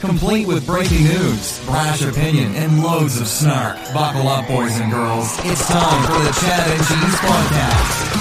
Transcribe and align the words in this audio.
Complete 0.00 0.46
with 0.46 0.66
breaking 0.66 1.04
news, 1.04 1.64
brash 1.64 2.02
opinion, 2.02 2.54
and 2.54 2.82
loads 2.82 3.18
of 3.18 3.26
snark. 3.26 3.76
Buckle 3.94 4.28
up, 4.28 4.46
boys 4.46 4.78
and 4.78 4.92
girls. 4.92 5.38
It's 5.44 5.66
time 5.68 6.02
for 6.04 6.22
the 6.22 6.32
Chad 6.38 6.68
and 6.70 6.86
Cheese 6.86 7.18
podcast. 7.24 8.16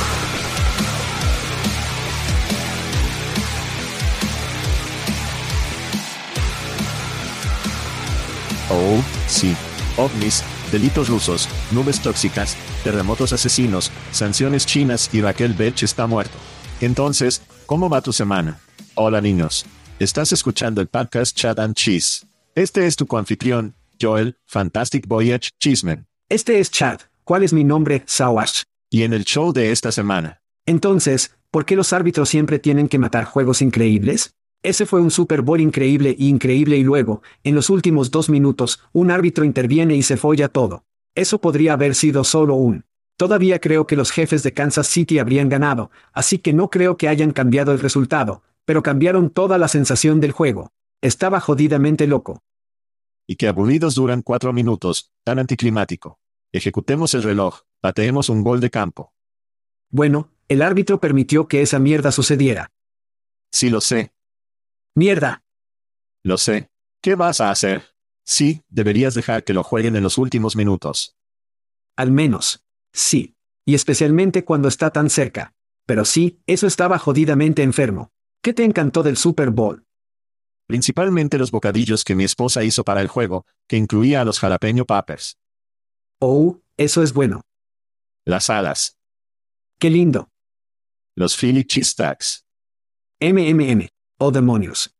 Oh, 8.71 9.03
sí. 9.27 9.53
OVNIs, 9.97 10.43
delitos 10.71 11.09
rusos, 11.09 11.49
nubes 11.71 11.99
tóxicas, 11.99 12.55
terremotos 12.83 13.33
asesinos, 13.33 13.91
sanciones 14.11 14.65
chinas 14.65 15.09
y 15.14 15.21
Raquel 15.21 15.53
Bech 15.53 15.83
está 15.83 16.08
muerto. 16.08 16.37
Entonces, 16.80 17.41
¿cómo 17.65 17.89
va 17.89 18.02
tu 18.02 18.14
semana? 18.14 18.59
Hola 18.95 19.19
niños. 19.19 19.65
Estás 19.98 20.33
escuchando 20.33 20.82
el 20.82 20.88
podcast 20.88 21.38
Chad 21.38 21.58
and 21.58 21.73
Cheese. 21.73 22.26
Este 22.54 22.86
es 22.86 22.98
tu 22.98 23.08
coanfitrión, 23.08 23.76
Joel, 24.00 24.36
Fantastic 24.45 25.08
Voyage 25.08 25.52
Cheeseman. 25.58 26.06
Este 26.28 26.60
es 26.60 26.70
Chad. 26.70 27.00
¿Cuál 27.23 27.44
es 27.44 27.54
mi 27.54 27.64
nombre, 27.64 28.04
Sawash? 28.06 28.64
Y 28.89 29.04
en 29.04 29.14
el 29.14 29.23
show 29.23 29.54
de 29.54 29.72
esta 29.72 29.94
semana. 29.94 30.42
Entonces, 30.66 31.38
¿por 31.50 31.64
qué 31.64 31.78
los 31.78 31.94
árbitros 31.94 32.28
siempre 32.28 32.60
tienen 32.60 32.89
que 32.89 33.00
matar 33.00 33.23
juegos 33.23 33.61
increíbles? 33.61 34.36
Ese 34.64 34.86
fue 34.86 35.00
un 35.00 35.11
Super 35.11 35.42
Bowl 35.42 35.61
increíble 35.61 36.14
y 36.20 36.27
increíble 36.27 36.76
y 36.76 36.83
luego, 36.83 37.22
en 37.45 37.56
los 37.56 37.70
últimos 37.70 38.12
dos 38.12 38.27
minutos, 38.27 38.82
un 38.92 39.12
árbitro 39.12 39.45
interviene 39.45 39.95
y 39.95 40.04
se 40.04 40.17
folla 40.17 40.50
todo. 40.50 40.83
Eso 41.16 41.39
podría 41.39 41.72
haber 41.72 41.95
sido 41.95 42.26
solo 42.26 42.56
un. 42.56 42.83
Todavía 43.16 43.60
creo 43.60 43.88
que 43.88 43.95
los 43.95 44.12
jefes 44.12 44.44
de 44.44 44.52
Kansas 44.52 44.88
City 44.88 45.20
habrían 45.20 45.48
ganado, 45.48 45.89
así 46.12 46.38
que 46.38 46.52
no 46.52 46.70
creo 46.70 46.98
que 46.98 47.08
hayan 47.08 47.32
cambiado 47.32 47.72
el 47.72 47.80
resultado, 47.80 48.44
pero 48.65 48.83
cambiaron 48.83 49.30
toda 49.30 49.58
la 49.58 49.67
sensación 49.67 50.20
del 50.20 50.31
juego. 50.31 50.71
Estaba 51.02 51.39
jodidamente 51.39 52.08
loco. 52.08 52.43
Y 53.27 53.36
que 53.36 53.48
aburridos 53.48 53.95
duran 53.95 54.21
cuatro 54.21 54.53
minutos, 54.53 55.11
tan 55.23 55.39
anticlimático. 55.39 56.20
Ejecutemos 56.52 57.14
el 57.14 57.23
reloj, 57.23 57.61
pateemos 57.81 58.30
un 58.30 58.43
gol 58.43 58.59
de 58.59 58.70
campo. 58.70 59.14
Bueno, 59.89 60.31
el 60.48 60.61
árbitro 60.61 60.99
permitió 60.99 61.48
que 61.48 61.61
esa 61.61 61.80
mierda 61.80 62.11
sucediera. 62.11 62.71
Sí 63.52 63.70
lo 63.70 63.81
sé, 63.81 64.15
Mierda. 64.97 65.43
Lo 66.23 66.37
sé. 66.37 66.70
¿Qué 67.02 67.15
vas 67.15 67.42
a 67.42 67.52
hacer? 67.52 67.83
Sí, 68.23 68.64
deberías 68.70 69.14
dejar 69.14 69.43
que 69.43 69.53
lo 69.53 69.61
jueguen 69.61 69.97
en 69.97 70.03
los 70.03 70.17
últimos 70.17 70.55
minutos. 70.55 71.17
Al 71.97 72.11
menos. 72.11 72.64
Sí. 72.93 73.36
Y 73.65 73.76
especialmente 73.76 74.45
cuando 74.45 74.70
está 74.70 74.92
tan 74.92 75.09
cerca. 75.09 75.53
Pero 75.86 76.05
sí, 76.05 76.39
eso 76.47 76.65
estaba 76.65 76.97
jodidamente 76.97 77.61
enfermo. 77.61 78.14
¿Qué 78.45 78.54
te 78.54 78.64
encantó 78.64 79.02
del 79.02 79.17
Super 79.17 79.50
Bowl? 79.50 79.88
Principalmente 80.67 81.39
los 81.39 81.50
bocadillos 81.50 82.04
que 82.04 82.14
mi 82.14 82.26
esposa 82.26 82.64
hizo 82.64 82.83
para 82.83 83.02
el 83.02 83.08
juego, 83.08 83.48
que 83.67 83.76
incluía 83.76 84.22
a 84.22 84.23
los 84.23 84.39
jalapeño 84.39 84.86
poppers. 84.86 85.39
Oh, 86.22 86.61
eso 86.78 87.02
es 87.02 87.11
bueno. 87.11 87.42
Las 88.23 88.52
alas. 88.52 89.00
Qué 89.80 89.89
lindo. 89.89 90.30
Los 91.16 91.36
Philly 91.36 91.64
cheese 91.64 91.89
stacks. 91.89 92.45
MMM. 93.20 93.88
Oh 94.20 94.30
demonios. 94.30 94.95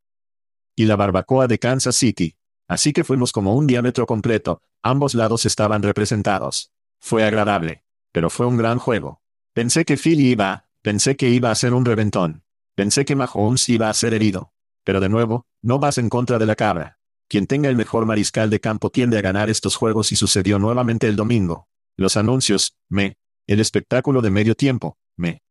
Y 0.76 0.86
la 0.86 0.96
barbacoa 0.96 1.46
de 1.46 1.60
Kansas 1.60 1.96
City. 1.96 2.36
Así 2.68 2.94
que 2.94 3.04
fuimos 3.04 3.32
como 3.32 3.54
un 3.54 3.68
diámetro 3.68 4.08
completo, 4.08 4.64
ambos 4.82 5.14
lados 5.14 5.46
estaban 5.46 5.84
representados. 5.84 6.72
Fue 7.00 7.24
agradable. 7.24 7.84
Pero 8.12 8.32
fue 8.32 8.48
un 8.48 8.58
gran 8.58 8.80
juego. 8.80 9.22
Pensé 9.54 9.86
que 9.86 9.98
Philly 9.98 10.32
iba, 10.32 10.68
pensé 10.82 11.16
que 11.16 11.30
iba 11.30 11.52
a 11.52 11.56
ser 11.56 11.76
un 11.76 11.86
reventón. 11.86 12.45
Pensé 12.76 13.06
que 13.06 13.16
Mahomes 13.16 13.70
iba 13.70 13.90
a 13.90 13.94
ser 13.94 14.14
herido. 14.14 14.52
Pero 14.84 15.00
de 15.00 15.08
nuevo, 15.08 15.46
no 15.62 15.80
vas 15.80 15.98
en 15.98 16.10
contra 16.10 16.38
de 16.38 16.46
la 16.46 16.56
cabra. 16.56 17.00
Quien 17.30 17.48
tenga 17.48 17.70
el 17.70 17.78
mejor 17.78 18.06
mariscal 18.06 18.50
de 18.50 18.60
campo 18.60 18.90
tiende 18.90 19.18
a 19.18 19.22
ganar 19.22 19.50
estos 19.50 19.78
juegos 19.78 20.12
y 20.12 20.18
sucedió 20.18 20.60
nuevamente 20.60 21.08
el 21.08 21.16
domingo. 21.16 21.70
Los 21.96 22.18
anuncios, 22.18 22.76
me. 22.90 23.16
El 23.48 23.62
espectáculo 23.62 24.22
de 24.22 24.30
medio 24.30 24.56
tiempo, 24.56 24.98
me. 25.16 25.42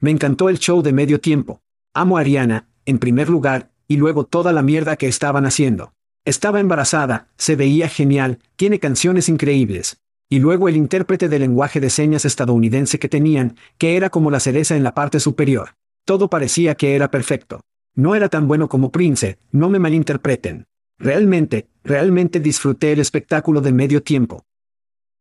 Me 0.00 0.10
encantó 0.10 0.48
el 0.48 0.58
show 0.58 0.82
de 0.82 0.94
medio 0.94 1.20
tiempo. 1.20 1.60
Amo 1.92 2.16
a 2.16 2.22
Ariana, 2.22 2.70
en 2.86 2.98
primer 2.98 3.28
lugar, 3.28 3.70
y 3.86 3.98
luego 3.98 4.24
toda 4.24 4.52
la 4.52 4.62
mierda 4.62 4.96
que 4.96 5.08
estaban 5.08 5.44
haciendo. 5.44 5.92
Estaba 6.24 6.58
embarazada, 6.58 7.28
se 7.36 7.54
veía 7.54 7.88
genial, 7.88 8.38
tiene 8.56 8.80
canciones 8.80 9.28
increíbles. 9.28 10.00
Y 10.30 10.38
luego 10.38 10.68
el 10.68 10.76
intérprete 10.76 11.28
de 11.28 11.38
lenguaje 11.38 11.80
de 11.80 11.90
señas 11.90 12.24
estadounidense 12.24 12.98
que 12.98 13.08
tenían, 13.08 13.56
que 13.78 13.96
era 13.96 14.08
como 14.10 14.30
la 14.30 14.40
cereza 14.40 14.74
en 14.74 14.82
la 14.82 14.94
parte 14.94 15.20
superior. 15.20 15.76
Todo 16.06 16.30
parecía 16.30 16.76
que 16.76 16.94
era 16.94 17.10
perfecto. 17.10 17.62
No 17.96 18.14
era 18.14 18.28
tan 18.28 18.46
bueno 18.46 18.68
como 18.68 18.92
Prince, 18.92 19.40
no 19.50 19.68
me 19.68 19.80
malinterpreten. 19.80 20.68
Realmente, 20.98 21.68
realmente 21.82 22.38
disfruté 22.38 22.92
el 22.92 23.00
espectáculo 23.00 23.60
de 23.60 23.72
medio 23.72 24.02
tiempo. 24.04 24.44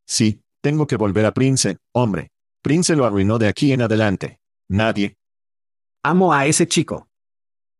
Sí, 0.06 0.42
tengo 0.62 0.86
que 0.86 0.96
volver 0.96 1.26
a 1.26 1.34
Prince, 1.34 1.78
hombre. 1.92 2.30
Prince 2.62 2.96
lo 2.96 3.04
arruinó 3.04 3.40
de 3.40 3.48
aquí 3.48 3.74
en 3.74 3.82
adelante. 3.82 4.40
Nadie. 4.70 5.18
Amo 6.04 6.32
a 6.32 6.46
ese 6.46 6.68
chico. 6.68 7.08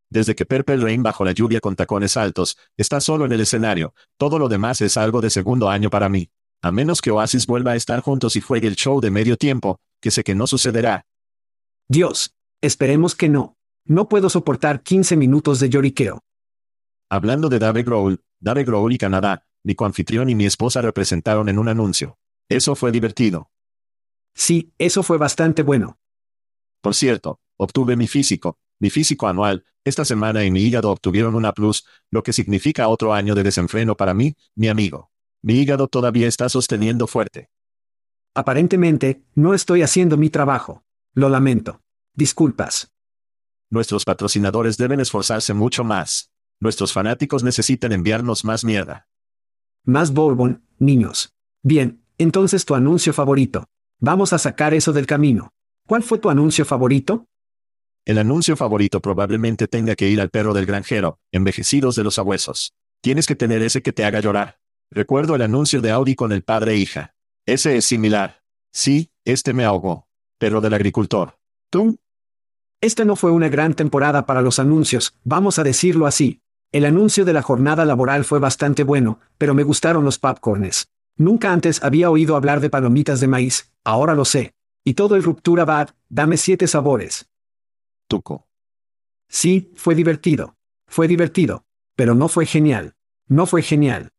Desde 0.10 0.34
que 0.34 0.48
Purple 0.48 0.78
Rain 0.78 1.04
bajo 1.04 1.24
la 1.24 1.32
lluvia 1.32 1.60
con 1.60 1.76
tacones 1.76 2.18
altos, 2.18 2.58
está 2.76 3.00
solo 3.02 3.26
en 3.26 3.34
el 3.34 3.42
escenario, 3.42 3.94
todo 4.18 4.40
lo 4.40 4.50
demás 4.50 4.82
es 4.82 4.98
algo 4.98 5.22
de 5.22 5.30
segundo 5.30 5.70
año 5.70 5.92
para 5.92 6.10
mí. 6.10 6.30
A 6.64 6.72
menos 6.72 7.02
que 7.02 7.12
Oasis 7.12 7.46
vuelva 7.46 7.74
a 7.74 7.76
estar 7.76 8.02
juntos 8.02 8.36
y 8.36 8.42
juegue 8.42 8.68
el 8.68 8.76
show 8.76 9.00
de 9.00 9.12
medio 9.12 9.38
tiempo, 9.38 9.80
que 10.02 10.10
sé 10.10 10.24
que 10.24 10.34
no 10.34 10.48
sucederá. 10.48 11.06
Dios, 11.88 12.35
esperemos 12.62 13.16
que 13.16 13.30
no. 13.30 13.58
No 13.86 14.10
puedo 14.10 14.30
soportar 14.30 14.82
15 14.82 15.16
minutos 15.16 15.60
de 15.60 15.70
lloriqueo. 15.70 16.24
Hablando 17.10 17.50
de 17.50 17.60
Dave 17.60 17.84
Grohl, 17.84 18.24
Dave 18.40 18.64
Grohl 18.64 18.94
y 18.94 18.98
Canadá, 18.98 19.46
mi 19.64 19.76
coanfitrión 19.76 20.30
y 20.30 20.36
mi 20.36 20.46
esposa 20.46 20.82
representaron 20.82 21.50
en 21.50 21.60
un 21.60 21.70
anuncio. 21.70 22.18
Eso 22.50 22.76
fue 22.76 22.92
divertido. 22.92 23.52
Sí, 24.34 24.74
eso 24.78 25.04
fue 25.04 25.18
bastante 25.18 25.64
bueno. 25.64 26.00
Por 26.82 26.96
cierto, 26.96 27.40
obtuve 27.58 27.96
mi 27.96 28.08
físico, 28.08 28.60
mi 28.80 28.90
físico 28.90 29.28
anual, 29.28 29.66
esta 29.84 30.04
semana 30.04 30.44
y 30.44 30.52
mi 30.52 30.62
hígado 30.62 30.92
obtuvieron 30.92 31.36
una 31.36 31.54
plus, 31.54 31.86
lo 32.10 32.24
que 32.24 32.34
significa 32.34 32.88
otro 32.88 33.14
año 33.14 33.36
de 33.36 33.44
desenfreno 33.44 33.96
para 33.96 34.14
mí, 34.16 34.36
mi 34.56 34.68
amigo. 34.68 35.12
Mi 35.44 35.60
hígado 35.60 35.88
todavía 35.88 36.28
está 36.28 36.50
sosteniendo 36.50 37.06
fuerte. 37.06 37.50
Aparentemente, 38.34 39.24
no 39.36 39.54
estoy 39.54 39.84
haciendo 39.84 40.18
mi 40.18 40.30
trabajo. 40.30 40.84
Lo 41.14 41.30
lamento. 41.30 41.82
Disculpas. 42.16 42.94
Nuestros 43.70 44.06
patrocinadores 44.06 44.78
deben 44.78 45.02
esforzarse 45.02 45.54
mucho 45.54 45.84
más. 45.84 46.32
Nuestros 46.62 46.94
fanáticos 46.94 47.44
necesitan 47.44 47.92
enviarnos 47.92 48.46
más 48.46 48.64
mierda. 48.64 49.10
Más 49.84 50.14
bourbon, 50.14 50.64
niños. 50.80 51.34
Bien, 51.62 52.02
entonces 52.18 52.64
tu 52.64 52.74
anuncio 52.74 53.12
favorito. 53.12 53.66
Vamos 54.00 54.32
a 54.32 54.38
sacar 54.38 54.74
eso 54.74 54.94
del 54.94 55.08
camino. 55.08 55.50
¿Cuál 55.88 56.04
fue 56.04 56.18
tu 56.18 56.30
anuncio 56.30 56.64
favorito? 56.64 57.26
El 58.06 58.18
anuncio 58.18 58.56
favorito 58.56 59.02
probablemente 59.02 59.68
tenga 59.68 59.96
que 59.96 60.08
ir 60.08 60.22
al 60.22 60.30
perro 60.30 60.54
del 60.54 60.66
granjero, 60.66 61.20
envejecidos 61.34 61.98
de 61.98 62.06
los 62.06 62.18
abuesos. 62.18 62.74
Tienes 63.02 63.28
que 63.28 63.36
tener 63.36 63.62
ese 63.62 63.82
que 63.82 63.92
te 63.92 64.06
haga 64.06 64.22
llorar. 64.22 64.60
Recuerdo 64.90 65.36
el 65.36 65.42
anuncio 65.42 65.82
de 65.82 65.92
Audi 65.92 66.16
con 66.16 66.32
el 66.32 66.44
padre 66.44 66.74
e 66.74 66.78
hija. 66.78 67.14
Ese 67.46 67.76
es 67.76 67.86
similar. 67.86 68.42
Sí, 68.72 69.12
este 69.26 69.52
me 69.52 69.66
ahogó. 69.66 70.08
Perro 70.38 70.62
del 70.62 70.74
agricultor. 70.74 71.38
¿Tú? 71.70 72.00
Esta 72.82 73.06
no 73.06 73.16
fue 73.16 73.32
una 73.32 73.50
gran 73.50 73.74
temporada 73.74 74.26
para 74.26 74.42
los 74.42 74.60
anuncios, 74.60 75.16
vamos 75.24 75.60
a 75.60 75.64
decirlo 75.64 76.08
así. 76.08 76.42
El 76.72 76.86
anuncio 76.86 77.26
de 77.26 77.34
la 77.34 77.42
jornada 77.42 77.86
laboral 77.86 78.26
fue 78.26 78.40
bastante 78.40 78.84
bueno, 78.84 79.20
pero 79.38 79.54
me 79.54 79.64
gustaron 79.64 80.04
los 80.04 80.20
popcornes. 80.20 80.88
Nunca 81.18 81.54
antes 81.54 81.82
había 81.84 82.10
oído 82.10 82.36
hablar 82.36 82.60
de 82.60 82.70
palomitas 82.70 83.22
de 83.22 83.28
maíz, 83.28 83.72
ahora 83.84 84.14
lo 84.14 84.26
sé. 84.26 84.54
Y 84.84 84.96
todo 84.96 85.16
el 85.16 85.24
ruptura 85.24 85.64
bad, 85.66 85.90
dame 86.10 86.38
siete 86.38 86.68
sabores. 86.68 87.30
Tuco. 88.08 88.48
Sí, 89.30 89.72
fue 89.76 89.96
divertido. 89.96 90.58
Fue 90.88 91.08
divertido. 91.08 91.66
Pero 91.96 92.14
no 92.14 92.28
fue 92.28 92.46
genial. 92.46 92.96
No 93.28 93.46
fue 93.46 93.62
genial. 93.62 94.12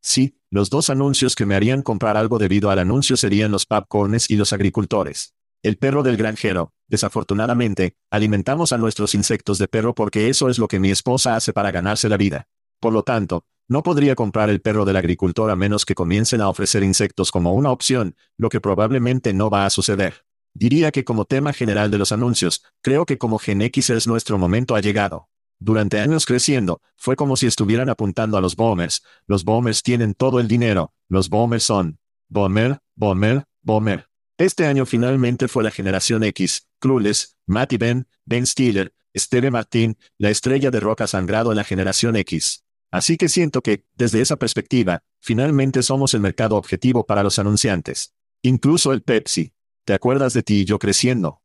Sí, 0.00 0.36
los 0.50 0.70
dos 0.70 0.90
anuncios 0.90 1.36
que 1.36 1.46
me 1.46 1.54
harían 1.54 1.82
comprar 1.82 2.16
algo 2.16 2.38
debido 2.38 2.70
al 2.70 2.78
anuncio 2.78 3.16
serían 3.16 3.52
los 3.52 3.66
popcornes 3.66 4.28
y 4.30 4.36
los 4.36 4.52
agricultores. 4.52 5.34
El 5.64 5.78
perro 5.78 6.02
del 6.02 6.18
granjero. 6.18 6.74
Desafortunadamente, 6.88 7.96
alimentamos 8.10 8.74
a 8.74 8.76
nuestros 8.76 9.14
insectos 9.14 9.56
de 9.56 9.66
perro 9.66 9.94
porque 9.94 10.28
eso 10.28 10.50
es 10.50 10.58
lo 10.58 10.68
que 10.68 10.78
mi 10.78 10.90
esposa 10.90 11.36
hace 11.36 11.54
para 11.54 11.70
ganarse 11.70 12.10
la 12.10 12.18
vida. 12.18 12.48
Por 12.80 12.92
lo 12.92 13.02
tanto, 13.02 13.46
no 13.66 13.82
podría 13.82 14.14
comprar 14.14 14.50
el 14.50 14.60
perro 14.60 14.84
del 14.84 14.96
agricultor 14.96 15.50
a 15.50 15.56
menos 15.56 15.86
que 15.86 15.94
comiencen 15.94 16.42
a 16.42 16.50
ofrecer 16.50 16.82
insectos 16.82 17.30
como 17.30 17.54
una 17.54 17.70
opción, 17.70 18.14
lo 18.36 18.50
que 18.50 18.60
probablemente 18.60 19.32
no 19.32 19.48
va 19.48 19.64
a 19.64 19.70
suceder. 19.70 20.26
Diría 20.52 20.92
que 20.92 21.02
como 21.02 21.24
tema 21.24 21.54
general 21.54 21.90
de 21.90 21.96
los 21.96 22.12
anuncios, 22.12 22.62
creo 22.82 23.06
que 23.06 23.16
como 23.16 23.38
Gen 23.38 23.62
X 23.62 23.88
es 23.88 24.06
nuestro 24.06 24.36
momento 24.36 24.76
ha 24.76 24.82
llegado. 24.82 25.30
Durante 25.58 25.98
años 25.98 26.26
creciendo, 26.26 26.82
fue 26.94 27.16
como 27.16 27.38
si 27.38 27.46
estuvieran 27.46 27.88
apuntando 27.88 28.36
a 28.36 28.42
los 28.42 28.54
boomers. 28.54 29.02
Los 29.26 29.44
boomers 29.44 29.82
tienen 29.82 30.12
todo 30.12 30.40
el 30.40 30.46
dinero. 30.46 30.92
Los 31.08 31.30
boomers 31.30 31.64
son 31.64 31.98
boomer, 32.28 32.80
boomer, 32.96 33.46
boomer. 33.62 34.13
Este 34.36 34.66
año 34.66 34.84
finalmente 34.84 35.46
fue 35.46 35.62
la 35.62 35.70
generación 35.70 36.24
X, 36.24 36.68
Clueless, 36.80 37.36
Matty 37.46 37.76
Ben, 37.76 38.08
Ben 38.24 38.46
Stiller, 38.46 38.92
Steve 39.16 39.50
Martin, 39.50 39.96
la 40.18 40.30
estrella 40.30 40.72
de 40.72 40.80
rock 40.80 41.06
sangrado 41.06 41.52
en 41.52 41.56
la 41.56 41.64
generación 41.64 42.16
X. 42.16 42.64
Así 42.90 43.16
que 43.16 43.28
siento 43.28 43.62
que, 43.62 43.84
desde 43.94 44.20
esa 44.20 44.36
perspectiva, 44.36 45.04
finalmente 45.20 45.82
somos 45.84 46.14
el 46.14 46.20
mercado 46.20 46.56
objetivo 46.56 47.06
para 47.06 47.22
los 47.22 47.38
anunciantes. 47.38 48.12
Incluso 48.42 48.92
el 48.92 49.02
Pepsi. 49.02 49.52
¿Te 49.84 49.94
acuerdas 49.94 50.32
de 50.32 50.42
ti 50.42 50.60
y 50.60 50.64
yo 50.64 50.78
creciendo? 50.78 51.42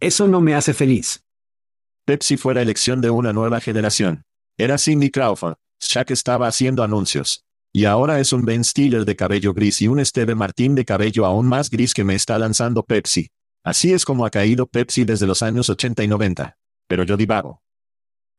Eso 0.00 0.28
no 0.28 0.40
me 0.40 0.54
hace 0.54 0.74
feliz. 0.74 1.24
Pepsi 2.04 2.36
fue 2.36 2.54
la 2.54 2.62
elección 2.62 3.00
de 3.00 3.10
una 3.10 3.32
nueva 3.32 3.60
generación. 3.60 4.24
Era 4.58 4.76
Cindy 4.76 5.10
Crawford, 5.10 5.56
Shaq 5.80 6.10
estaba 6.10 6.46
haciendo 6.46 6.82
anuncios. 6.82 7.46
Y 7.74 7.86
ahora 7.86 8.20
es 8.20 8.34
un 8.34 8.44
Ben 8.44 8.64
Stiller 8.64 9.06
de 9.06 9.16
cabello 9.16 9.54
gris 9.54 9.80
y 9.80 9.88
un 9.88 10.04
Steve 10.04 10.34
Martin 10.34 10.74
de 10.74 10.84
cabello 10.84 11.24
aún 11.24 11.46
más 11.46 11.70
gris 11.70 11.94
que 11.94 12.04
me 12.04 12.14
está 12.14 12.38
lanzando 12.38 12.82
Pepsi. 12.82 13.30
Así 13.64 13.94
es 13.94 14.04
como 14.04 14.26
ha 14.26 14.30
caído 14.30 14.66
Pepsi 14.66 15.04
desde 15.04 15.26
los 15.26 15.42
años 15.42 15.70
80 15.70 16.04
y 16.04 16.08
90. 16.08 16.58
Pero 16.86 17.04
yo 17.04 17.16
divago. 17.16 17.62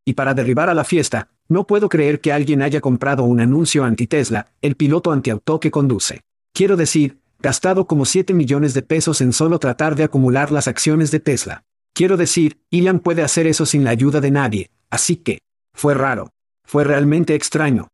Y 0.05 0.13
para 0.13 0.35
derribar 0.35 0.69
a 0.69 0.75
la 0.75 0.83
fiesta, 0.83 1.29
no 1.47 1.65
puedo 1.65 1.89
creer 1.89 2.21
que 2.21 2.31
alguien 2.31 2.61
haya 2.61 2.79
comprado 2.79 3.23
un 3.23 3.39
anuncio 3.39 3.83
anti-Tesla, 3.83 4.51
el 4.61 4.75
piloto 4.75 5.11
antiauto 5.11 5.59
que 5.59 5.71
conduce. 5.71 6.21
Quiero 6.53 6.77
decir, 6.77 7.19
gastado 7.39 7.87
como 7.87 8.05
7 8.05 8.35
millones 8.35 8.75
de 8.75 8.83
pesos 8.83 9.19
en 9.21 9.33
solo 9.33 9.57
tratar 9.57 9.95
de 9.95 10.03
acumular 10.03 10.51
las 10.51 10.67
acciones 10.67 11.09
de 11.09 11.19
Tesla. 11.19 11.63
Quiero 11.93 12.17
decir, 12.17 12.59
Elon 12.69 12.99
puede 12.99 13.23
hacer 13.23 13.47
eso 13.47 13.65
sin 13.65 13.83
la 13.83 13.89
ayuda 13.89 14.21
de 14.21 14.29
nadie, 14.29 14.69
así 14.91 15.15
que, 15.15 15.39
fue 15.73 15.95
raro. 15.95 16.29
Fue 16.65 16.83
realmente 16.83 17.33
extraño. 17.33 17.87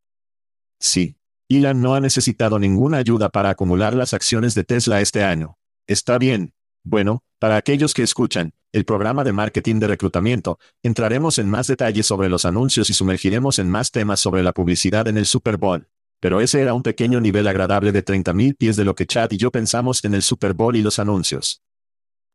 Sí. 0.79 1.18
Elon 1.49 1.81
no 1.81 1.95
ha 1.95 1.99
necesitado 1.99 2.59
ninguna 2.59 2.97
ayuda 2.97 3.29
para 3.29 3.49
acumular 3.49 3.95
las 3.95 4.13
acciones 4.13 4.53
de 4.53 4.63
Tesla 4.63 5.01
este 5.01 5.23
año. 5.23 5.57
Está 5.87 6.19
bien. 6.19 6.53
Bueno, 6.83 7.23
para 7.39 7.57
aquellos 7.57 7.95
que 7.95 8.03
escuchan, 8.03 8.53
el 8.71 8.85
programa 8.85 9.23
de 9.23 9.33
marketing 9.33 9.79
de 9.79 9.87
reclutamiento, 9.87 10.59
entraremos 10.83 11.39
en 11.39 11.49
más 11.49 11.65
detalles 11.65 12.05
sobre 12.05 12.29
los 12.29 12.45
anuncios 12.45 12.91
y 12.91 12.93
sumergiremos 12.93 13.57
en 13.57 13.67
más 13.67 13.89
temas 13.89 14.19
sobre 14.19 14.43
la 14.43 14.53
publicidad 14.53 15.07
en 15.07 15.17
el 15.17 15.25
Super 15.25 15.57
Bowl. 15.57 15.87
Pero 16.19 16.39
ese 16.39 16.61
era 16.61 16.75
un 16.75 16.83
pequeño 16.83 17.19
nivel 17.19 17.47
agradable 17.47 17.91
de 17.91 18.05
30.000 18.05 18.55
pies 18.55 18.75
de 18.75 18.85
lo 18.85 18.93
que 18.93 19.07
Chad 19.07 19.31
y 19.31 19.37
yo 19.37 19.49
pensamos 19.49 20.03
en 20.05 20.13
el 20.13 20.21
Super 20.21 20.53
Bowl 20.53 20.75
y 20.75 20.83
los 20.83 20.99
anuncios. 20.99 21.63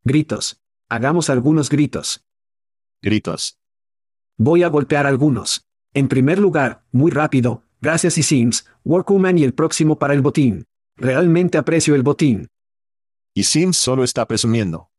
Gritos. 0.03 0.61
Hagamos 0.89 1.31
algunos 1.31 1.71
gritos. 1.71 2.25
Gritos. 3.01 3.59
Voy 4.37 4.65
a 4.65 4.69
golpear 4.69 5.07
algunos. 5.07 5.65
En 5.93 6.09
primer 6.09 6.41
lugar, 6.41 6.85
muy 6.91 7.13
rápido, 7.13 7.64
gracias 7.85 8.17
y 8.17 8.23
Sims, 8.23 8.67
Workwoman 8.85 9.37
y 9.39 9.45
el 9.45 9.53
próximo 9.53 9.99
para 9.99 10.15
el 10.15 10.23
botín. 10.23 10.65
Realmente 10.97 11.59
aprecio 11.59 11.95
el 11.95 12.03
botín. 12.03 12.49
Y 13.35 13.45
Sims 13.45 13.77
solo 13.77 14.05
está 14.05 14.27
presumiendo. 14.27 14.91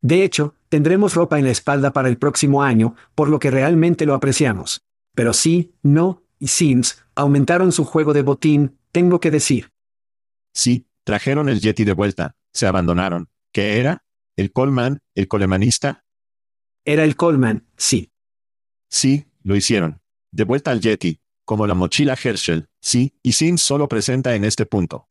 De 0.00 0.22
hecho, 0.22 0.54
tendremos 0.68 1.14
ropa 1.14 1.38
en 1.38 1.44
la 1.46 1.50
espalda 1.50 1.92
para 1.92 2.08
el 2.08 2.16
próximo 2.16 2.62
año, 2.62 2.94
por 3.16 3.28
lo 3.28 3.40
que 3.40 3.50
realmente 3.50 4.06
lo 4.06 4.14
apreciamos. 4.14 4.82
Pero 5.14 5.32
sí, 5.32 5.74
no, 5.82 6.22
y 6.38 6.48
Sims, 6.48 7.02
aumentaron 7.16 7.72
su 7.72 7.84
juego 7.84 8.12
de 8.12 8.22
botín, 8.22 8.78
tengo 8.92 9.18
que 9.18 9.32
decir. 9.32 9.72
Sí, 10.54 10.86
trajeron 11.02 11.48
el 11.48 11.60
Yeti 11.60 11.84
de 11.84 11.94
vuelta, 11.94 12.36
se 12.52 12.66
abandonaron. 12.66 13.28
¿Qué 13.52 13.80
era? 13.80 14.04
¿El 14.36 14.52
Coleman, 14.52 15.00
el 15.16 15.26
colemanista? 15.26 16.04
Era 16.84 17.02
el 17.02 17.16
Coleman, 17.16 17.66
sí. 17.76 18.12
Sí, 18.88 19.26
lo 19.42 19.56
hicieron. 19.56 20.00
De 20.30 20.44
vuelta 20.44 20.70
al 20.70 20.80
Yeti, 20.80 21.20
como 21.44 21.66
la 21.66 21.74
mochila 21.74 22.16
Herschel, 22.22 22.68
sí, 22.80 23.14
y 23.22 23.32
Sims 23.32 23.62
solo 23.62 23.88
presenta 23.88 24.34
en 24.34 24.44
este 24.44 24.66
punto. 24.66 25.08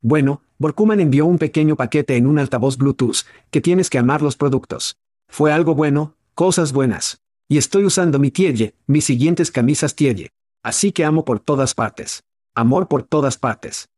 Bueno, 0.00 0.42
Borkuman 0.58 1.00
envió 1.00 1.26
un 1.26 1.38
pequeño 1.38 1.76
paquete 1.76 2.16
en 2.16 2.26
un 2.26 2.38
altavoz 2.38 2.76
Bluetooth, 2.76 3.24
que 3.50 3.60
tienes 3.60 3.90
que 3.90 3.98
amar 3.98 4.22
los 4.22 4.36
productos. 4.36 4.96
Fue 5.28 5.52
algo 5.52 5.74
bueno, 5.74 6.14
cosas 6.34 6.72
buenas. 6.72 7.20
Y 7.48 7.58
estoy 7.58 7.84
usando 7.84 8.18
mi 8.18 8.30
Tielle, 8.30 8.74
mis 8.86 9.04
siguientes 9.04 9.50
camisas 9.50 9.94
Tielle. 9.94 10.30
Así 10.62 10.92
que 10.92 11.04
amo 11.04 11.24
por 11.24 11.40
todas 11.40 11.74
partes. 11.74 12.22
Amor 12.54 12.88
por 12.88 13.02
todas 13.02 13.38
partes. 13.38 13.88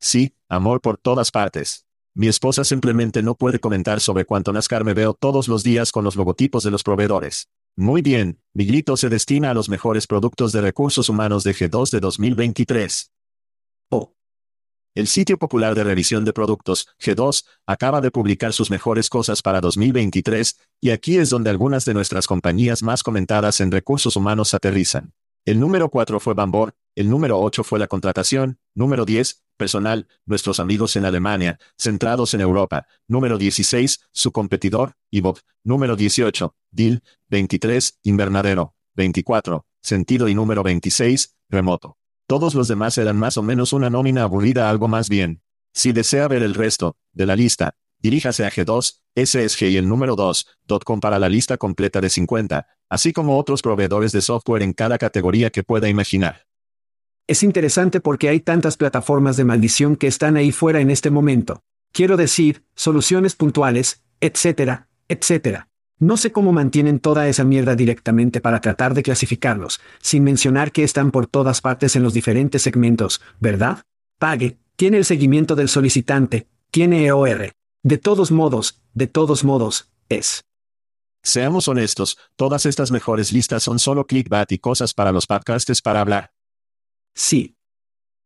Sí, 0.00 0.34
amor 0.48 0.80
por 0.80 0.96
todas 0.96 1.30
partes. 1.30 1.86
Mi 2.14 2.28
esposa 2.28 2.64
simplemente 2.64 3.22
no 3.22 3.34
puede 3.34 3.58
comentar 3.58 4.00
sobre 4.00 4.24
cuánto 4.24 4.52
NASCAR 4.52 4.84
me 4.84 4.94
veo 4.94 5.14
todos 5.14 5.48
los 5.48 5.62
días 5.62 5.92
con 5.92 6.04
los 6.04 6.16
logotipos 6.16 6.64
de 6.64 6.70
los 6.70 6.82
proveedores. 6.82 7.48
Muy 7.80 8.02
bien, 8.02 8.40
mi 8.54 8.64
grito 8.66 8.96
se 8.96 9.08
destina 9.08 9.52
a 9.52 9.54
los 9.54 9.68
mejores 9.68 10.08
productos 10.08 10.50
de 10.50 10.60
recursos 10.60 11.08
humanos 11.08 11.44
de 11.44 11.54
G2 11.54 11.92
de 11.92 12.00
2023. 12.00 13.12
Oh. 13.90 14.16
El 14.96 15.06
sitio 15.06 15.38
popular 15.38 15.76
de 15.76 15.84
revisión 15.84 16.24
de 16.24 16.32
productos, 16.32 16.88
G2, 17.00 17.44
acaba 17.68 18.00
de 18.00 18.10
publicar 18.10 18.52
sus 18.52 18.68
mejores 18.68 19.08
cosas 19.08 19.42
para 19.42 19.60
2023, 19.60 20.58
y 20.80 20.90
aquí 20.90 21.18
es 21.18 21.30
donde 21.30 21.50
algunas 21.50 21.84
de 21.84 21.94
nuestras 21.94 22.26
compañías 22.26 22.82
más 22.82 23.04
comentadas 23.04 23.60
en 23.60 23.70
recursos 23.70 24.16
humanos 24.16 24.54
aterrizan. 24.54 25.12
El 25.44 25.60
número 25.60 25.88
4 25.88 26.18
fue 26.18 26.34
Bambor, 26.34 26.74
el 26.98 27.08
número 27.08 27.38
8 27.38 27.62
fue 27.62 27.78
la 27.78 27.86
contratación, 27.86 28.58
número 28.74 29.04
10, 29.04 29.44
personal, 29.56 30.08
nuestros 30.26 30.58
amigos 30.58 30.96
en 30.96 31.04
Alemania, 31.04 31.60
centrados 31.76 32.34
en 32.34 32.40
Europa, 32.40 32.88
número 33.06 33.38
16, 33.38 34.00
su 34.10 34.32
competidor, 34.32 34.94
Bob. 35.22 35.38
número 35.62 35.94
18, 35.94 36.56
Deal, 36.72 37.04
23, 37.28 38.00
invernadero, 38.02 38.74
24, 38.96 39.64
sentido 39.80 40.26
y 40.26 40.34
número 40.34 40.64
26, 40.64 41.36
remoto. 41.48 41.98
Todos 42.26 42.56
los 42.56 42.66
demás 42.66 42.98
eran 42.98 43.16
más 43.16 43.36
o 43.36 43.44
menos 43.44 43.72
una 43.72 43.90
nómina 43.90 44.24
aburrida 44.24 44.68
algo 44.68 44.88
más 44.88 45.08
bien. 45.08 45.40
Si 45.72 45.92
desea 45.92 46.26
ver 46.26 46.42
el 46.42 46.54
resto, 46.54 46.96
de 47.12 47.26
la 47.26 47.36
lista, 47.36 47.76
diríjase 48.00 48.44
a 48.44 48.50
G2, 48.50 49.02
SSG 49.14 49.66
y 49.66 49.76
el 49.76 49.88
número 49.88 50.16
2, 50.16 50.48
.com 50.84 50.98
para 50.98 51.20
la 51.20 51.28
lista 51.28 51.58
completa 51.58 52.00
de 52.00 52.10
50, 52.10 52.66
así 52.88 53.12
como 53.12 53.38
otros 53.38 53.62
proveedores 53.62 54.10
de 54.10 54.20
software 54.20 54.64
en 54.64 54.72
cada 54.72 54.98
categoría 54.98 55.50
que 55.50 55.62
pueda 55.62 55.88
imaginar. 55.88 56.47
Es 57.28 57.42
interesante 57.42 58.00
porque 58.00 58.30
hay 58.30 58.40
tantas 58.40 58.78
plataformas 58.78 59.36
de 59.36 59.44
maldición 59.44 59.96
que 59.96 60.06
están 60.06 60.38
ahí 60.38 60.50
fuera 60.50 60.80
en 60.80 60.90
este 60.90 61.10
momento. 61.10 61.60
Quiero 61.92 62.16
decir, 62.16 62.64
soluciones 62.74 63.34
puntuales, 63.34 64.02
etcétera, 64.22 64.88
etcétera. 65.08 65.68
No 65.98 66.16
sé 66.16 66.32
cómo 66.32 66.52
mantienen 66.52 67.00
toda 67.00 67.28
esa 67.28 67.44
mierda 67.44 67.76
directamente 67.76 68.40
para 68.40 68.62
tratar 68.62 68.94
de 68.94 69.02
clasificarlos, 69.02 69.78
sin 70.00 70.24
mencionar 70.24 70.72
que 70.72 70.84
están 70.84 71.10
por 71.10 71.26
todas 71.26 71.60
partes 71.60 71.96
en 71.96 72.02
los 72.02 72.14
diferentes 72.14 72.62
segmentos, 72.62 73.20
¿verdad? 73.40 73.82
Pague, 74.18 74.56
tiene 74.76 74.96
el 74.96 75.04
seguimiento 75.04 75.54
del 75.54 75.68
solicitante, 75.68 76.46
tiene 76.70 77.04
EOR. 77.04 77.52
De 77.82 77.98
todos 77.98 78.30
modos, 78.30 78.80
de 78.94 79.06
todos 79.06 79.44
modos, 79.44 79.90
es. 80.08 80.44
Seamos 81.22 81.68
honestos, 81.68 82.16
todas 82.36 82.64
estas 82.64 82.90
mejores 82.90 83.32
listas 83.32 83.64
son 83.64 83.78
solo 83.78 84.06
clickbait 84.06 84.50
y 84.52 84.58
cosas 84.58 84.94
para 84.94 85.12
los 85.12 85.26
podcasts 85.26 85.82
para 85.82 86.00
hablar. 86.00 86.30
Sí. 87.18 87.56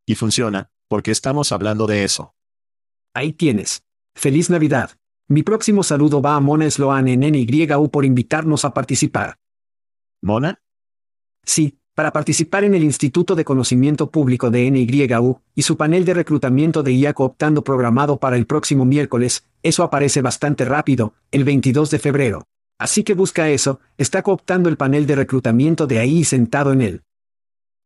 Y 0.06 0.16
funciona, 0.16 0.70
porque 0.86 1.12
estamos 1.12 1.50
hablando 1.50 1.86
de 1.86 2.04
eso. 2.04 2.34
Ahí 3.14 3.32
tienes. 3.32 3.84
Feliz 4.14 4.50
Navidad. 4.50 4.90
Mi 5.28 5.42
próximo 5.42 5.82
saludo 5.82 6.20
va 6.20 6.36
a 6.36 6.40
Mona 6.40 6.70
Sloan 6.70 7.08
en 7.08 7.20
NYU 7.20 7.90
por 7.90 8.04
invitarnos 8.04 8.66
a 8.66 8.74
participar. 8.74 9.38
¿Mona? 10.20 10.60
Sí, 11.42 11.78
para 11.94 12.12
participar 12.12 12.64
en 12.64 12.74
el 12.74 12.84
Instituto 12.84 13.34
de 13.34 13.46
Conocimiento 13.46 14.10
Público 14.10 14.50
de 14.50 14.70
NYU, 14.70 15.40
y 15.54 15.62
su 15.62 15.78
panel 15.78 16.04
de 16.04 16.12
reclutamiento 16.12 16.82
de 16.82 16.92
IA 16.92 17.14
cooptando 17.14 17.64
programado 17.64 18.18
para 18.18 18.36
el 18.36 18.46
próximo 18.46 18.84
miércoles, 18.84 19.48
eso 19.62 19.84
aparece 19.84 20.20
bastante 20.20 20.66
rápido, 20.66 21.14
el 21.30 21.44
22 21.44 21.90
de 21.90 21.98
febrero. 21.98 22.44
Así 22.78 23.04
que 23.04 23.14
busca 23.14 23.48
eso, 23.48 23.80
está 23.96 24.22
cooptando 24.22 24.68
el 24.68 24.76
panel 24.76 25.06
de 25.06 25.16
reclutamiento 25.16 25.86
de 25.86 25.98
ahí 25.98 26.24
sentado 26.24 26.72
en 26.72 26.82
él. 26.82 27.02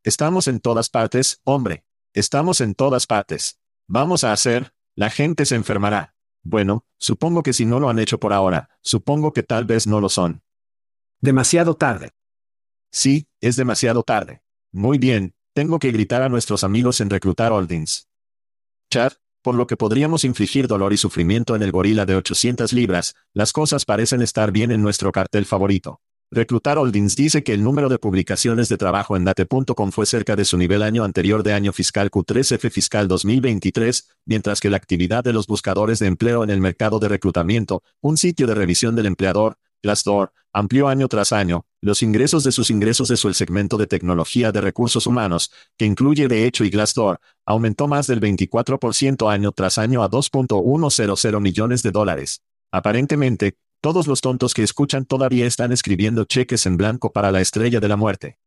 Estamos 0.03 0.47
en 0.47 0.59
todas 0.59 0.89
partes, 0.89 1.41
hombre. 1.43 1.83
Estamos 2.13 2.61
en 2.61 2.75
todas 2.75 3.07
partes. 3.07 3.59
Vamos 3.87 4.23
a 4.23 4.31
hacer, 4.31 4.73
la 4.95 5.09
gente 5.09 5.45
se 5.45 5.55
enfermará. 5.55 6.15
Bueno, 6.43 6.85
supongo 6.97 7.43
que 7.43 7.53
si 7.53 7.65
no 7.65 7.79
lo 7.79 7.89
han 7.89 7.99
hecho 7.99 8.19
por 8.19 8.31
ahora, 8.31 8.69
supongo 8.81 9.33
que 9.33 9.43
tal 9.43 9.65
vez 9.65 9.85
no 9.85 9.99
lo 9.99 10.09
son. 10.09 10.43
Demasiado 11.19 11.75
tarde. 11.75 12.11
Sí, 12.91 13.27
es 13.41 13.55
demasiado 13.55 14.03
tarde. 14.03 14.41
Muy 14.71 14.97
bien, 14.97 15.35
tengo 15.53 15.79
que 15.79 15.91
gritar 15.91 16.21
a 16.21 16.29
nuestros 16.29 16.63
amigos 16.63 17.01
en 17.01 17.09
Reclutar 17.09 17.51
Holdings. 17.51 18.07
Chad, 18.89 19.13
por 19.41 19.55
lo 19.55 19.67
que 19.67 19.77
podríamos 19.77 20.23
infligir 20.23 20.67
dolor 20.67 20.93
y 20.93 20.97
sufrimiento 20.97 21.55
en 21.55 21.63
el 21.63 21.71
gorila 21.71 22.05
de 22.05 22.15
800 22.15 22.71
libras, 22.73 23.15
las 23.33 23.51
cosas 23.51 23.83
parecen 23.83 24.21
estar 24.21 24.51
bien 24.51 24.71
en 24.71 24.81
nuestro 24.81 25.11
cartel 25.11 25.45
favorito. 25.45 26.01
Reclutar 26.29 26.77
Holdings 26.77 27.15
dice 27.15 27.41
que 27.41 27.53
el 27.53 27.63
número 27.63 27.87
de 27.87 27.99
publicaciones 27.99 28.67
de 28.67 28.75
trabajo 28.75 29.15
en 29.15 29.23
date.com 29.23 29.91
fue 29.91 30.05
cerca 30.05 30.35
de 30.35 30.43
su 30.43 30.57
nivel 30.57 30.83
año 30.83 31.05
anterior 31.05 31.41
de 31.41 31.53
año 31.53 31.71
fiscal 31.71 32.11
Q3F 32.11 32.69
fiscal 32.69 33.07
2023, 33.07 34.09
mientras 34.25 34.59
que 34.59 34.69
la 34.69 34.75
actividad 34.75 35.23
de 35.23 35.31
los 35.31 35.47
buscadores 35.47 35.99
de 35.99 36.07
empleo 36.07 36.43
en 36.43 36.49
el 36.49 36.59
mercado 36.59 36.99
de 36.99 37.07
reclutamiento, 37.07 37.81
un 38.01 38.17
sitio 38.17 38.45
de 38.45 38.55
revisión 38.55 38.93
del 38.93 39.05
empleador, 39.05 39.57
Glassdoor, 39.81 40.33
amplió 40.51 40.89
año 40.89 41.07
tras 41.07 41.31
año, 41.31 41.65
los 41.79 42.03
ingresos 42.03 42.43
de 42.43 42.51
sus 42.51 42.71
ingresos 42.71 43.07
de 43.07 43.15
su 43.15 43.29
el 43.29 43.33
segmento 43.33 43.77
de 43.77 43.87
tecnología 43.87 44.51
de 44.51 44.59
recursos 44.59 45.07
humanos, 45.07 45.49
que 45.77 45.85
incluye 45.85 46.27
de 46.27 46.45
hecho 46.45 46.65
y 46.65 46.69
Glassdoor, 46.69 47.21
aumentó 47.45 47.87
más 47.87 48.05
del 48.05 48.19
24% 48.19 49.31
año 49.31 49.53
tras 49.53 49.77
año 49.77 50.03
a 50.03 50.09
2.100 50.09 51.39
millones 51.39 51.83
de 51.83 51.91
dólares. 51.91 52.41
Aparentemente, 52.69 53.55
todos 53.81 54.07
los 54.07 54.21
tontos 54.21 54.53
que 54.53 54.63
escuchan 54.63 55.05
todavía 55.05 55.45
están 55.45 55.71
escribiendo 55.71 56.25
cheques 56.25 56.65
en 56.65 56.77
blanco 56.77 57.11
para 57.11 57.31
la 57.31 57.41
estrella 57.41 57.79
de 57.79 57.87
la 57.87 57.95
muerte. 57.95 58.37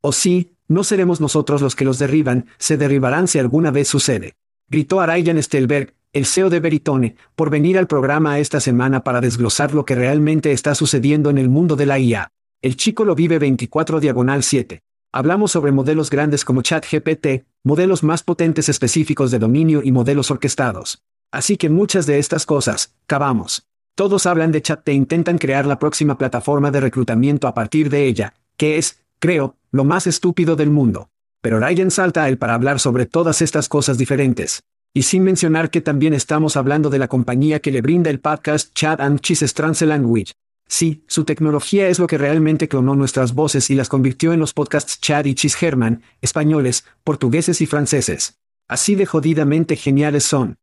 O 0.00 0.08
oh, 0.08 0.12
sí, 0.12 0.56
no 0.68 0.84
seremos 0.84 1.20
nosotros 1.20 1.62
los 1.62 1.76
que 1.76 1.84
los 1.84 1.98
derriban, 1.98 2.46
se 2.58 2.76
derribarán 2.76 3.28
si 3.28 3.38
alguna 3.38 3.70
vez 3.70 3.88
sucede. 3.88 4.34
Gritó 4.68 5.00
a 5.00 5.06
Ryan 5.06 5.42
Stelberg, 5.42 5.94
el 6.12 6.26
CEO 6.26 6.50
de 6.50 6.60
Veritone, 6.60 7.16
por 7.34 7.50
venir 7.50 7.78
al 7.78 7.86
programa 7.86 8.38
esta 8.38 8.60
semana 8.60 9.02
para 9.02 9.20
desglosar 9.20 9.74
lo 9.74 9.84
que 9.84 9.94
realmente 9.94 10.52
está 10.52 10.74
sucediendo 10.74 11.30
en 11.30 11.38
el 11.38 11.48
mundo 11.48 11.76
de 11.76 11.86
la 11.86 11.98
IA. 11.98 12.30
El 12.60 12.76
chico 12.76 13.04
lo 13.04 13.14
vive 13.14 13.38
24 13.38 14.00
diagonal 14.00 14.42
7. 14.42 14.82
Hablamos 15.12 15.52
sobre 15.52 15.72
modelos 15.72 16.10
grandes 16.10 16.44
como 16.44 16.62
ChatGPT, 16.62 17.44
modelos 17.64 18.02
más 18.02 18.22
potentes 18.22 18.68
específicos 18.68 19.30
de 19.30 19.38
dominio 19.38 19.82
y 19.84 19.92
modelos 19.92 20.30
orquestados. 20.30 21.02
Así 21.30 21.56
que 21.56 21.68
muchas 21.70 22.06
de 22.06 22.18
estas 22.18 22.46
cosas, 22.46 22.94
cavamos. 23.06 23.66
Todos 23.94 24.24
hablan 24.24 24.52
de 24.52 24.62
chat 24.62 24.88
e 24.88 24.92
intentan 24.94 25.36
crear 25.36 25.66
la 25.66 25.78
próxima 25.78 26.16
plataforma 26.16 26.70
de 26.70 26.80
reclutamiento 26.80 27.46
a 27.46 27.52
partir 27.52 27.90
de 27.90 28.06
ella, 28.06 28.32
que 28.56 28.78
es, 28.78 29.02
creo, 29.18 29.56
lo 29.70 29.84
más 29.84 30.06
estúpido 30.06 30.56
del 30.56 30.70
mundo. 30.70 31.10
Pero 31.42 31.60
Ryan 31.60 31.90
salta 31.90 32.24
a 32.24 32.28
él 32.30 32.38
para 32.38 32.54
hablar 32.54 32.80
sobre 32.80 33.04
todas 33.04 33.42
estas 33.42 33.68
cosas 33.68 33.98
diferentes. 33.98 34.62
Y 34.94 35.02
sin 35.02 35.24
mencionar 35.24 35.70
que 35.70 35.82
también 35.82 36.14
estamos 36.14 36.56
hablando 36.56 36.88
de 36.88 36.98
la 36.98 37.08
compañía 37.08 37.60
que 37.60 37.70
le 37.70 37.82
brinda 37.82 38.08
el 38.08 38.20
podcast 38.20 38.72
Chat 38.74 39.00
and 39.00 39.20
Cheese 39.20 39.52
Trans 39.52 39.82
Language. 39.82 40.32
Sí, 40.66 41.04
su 41.06 41.24
tecnología 41.24 41.88
es 41.88 41.98
lo 41.98 42.06
que 42.06 42.16
realmente 42.16 42.68
clonó 42.68 42.94
nuestras 42.94 43.34
voces 43.34 43.68
y 43.68 43.74
las 43.74 43.90
convirtió 43.90 44.32
en 44.32 44.40
los 44.40 44.54
podcasts 44.54 45.00
Chad 45.00 45.26
y 45.26 45.34
Chis 45.34 45.62
Herman, 45.62 46.02
españoles, 46.22 46.86
portugueses 47.04 47.60
y 47.60 47.66
franceses. 47.66 48.38
Así 48.68 48.94
de 48.94 49.04
jodidamente 49.04 49.76
geniales 49.76 50.24
son. 50.24 50.56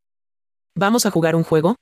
¿Vamos 0.74 1.06
a 1.06 1.12
jugar 1.12 1.36
un 1.36 1.44
juego? 1.44 1.76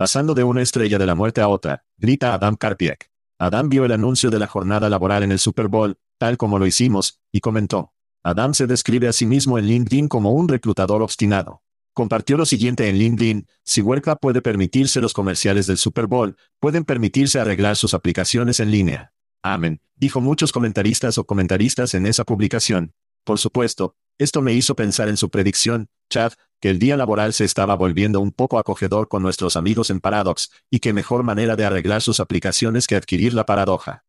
Pasando 0.00 0.32
de 0.32 0.44
una 0.44 0.62
estrella 0.62 0.96
de 0.96 1.04
la 1.04 1.14
muerte 1.14 1.42
a 1.42 1.48
otra, 1.48 1.84
grita 1.98 2.32
Adam 2.32 2.56
Karpiek. 2.56 3.10
Adam 3.38 3.68
vio 3.68 3.84
el 3.84 3.92
anuncio 3.92 4.30
de 4.30 4.38
la 4.38 4.46
jornada 4.46 4.88
laboral 4.88 5.24
en 5.24 5.30
el 5.30 5.38
Super 5.38 5.68
Bowl, 5.68 5.98
tal 6.16 6.38
como 6.38 6.58
lo 6.58 6.66
hicimos, 6.66 7.20
y 7.30 7.40
comentó. 7.40 7.92
Adam 8.22 8.54
se 8.54 8.66
describe 8.66 9.08
a 9.08 9.12
sí 9.12 9.26
mismo 9.26 9.58
en 9.58 9.66
LinkedIn 9.66 10.08
como 10.08 10.32
un 10.32 10.48
reclutador 10.48 11.02
obstinado. 11.02 11.62
Compartió 11.92 12.38
lo 12.38 12.46
siguiente 12.46 12.88
en 12.88 12.96
LinkedIn, 12.96 13.46
si 13.62 13.82
Huerca 13.82 14.16
puede 14.16 14.40
permitirse 14.40 15.02
los 15.02 15.12
comerciales 15.12 15.66
del 15.66 15.76
Super 15.76 16.06
Bowl, 16.06 16.34
pueden 16.60 16.86
permitirse 16.86 17.38
arreglar 17.38 17.76
sus 17.76 17.92
aplicaciones 17.92 18.58
en 18.58 18.70
línea. 18.70 19.12
Amén, 19.42 19.82
dijo 19.96 20.22
muchos 20.22 20.50
comentaristas 20.50 21.18
o 21.18 21.26
comentaristas 21.26 21.92
en 21.92 22.06
esa 22.06 22.24
publicación. 22.24 22.94
Por 23.22 23.38
supuesto, 23.38 23.96
esto 24.20 24.42
me 24.42 24.52
hizo 24.52 24.76
pensar 24.76 25.08
en 25.08 25.16
su 25.16 25.30
predicción, 25.30 25.88
Chad, 26.10 26.34
que 26.60 26.68
el 26.68 26.78
día 26.78 26.98
laboral 26.98 27.32
se 27.32 27.46
estaba 27.46 27.74
volviendo 27.74 28.20
un 28.20 28.32
poco 28.32 28.58
acogedor 28.58 29.08
con 29.08 29.22
nuestros 29.22 29.56
amigos 29.56 29.88
en 29.88 30.00
Paradox, 30.00 30.50
y 30.68 30.80
qué 30.80 30.92
mejor 30.92 31.22
manera 31.22 31.56
de 31.56 31.64
arreglar 31.64 32.02
sus 32.02 32.20
aplicaciones 32.20 32.86
que 32.86 32.96
adquirir 32.96 33.32
la 33.32 33.46
paradoja. 33.46 34.04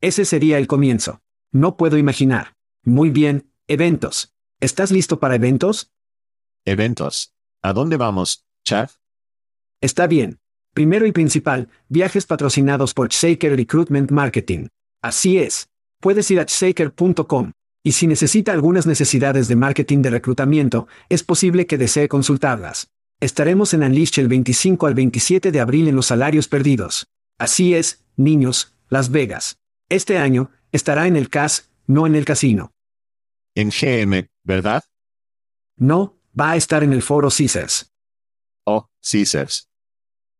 Ese 0.00 0.24
sería 0.24 0.58
el 0.58 0.68
comienzo. 0.68 1.20
No 1.50 1.76
puedo 1.76 1.98
imaginar. 1.98 2.54
Muy 2.84 3.10
bien, 3.10 3.50
eventos. 3.66 4.32
¿Estás 4.60 4.92
listo 4.92 5.18
para 5.18 5.34
eventos? 5.34 5.90
Eventos. 6.64 7.34
¿A 7.60 7.72
dónde 7.72 7.96
vamos, 7.96 8.46
Chad? 8.64 8.90
Está 9.80 10.06
bien. 10.06 10.38
Primero 10.74 11.06
y 11.06 11.12
principal, 11.12 11.68
viajes 11.88 12.24
patrocinados 12.26 12.94
por 12.94 13.08
Shaker 13.08 13.56
Recruitment 13.56 14.12
Marketing. 14.12 14.68
Así 15.02 15.38
es. 15.38 15.68
Puedes 16.00 16.30
ir 16.30 16.38
a 16.38 16.44
shaker.com, 16.46 17.52
y 17.86 17.92
si 17.92 18.06
necesita 18.06 18.52
algunas 18.52 18.86
necesidades 18.86 19.46
de 19.46 19.56
marketing 19.56 20.00
de 20.00 20.10
reclutamiento, 20.10 20.88
es 21.10 21.22
posible 21.22 21.66
que 21.66 21.76
desee 21.76 22.08
consultarlas. 22.08 22.88
Estaremos 23.20 23.74
en 23.74 23.82
Unleashed 23.82 24.22
el 24.22 24.28
25 24.28 24.86
al 24.86 24.94
27 24.94 25.52
de 25.52 25.60
abril 25.60 25.88
en 25.88 25.94
los 25.94 26.06
salarios 26.06 26.48
perdidos. 26.48 27.06
Así 27.38 27.74
es, 27.74 28.02
niños, 28.16 28.74
Las 28.88 29.10
Vegas. 29.10 29.58
Este 29.90 30.16
año, 30.16 30.50
estará 30.72 31.06
en 31.06 31.16
el 31.16 31.28
CAS, 31.28 31.70
no 31.86 32.06
en 32.06 32.14
el 32.14 32.24
casino. 32.24 32.72
En 33.54 33.68
GM, 33.68 34.28
¿verdad? 34.42 34.82
No, 35.76 36.16
va 36.38 36.52
a 36.52 36.56
estar 36.56 36.82
en 36.82 36.92
el 36.94 37.02
Foro 37.02 37.28
Caesars. 37.28 37.92
Oh, 38.64 38.88
Caesars. 39.02 39.68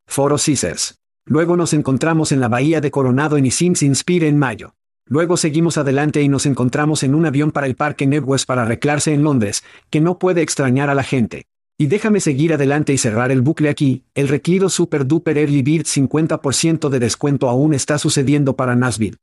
Foro 0.07 0.37
Caesars. 0.43 0.97
Luego 1.25 1.55
nos 1.57 1.73
encontramos 1.73 2.31
en 2.31 2.39
la 2.39 2.47
Bahía 2.47 2.81
de 2.81 2.91
Coronado 2.91 3.37
en 3.37 3.45
Isims 3.45 3.83
Inspire 3.83 4.27
en 4.27 4.37
mayo. 4.37 4.75
Luego 5.07 5.37
seguimos 5.37 5.77
adelante 5.77 6.23
y 6.23 6.29
nos 6.29 6.47
encontramos 6.47 7.03
en 7.03 7.13
un 7.13 7.27
avión 7.27 7.51
para 7.51 7.67
el 7.67 7.75
parque 7.75 8.07
Nebwest 8.07 8.47
para 8.47 8.63
arreglarse 8.63 9.13
en 9.13 9.21
Londres, 9.21 9.63
que 9.91 10.01
no 10.01 10.17
puede 10.17 10.41
extrañar 10.41 10.89
a 10.89 10.95
la 10.95 11.03
gente. 11.03 11.45
Y 11.77 11.85
déjame 11.85 12.19
seguir 12.19 12.53
adelante 12.53 12.91
y 12.91 12.97
cerrar 12.97 13.31
el 13.31 13.41
bucle 13.41 13.69
aquí, 13.69 14.03
el 14.15 14.29
requerido 14.29 14.67
Super 14.67 15.05
Duper 15.05 15.37
Early 15.37 15.61
Bird 15.61 15.85
50% 15.85 16.89
de 16.89 16.99
descuento 16.99 17.49
aún 17.49 17.75
está 17.75 17.99
sucediendo 17.99 18.55
para 18.55 18.75
Nashville. 18.75 19.17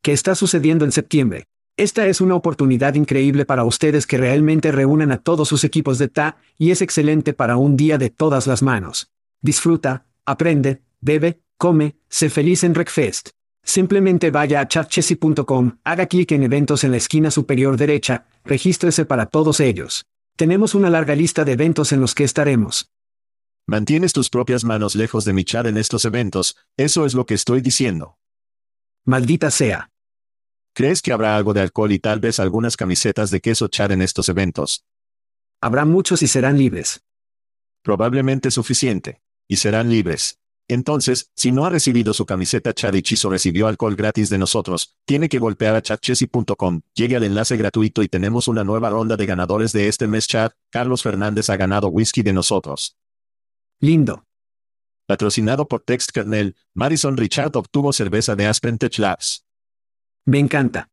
¿Qué 0.00 0.12
está 0.12 0.34
sucediendo 0.34 0.86
en 0.86 0.92
septiembre? 0.92 1.44
Esta 1.76 2.06
es 2.06 2.22
una 2.22 2.36
oportunidad 2.36 2.94
increíble 2.94 3.44
para 3.44 3.64
ustedes 3.64 4.06
que 4.06 4.16
realmente 4.16 4.72
reúnan 4.72 5.12
a 5.12 5.18
todos 5.18 5.48
sus 5.48 5.64
equipos 5.64 5.98
de 5.98 6.08
TA, 6.08 6.38
y 6.56 6.70
es 6.70 6.80
excelente 6.80 7.34
para 7.34 7.56
un 7.58 7.76
día 7.76 7.98
de 7.98 8.08
todas 8.08 8.46
las 8.46 8.62
manos. 8.62 9.10
Disfruta, 9.42 10.06
aprende, 10.24 10.80
bebe, 11.00 11.40
come, 11.58 11.96
sé 12.08 12.30
feliz 12.30 12.64
en 12.64 12.72
Wreckfest. 12.72 13.30
Simplemente 13.64 14.30
vaya 14.30 14.60
a 14.60 14.68
chatchessy.com, 14.68 15.78
haga 15.82 16.06
clic 16.06 16.32
en 16.32 16.42
eventos 16.42 16.84
en 16.84 16.90
la 16.90 16.98
esquina 16.98 17.30
superior 17.30 17.76
derecha, 17.76 18.26
regístrese 18.44 19.06
para 19.06 19.26
todos 19.26 19.58
ellos. 19.58 20.04
Tenemos 20.36 20.74
una 20.74 20.90
larga 20.90 21.14
lista 21.14 21.44
de 21.44 21.52
eventos 21.52 21.92
en 21.92 22.00
los 22.00 22.14
que 22.14 22.24
estaremos. 22.24 22.90
Mantienes 23.66 24.12
tus 24.12 24.28
propias 24.28 24.64
manos 24.64 24.94
lejos 24.94 25.24
de 25.24 25.32
mi 25.32 25.44
chat 25.44 25.66
en 25.66 25.78
estos 25.78 26.04
eventos, 26.04 26.56
eso 26.76 27.06
es 27.06 27.14
lo 27.14 27.24
que 27.24 27.34
estoy 27.34 27.62
diciendo. 27.62 28.18
Maldita 29.06 29.50
sea. 29.50 29.90
¿Crees 30.74 31.00
que 31.00 31.12
habrá 31.12 31.36
algo 31.36 31.54
de 31.54 31.60
alcohol 31.60 31.92
y 31.92 31.98
tal 31.98 32.20
vez 32.20 32.40
algunas 32.40 32.76
camisetas 32.76 33.30
de 33.30 33.40
queso 33.40 33.68
chat 33.68 33.90
en 33.90 34.02
estos 34.02 34.28
eventos? 34.28 34.84
Habrá 35.60 35.86
muchos 35.86 36.22
y 36.22 36.26
serán 36.26 36.58
libres. 36.58 37.02
Probablemente 37.82 38.50
suficiente. 38.50 39.22
Y 39.48 39.56
serán 39.56 39.88
libres. 39.88 40.38
Entonces, 40.68 41.30
si 41.36 41.52
no 41.52 41.66
ha 41.66 41.70
recibido 41.70 42.14
su 42.14 42.24
camiseta 42.24 42.72
Chad 42.72 42.94
Hechizo 42.94 43.28
recibió 43.28 43.66
alcohol 43.66 43.96
gratis 43.96 44.30
de 44.30 44.38
nosotros, 44.38 44.96
tiene 45.04 45.28
que 45.28 45.38
golpear 45.38 45.74
a 45.74 45.82
chatchessy.com, 45.82 46.80
llegue 46.94 47.16
al 47.16 47.24
enlace 47.24 47.56
gratuito 47.56 48.02
y 48.02 48.08
tenemos 48.08 48.48
una 48.48 48.64
nueva 48.64 48.88
ronda 48.88 49.16
de 49.16 49.26
ganadores 49.26 49.72
de 49.72 49.88
este 49.88 50.06
mes 50.06 50.26
Chad, 50.26 50.52
Carlos 50.70 51.02
Fernández 51.02 51.50
ha 51.50 51.56
ganado 51.56 51.88
whisky 51.88 52.22
de 52.22 52.32
nosotros. 52.32 52.96
Lindo. 53.80 54.24
Patrocinado 55.06 55.68
por 55.68 55.82
Text 55.82 56.12
Kernel, 56.12 56.56
Madison 56.72 57.18
Richard 57.18 57.54
obtuvo 57.56 57.92
cerveza 57.92 58.34
de 58.34 58.46
Aspen 58.46 58.78
Tech 58.78 58.98
Labs. 58.98 59.44
Me 60.24 60.38
encanta. 60.38 60.88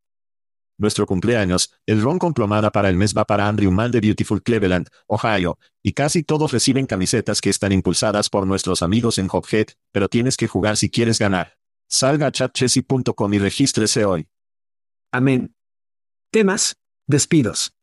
Nuestro 0.81 1.05
cumpleaños, 1.05 1.71
el 1.85 2.01
ron 2.01 2.17
con 2.17 2.33
plomada 2.33 2.71
para 2.71 2.89
el 2.89 2.97
mes 2.97 3.13
va 3.15 3.23
para 3.23 3.47
Andrew 3.47 3.71
Mann 3.71 3.91
de 3.91 3.99
Beautiful 3.99 4.41
Cleveland, 4.41 4.87
Ohio, 5.05 5.59
y 5.83 5.93
casi 5.93 6.23
todos 6.23 6.51
reciben 6.51 6.87
camisetas 6.87 7.39
que 7.39 7.51
están 7.51 7.71
impulsadas 7.71 8.31
por 8.31 8.47
nuestros 8.47 8.81
amigos 8.81 9.19
en 9.19 9.27
Hophead, 9.31 9.67
pero 9.91 10.09
tienes 10.09 10.37
que 10.37 10.47
jugar 10.47 10.77
si 10.77 10.89
quieres 10.89 11.19
ganar. 11.19 11.55
Salga 11.87 12.25
a 12.25 12.31
chatchessy.com 12.31 13.31
y 13.31 13.37
regístrese 13.37 14.05
hoy. 14.05 14.27
Amén. 15.11 15.53
Temas, 16.31 16.77
despidos. 17.05 17.75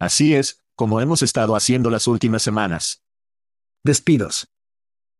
Así 0.00 0.34
es, 0.34 0.64
como 0.74 1.00
hemos 1.00 1.22
estado 1.22 1.54
haciendo 1.54 1.90
las 1.90 2.08
últimas 2.08 2.42
semanas. 2.42 3.04
Despidos. 3.84 4.48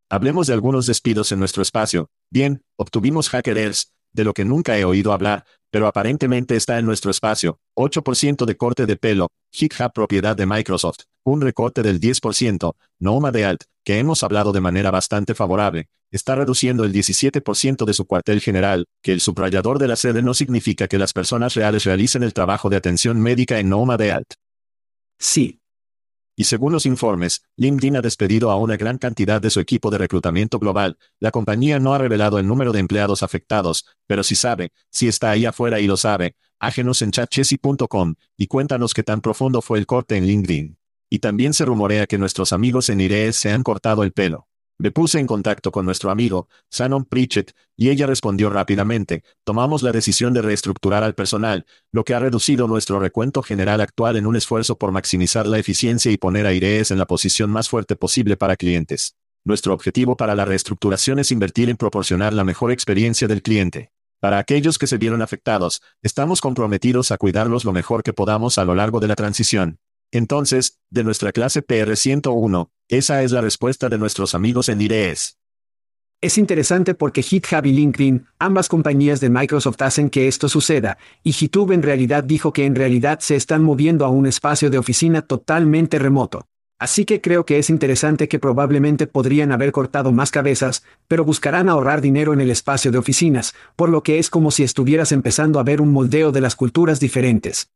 Hablemos 0.09 0.47
de 0.47 0.53
algunos 0.53 0.87
despidos 0.87 1.31
en 1.31 1.39
nuestro 1.39 1.61
espacio. 1.61 2.09
Bien, 2.29 2.65
obtuvimos 2.75 3.29
Hackers, 3.29 3.93
de 4.17 4.25
lo 4.25 4.33
que 4.33 4.43
nunca 4.43 4.77
he 4.77 4.83
oído 4.83 5.13
hablar, 5.13 5.45
pero 5.71 5.87
aparentemente 5.87 6.55
está 6.55 6.79
en 6.79 6.85
nuestro 6.85 7.11
espacio. 7.11 7.59
8% 7.75 8.45
de 8.45 8.57
corte 8.57 8.85
de 8.87 8.97
pelo, 8.97 9.29
GitHub 9.53 9.93
propiedad 9.93 10.35
de 10.35 10.47
Microsoft, 10.47 11.03
un 11.23 11.39
recorte 11.39 11.83
del 11.83 12.01
10%, 12.01 12.73
Noma 12.99 13.31
de 13.31 13.45
Alt, 13.45 13.63
que 13.85 13.99
hemos 13.99 14.23
hablado 14.23 14.51
de 14.51 14.59
manera 14.59 14.89
bastante 14.89 15.35
favorable, 15.35 15.87
está 16.11 16.35
reduciendo 16.35 16.83
el 16.83 16.91
17% 16.91 17.85
de 17.85 17.93
su 17.93 18.07
cuartel 18.07 18.41
general, 18.41 18.85
que 19.03 19.13
el 19.13 19.21
subrayador 19.21 19.77
de 19.77 19.87
la 19.87 19.95
sede 19.95 20.23
no 20.23 20.33
significa 20.33 20.87
que 20.87 20.97
las 20.97 21.13
personas 21.13 21.53
reales 21.53 21.83
realicen 21.83 22.23
el 22.23 22.33
trabajo 22.33 22.69
de 22.69 22.77
atención 22.77 23.21
médica 23.21 23.59
en 23.59 23.69
Noma 23.69 23.97
de 23.97 24.13
Alt. 24.13 24.33
Sí, 25.19 25.59
Y 26.39 26.43
según 26.43 26.71
los 26.71 26.85
informes, 26.85 27.41
LinkedIn 27.55 27.97
ha 27.97 28.01
despedido 28.01 28.51
a 28.51 28.57
una 28.57 28.77
gran 28.77 28.99
cantidad 28.99 29.41
de 29.41 29.49
su 29.49 29.59
equipo 29.59 29.89
de 29.89 29.97
reclutamiento 29.97 30.59
global. 30.59 30.99
La 31.19 31.31
compañía 31.31 31.79
no 31.79 31.95
ha 31.95 31.97
revelado 31.97 32.37
el 32.37 32.45
número 32.45 32.71
de 32.71 32.79
empleados 32.79 33.23
afectados, 33.23 33.87
pero 34.05 34.21
si 34.21 34.35
sabe, 34.35 34.71
si 34.91 35.07
está 35.07 35.31
ahí 35.31 35.45
afuera 35.45 35.79
y 35.79 35.87
lo 35.87 35.97
sabe, 35.97 36.35
ágenos 36.59 37.01
en 37.01 37.09
chatchessy.com 37.09 38.13
y 38.37 38.45
cuéntanos 38.45 38.93
qué 38.93 39.01
tan 39.01 39.21
profundo 39.21 39.63
fue 39.63 39.79
el 39.79 39.87
corte 39.87 40.15
en 40.15 40.27
LinkedIn. 40.27 40.77
Y 41.09 41.19
también 41.19 41.55
se 41.55 41.65
rumorea 41.65 42.05
que 42.05 42.19
nuestros 42.19 42.53
amigos 42.53 42.89
en 42.89 43.01
IRES 43.01 43.35
se 43.35 43.51
han 43.51 43.63
cortado 43.63 44.03
el 44.03 44.11
pelo. 44.11 44.47
Me 44.79 44.91
puse 44.91 45.19
en 45.19 45.25
contacto 45.25 45.71
con 45.71 45.85
nuestro 45.85 46.11
amigo, 46.11 46.49
Shannon 46.69 47.05
Pritchett, 47.05 47.55
y 47.75 47.89
ella 47.89 48.05
respondió 48.05 48.51
rápidamente, 48.51 49.23
tomamos 49.43 49.81
la 49.81 49.91
decisión 49.91 50.35
de 50.35 50.43
reestructurar 50.43 51.03
al 51.03 51.15
personal, 51.15 51.65
lo 51.91 52.03
que 52.03 52.13
ha 52.13 52.19
reducido 52.19 52.67
nuestro 52.67 52.99
recuento 52.99 53.41
general 53.41 53.81
actual 53.81 54.17
en 54.17 54.27
un 54.27 54.35
esfuerzo 54.35 54.77
por 54.77 54.91
maximizar 54.91 55.47
la 55.47 55.57
eficiencia 55.57 56.11
y 56.11 56.17
poner 56.17 56.45
a 56.45 56.53
en 56.53 56.97
la 56.99 57.07
posición 57.07 57.49
más 57.49 57.69
fuerte 57.69 57.95
posible 57.95 58.37
para 58.37 58.55
clientes. 58.55 59.15
Nuestro 59.43 59.73
objetivo 59.73 60.15
para 60.15 60.35
la 60.35 60.45
reestructuración 60.45 61.17
es 61.17 61.31
invertir 61.31 61.71
en 61.71 61.77
proporcionar 61.77 62.33
la 62.33 62.43
mejor 62.43 62.71
experiencia 62.71 63.27
del 63.27 63.41
cliente. 63.41 63.91
Para 64.19 64.37
aquellos 64.37 64.77
que 64.77 64.85
se 64.85 64.99
vieron 64.99 65.23
afectados, 65.23 65.81
estamos 66.03 66.39
comprometidos 66.39 67.11
a 67.11 67.17
cuidarlos 67.17 67.65
lo 67.65 67.73
mejor 67.73 68.03
que 68.03 68.13
podamos 68.13 68.59
a 68.59 68.65
lo 68.65 68.75
largo 68.75 68.99
de 68.99 69.07
la 69.07 69.15
transición. 69.15 69.79
Entonces, 70.11 70.79
de 70.89 71.03
nuestra 71.03 71.31
clase 71.31 71.65
PR101, 71.65 72.69
esa 72.87 73.23
es 73.23 73.31
la 73.31 73.41
respuesta 73.41 73.89
de 73.89 73.97
nuestros 73.97 74.33
amigos 74.35 74.69
en 74.69 74.81
IRES. 74.81 75.37
Es 76.19 76.39
interesante 76.39 76.95
porque 76.95 77.21
GitHub 77.21 77.63
y 77.65 77.73
LinkedIn, 77.73 78.25
ambas 78.39 78.69
compañías 78.69 79.19
de 79.19 79.29
Microsoft 79.29 79.81
hacen 79.83 80.09
que 80.09 80.27
esto 80.27 80.49
suceda, 80.49 80.97
y 81.21 81.31
GitHub 81.31 81.71
en 81.71 81.83
realidad 81.83 82.23
dijo 82.23 82.53
que 82.53 82.65
en 82.65 82.73
realidad 82.73 83.19
se 83.19 83.35
están 83.35 83.61
moviendo 83.61 84.03
a 84.03 84.09
un 84.09 84.25
espacio 84.25 84.71
de 84.71 84.79
oficina 84.79 85.21
totalmente 85.21 85.99
remoto. 85.99 86.47
Así 86.79 87.05
que 87.05 87.21
creo 87.21 87.45
que 87.45 87.59
es 87.59 87.69
interesante 87.69 88.27
que 88.27 88.39
probablemente 88.39 89.07
podrían 89.07 89.51
haber 89.51 89.71
cortado 89.71 90.11
más 90.11 90.31
cabezas, 90.31 90.83
pero 91.07 91.23
buscarán 91.25 91.69
ahorrar 91.69 92.01
dinero 92.01 92.33
en 92.33 92.41
el 92.41 92.51
espacio 92.51 92.91
de 92.91 92.97
oficinas, 92.97 93.53
por 93.75 93.89
lo 93.89 94.01
que 94.03 94.17
es 94.17 94.29
como 94.29 94.51
si 94.51 94.63
estuvieras 94.63 95.11
empezando 95.11 95.59
a 95.59 95.63
ver 95.63 95.81
un 95.81 95.91
moldeo 95.91 96.31
de 96.31 96.41
las 96.41 96.55
culturas 96.55 96.99
diferentes. 96.99 97.69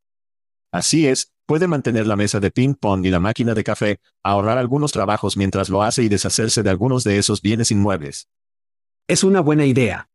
Así 0.71 1.07
es, 1.07 1.33
puede 1.45 1.67
mantener 1.67 2.07
la 2.07 2.15
mesa 2.15 2.39
de 2.39 2.49
ping-pong 2.49 3.05
y 3.05 3.09
la 3.09 3.19
máquina 3.19 3.53
de 3.53 3.63
café, 3.63 3.99
ahorrar 4.23 4.57
algunos 4.57 4.91
trabajos 4.91 5.35
mientras 5.35 5.69
lo 5.69 5.83
hace 5.83 6.03
y 6.03 6.09
deshacerse 6.09 6.63
de 6.63 6.69
algunos 6.69 7.03
de 7.03 7.17
esos 7.17 7.41
bienes 7.41 7.71
inmuebles. 7.71 8.29
Es 9.07 9.23
una 9.23 9.41
buena 9.41 9.65
idea. 9.65 10.09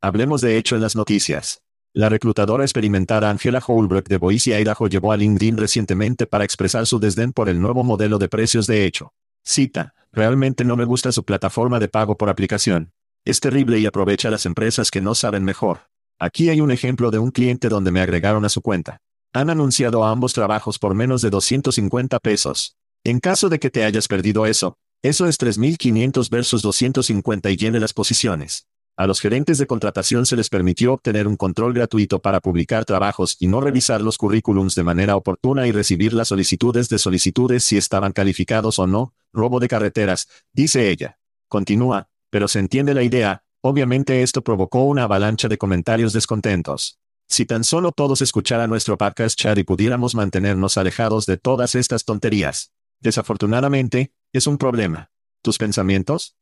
Hablemos 0.00 0.40
de 0.40 0.56
hecho 0.56 0.74
en 0.76 0.82
las 0.82 0.96
noticias. 0.96 1.62
La 1.92 2.08
reclutadora 2.08 2.64
experimentada 2.64 3.30
Angela 3.30 3.62
Holbrook 3.64 4.08
de 4.08 4.16
Boise, 4.16 4.58
Idaho 4.58 4.88
llevó 4.88 5.12
a 5.12 5.16
LinkedIn 5.16 5.58
recientemente 5.58 6.26
para 6.26 6.44
expresar 6.44 6.86
su 6.86 6.98
desdén 6.98 7.32
por 7.32 7.48
el 7.48 7.60
nuevo 7.60 7.84
modelo 7.84 8.18
de 8.18 8.28
precios 8.28 8.66
de 8.66 8.84
hecho. 8.84 9.12
Cita, 9.44 9.94
realmente 10.10 10.64
no 10.64 10.76
me 10.76 10.86
gusta 10.86 11.12
su 11.12 11.24
plataforma 11.24 11.78
de 11.78 11.88
pago 11.88 12.16
por 12.16 12.30
aplicación. 12.30 12.92
Es 13.24 13.40
terrible 13.40 13.78
y 13.78 13.86
aprovecha 13.86 14.28
a 14.28 14.30
las 14.30 14.46
empresas 14.46 14.90
que 14.90 15.02
no 15.02 15.14
saben 15.14 15.44
mejor. 15.44 15.82
Aquí 16.18 16.48
hay 16.48 16.60
un 16.60 16.70
ejemplo 16.70 17.10
de 17.10 17.18
un 17.18 17.30
cliente 17.30 17.68
donde 17.68 17.92
me 17.92 18.00
agregaron 18.00 18.44
a 18.44 18.48
su 18.48 18.62
cuenta. 18.62 19.00
Han 19.36 19.50
anunciado 19.50 20.04
ambos 20.04 20.32
trabajos 20.32 20.78
por 20.78 20.94
menos 20.94 21.20
de 21.20 21.28
250 21.28 22.20
pesos. 22.20 22.76
En 23.02 23.18
caso 23.18 23.48
de 23.48 23.58
que 23.58 23.68
te 23.68 23.82
hayas 23.82 24.06
perdido 24.06 24.46
eso, 24.46 24.76
eso 25.02 25.26
es 25.26 25.40
3.500 25.40 26.30
versus 26.30 26.62
250 26.62 27.50
y 27.50 27.56
llene 27.56 27.80
las 27.80 27.92
posiciones. 27.92 28.68
A 28.96 29.08
los 29.08 29.20
gerentes 29.20 29.58
de 29.58 29.66
contratación 29.66 30.24
se 30.24 30.36
les 30.36 30.48
permitió 30.48 30.92
obtener 30.92 31.26
un 31.26 31.36
control 31.36 31.74
gratuito 31.74 32.22
para 32.22 32.38
publicar 32.38 32.84
trabajos 32.84 33.36
y 33.40 33.48
no 33.48 33.60
revisar 33.60 34.02
los 34.02 34.18
currículums 34.18 34.76
de 34.76 34.84
manera 34.84 35.16
oportuna 35.16 35.66
y 35.66 35.72
recibir 35.72 36.12
las 36.12 36.28
solicitudes 36.28 36.88
de 36.88 36.98
solicitudes 36.98 37.64
si 37.64 37.76
estaban 37.76 38.12
calificados 38.12 38.78
o 38.78 38.86
no, 38.86 39.14
robo 39.32 39.58
de 39.58 39.66
carreteras, 39.66 40.28
dice 40.52 40.90
ella. 40.90 41.18
Continúa, 41.48 42.08
pero 42.30 42.46
se 42.46 42.60
entiende 42.60 42.94
la 42.94 43.02
idea, 43.02 43.42
obviamente 43.62 44.22
esto 44.22 44.44
provocó 44.44 44.84
una 44.84 45.02
avalancha 45.02 45.48
de 45.48 45.58
comentarios 45.58 46.12
descontentos. 46.12 47.00
Si 47.28 47.46
tan 47.46 47.64
solo 47.64 47.92
todos 47.92 48.22
escucharan 48.22 48.70
nuestro 48.70 48.96
podcast 48.98 49.38
chat 49.38 49.58
y 49.58 49.64
pudiéramos 49.64 50.14
mantenernos 50.14 50.76
alejados 50.78 51.26
de 51.26 51.36
todas 51.36 51.74
estas 51.74 52.04
tonterías. 52.04 52.72
Desafortunadamente, 53.00 54.12
es 54.32 54.46
un 54.46 54.58
problema. 54.58 55.10
¿Tus 55.42 55.58
pensamientos? 55.58 56.36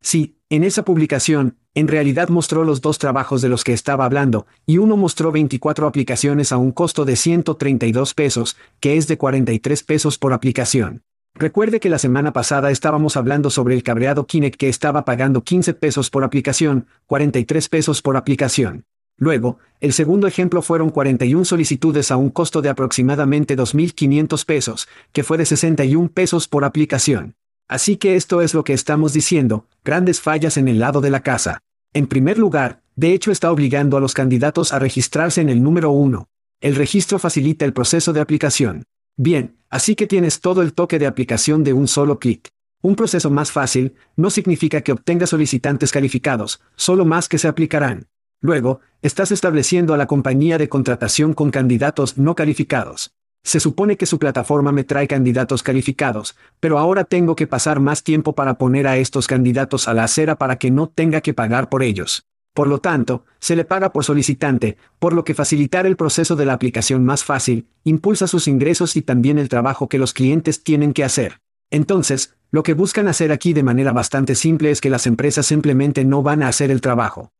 Sí, 0.00 0.38
en 0.50 0.64
esa 0.64 0.84
publicación, 0.84 1.58
en 1.74 1.88
realidad 1.88 2.28
mostró 2.28 2.64
los 2.64 2.80
dos 2.80 2.98
trabajos 2.98 3.42
de 3.42 3.48
los 3.48 3.64
que 3.64 3.72
estaba 3.72 4.04
hablando, 4.04 4.46
y 4.64 4.78
uno 4.78 4.96
mostró 4.96 5.32
24 5.32 5.86
aplicaciones 5.86 6.52
a 6.52 6.56
un 6.56 6.72
costo 6.72 7.04
de 7.04 7.16
132 7.16 8.14
pesos, 8.14 8.56
que 8.80 8.96
es 8.96 9.08
de 9.08 9.18
43 9.18 9.82
pesos 9.82 10.18
por 10.18 10.32
aplicación. 10.32 11.02
Recuerde 11.34 11.80
que 11.80 11.90
la 11.90 11.98
semana 11.98 12.32
pasada 12.32 12.70
estábamos 12.70 13.16
hablando 13.16 13.50
sobre 13.50 13.74
el 13.74 13.82
cabreado 13.82 14.26
Kinect 14.26 14.56
que 14.58 14.68
estaba 14.70 15.04
pagando 15.04 15.44
15 15.44 15.74
pesos 15.74 16.08
por 16.08 16.24
aplicación, 16.24 16.86
43 17.06 17.68
pesos 17.68 18.00
por 18.00 18.16
aplicación. 18.16 18.86
Luego, 19.18 19.58
el 19.80 19.92
segundo 19.92 20.26
ejemplo 20.26 20.62
fueron 20.62 20.90
41 20.90 21.44
solicitudes 21.44 22.10
a 22.10 22.16
un 22.16 22.30
costo 22.30 22.62
de 22.62 22.68
aproximadamente 22.68 23.56
2.500 23.56 24.44
pesos, 24.44 24.88
que 25.12 25.22
fue 25.22 25.38
de 25.38 25.46
61 25.46 26.10
pesos 26.10 26.48
por 26.48 26.64
aplicación. 26.64 27.34
Así 27.68 27.96
que 27.96 28.16
esto 28.16 28.42
es 28.42 28.54
lo 28.54 28.62
que 28.62 28.72
estamos 28.72 29.12
diciendo, 29.12 29.66
grandes 29.84 30.20
fallas 30.20 30.56
en 30.56 30.68
el 30.68 30.78
lado 30.78 31.00
de 31.00 31.10
la 31.10 31.20
casa. 31.20 31.60
En 31.92 32.06
primer 32.06 32.38
lugar, 32.38 32.82
de 32.94 33.12
hecho 33.12 33.32
está 33.32 33.50
obligando 33.50 33.96
a 33.96 34.00
los 34.00 34.14
candidatos 34.14 34.72
a 34.72 34.78
registrarse 34.78 35.40
en 35.40 35.48
el 35.48 35.62
número 35.62 35.90
1. 35.90 36.28
El 36.60 36.74
registro 36.74 37.18
facilita 37.18 37.64
el 37.64 37.72
proceso 37.72 38.12
de 38.12 38.20
aplicación. 38.20 38.84
Bien, 39.16 39.56
así 39.70 39.94
que 39.94 40.06
tienes 40.06 40.40
todo 40.40 40.62
el 40.62 40.74
toque 40.74 40.98
de 40.98 41.06
aplicación 41.06 41.64
de 41.64 41.72
un 41.72 41.88
solo 41.88 42.18
clic. 42.18 42.48
Un 42.82 42.96
proceso 42.96 43.30
más 43.30 43.50
fácil 43.50 43.94
no 44.14 44.30
significa 44.30 44.82
que 44.82 44.92
obtenga 44.92 45.26
solicitantes 45.26 45.90
calificados, 45.90 46.60
solo 46.76 47.04
más 47.04 47.28
que 47.28 47.38
se 47.38 47.48
aplicarán. 47.48 48.06
Luego, 48.40 48.80
estás 49.02 49.32
estableciendo 49.32 49.94
a 49.94 49.96
la 49.96 50.06
compañía 50.06 50.58
de 50.58 50.68
contratación 50.68 51.32
con 51.32 51.50
candidatos 51.50 52.18
no 52.18 52.34
calificados. 52.34 53.12
Se 53.42 53.60
supone 53.60 53.96
que 53.96 54.06
su 54.06 54.18
plataforma 54.18 54.72
me 54.72 54.84
trae 54.84 55.06
candidatos 55.06 55.62
calificados, 55.62 56.36
pero 56.58 56.78
ahora 56.78 57.04
tengo 57.04 57.36
que 57.36 57.46
pasar 57.46 57.78
más 57.78 58.02
tiempo 58.02 58.34
para 58.34 58.58
poner 58.58 58.86
a 58.86 58.96
estos 58.96 59.26
candidatos 59.26 59.86
a 59.86 59.94
la 59.94 60.04
acera 60.04 60.36
para 60.36 60.56
que 60.56 60.70
no 60.70 60.88
tenga 60.88 61.20
que 61.20 61.32
pagar 61.32 61.68
por 61.68 61.82
ellos. 61.82 62.26
Por 62.54 62.68
lo 62.68 62.78
tanto, 62.78 63.24
se 63.38 63.54
le 63.54 63.64
paga 63.64 63.92
por 63.92 64.02
solicitante, 64.02 64.78
por 64.98 65.12
lo 65.12 65.24
que 65.24 65.34
facilitar 65.34 65.86
el 65.86 65.96
proceso 65.96 66.36
de 66.36 66.46
la 66.46 66.54
aplicación 66.54 67.04
más 67.04 67.22
fácil, 67.22 67.68
impulsa 67.84 68.26
sus 68.26 68.48
ingresos 68.48 68.96
y 68.96 69.02
también 69.02 69.38
el 69.38 69.48
trabajo 69.48 69.88
que 69.88 69.98
los 69.98 70.12
clientes 70.12 70.64
tienen 70.64 70.92
que 70.92 71.04
hacer. 71.04 71.40
Entonces, 71.70 72.34
lo 72.50 72.62
que 72.62 72.74
buscan 72.74 73.08
hacer 73.08 73.30
aquí 73.30 73.52
de 73.52 73.62
manera 73.62 73.92
bastante 73.92 74.34
simple 74.34 74.70
es 74.70 74.80
que 74.80 74.90
las 74.90 75.06
empresas 75.06 75.46
simplemente 75.46 76.04
no 76.04 76.22
van 76.22 76.42
a 76.42 76.48
hacer 76.48 76.70
el 76.70 76.80
trabajo. 76.80 77.30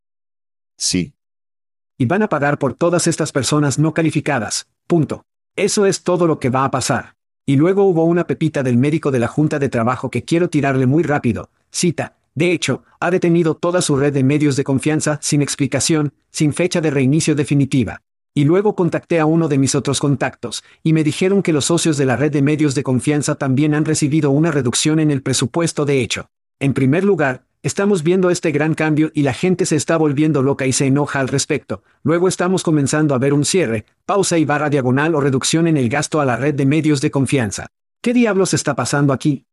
Sí. 0.77 1.13
Y 1.97 2.05
van 2.05 2.23
a 2.23 2.29
pagar 2.29 2.59
por 2.59 2.73
todas 2.75 3.07
estas 3.07 3.31
personas 3.31 3.79
no 3.79 3.93
calificadas. 3.93 4.67
Punto. 4.85 5.23
Eso 5.55 5.85
es 5.85 6.03
todo 6.03 6.27
lo 6.27 6.39
que 6.39 6.49
va 6.49 6.63
a 6.63 6.71
pasar. 6.71 7.15
Y 7.45 7.55
luego 7.55 7.85
hubo 7.85 8.03
una 8.03 8.27
pepita 8.27 8.61
del 8.61 8.77
médico 8.77 9.09
de 9.09 9.19
la 9.19 9.27
Junta 9.27 9.57
de 9.57 9.69
Trabajo 9.69 10.11
que 10.11 10.23
quiero 10.23 10.49
tirarle 10.49 10.85
muy 10.85 11.01
rápido. 11.01 11.49
Cita. 11.71 12.17
De 12.35 12.51
hecho, 12.51 12.83
ha 12.99 13.09
detenido 13.09 13.55
toda 13.55 13.81
su 13.81 13.95
red 13.95 14.13
de 14.13 14.23
medios 14.23 14.55
de 14.55 14.63
confianza 14.63 15.17
sin 15.23 15.41
explicación, 15.41 16.13
sin 16.29 16.53
fecha 16.53 16.81
de 16.81 16.91
reinicio 16.91 17.33
definitiva. 17.33 18.03
Y 18.35 18.43
luego 18.43 18.75
contacté 18.75 19.19
a 19.19 19.25
uno 19.25 19.47
de 19.47 19.57
mis 19.57 19.73
otros 19.73 19.99
contactos, 19.99 20.63
y 20.83 20.93
me 20.93 21.03
dijeron 21.03 21.41
que 21.41 21.51
los 21.51 21.65
socios 21.65 21.97
de 21.97 22.05
la 22.05 22.15
red 22.15 22.31
de 22.31 22.43
medios 22.43 22.75
de 22.75 22.83
confianza 22.83 23.33
también 23.33 23.73
han 23.73 23.85
recibido 23.85 24.29
una 24.29 24.51
reducción 24.51 24.99
en 24.99 25.09
el 25.09 25.23
presupuesto 25.23 25.85
de 25.85 26.01
hecho. 26.01 26.29
En 26.59 26.75
primer 26.75 27.03
lugar, 27.03 27.45
estamos 27.63 28.03
viendo 28.03 28.29
este 28.29 28.51
gran 28.51 28.73
cambio 28.73 29.11
y 29.13 29.23
la 29.23 29.33
gente 29.33 29.65
se 29.65 29.75
está 29.75 29.97
volviendo 29.97 30.41
loca 30.41 30.65
y 30.65 30.73
se 30.73 30.85
enoja 30.85 31.19
al 31.19 31.27
respecto. 31.27 31.83
Luego 32.03 32.27
estamos 32.27 32.63
comenzando 32.63 33.15
a 33.15 33.17
ver 33.17 33.33
un 33.33 33.45
cierre, 33.45 33.85
pausa 34.05 34.37
y 34.37 34.45
barra 34.45 34.69
diagonal 34.69 35.15
o 35.15 35.21
reducción 35.21 35.67
en 35.67 35.77
el 35.77 35.89
gasto 35.89 36.21
a 36.21 36.25
la 36.25 36.37
red 36.37 36.55
de 36.55 36.65
medios 36.65 37.01
de 37.01 37.11
confianza. 37.11 37.67
¿Qué 38.01 38.13
diablos 38.13 38.53
está 38.53 38.75
pasando 38.75 39.13
aquí? 39.13 39.45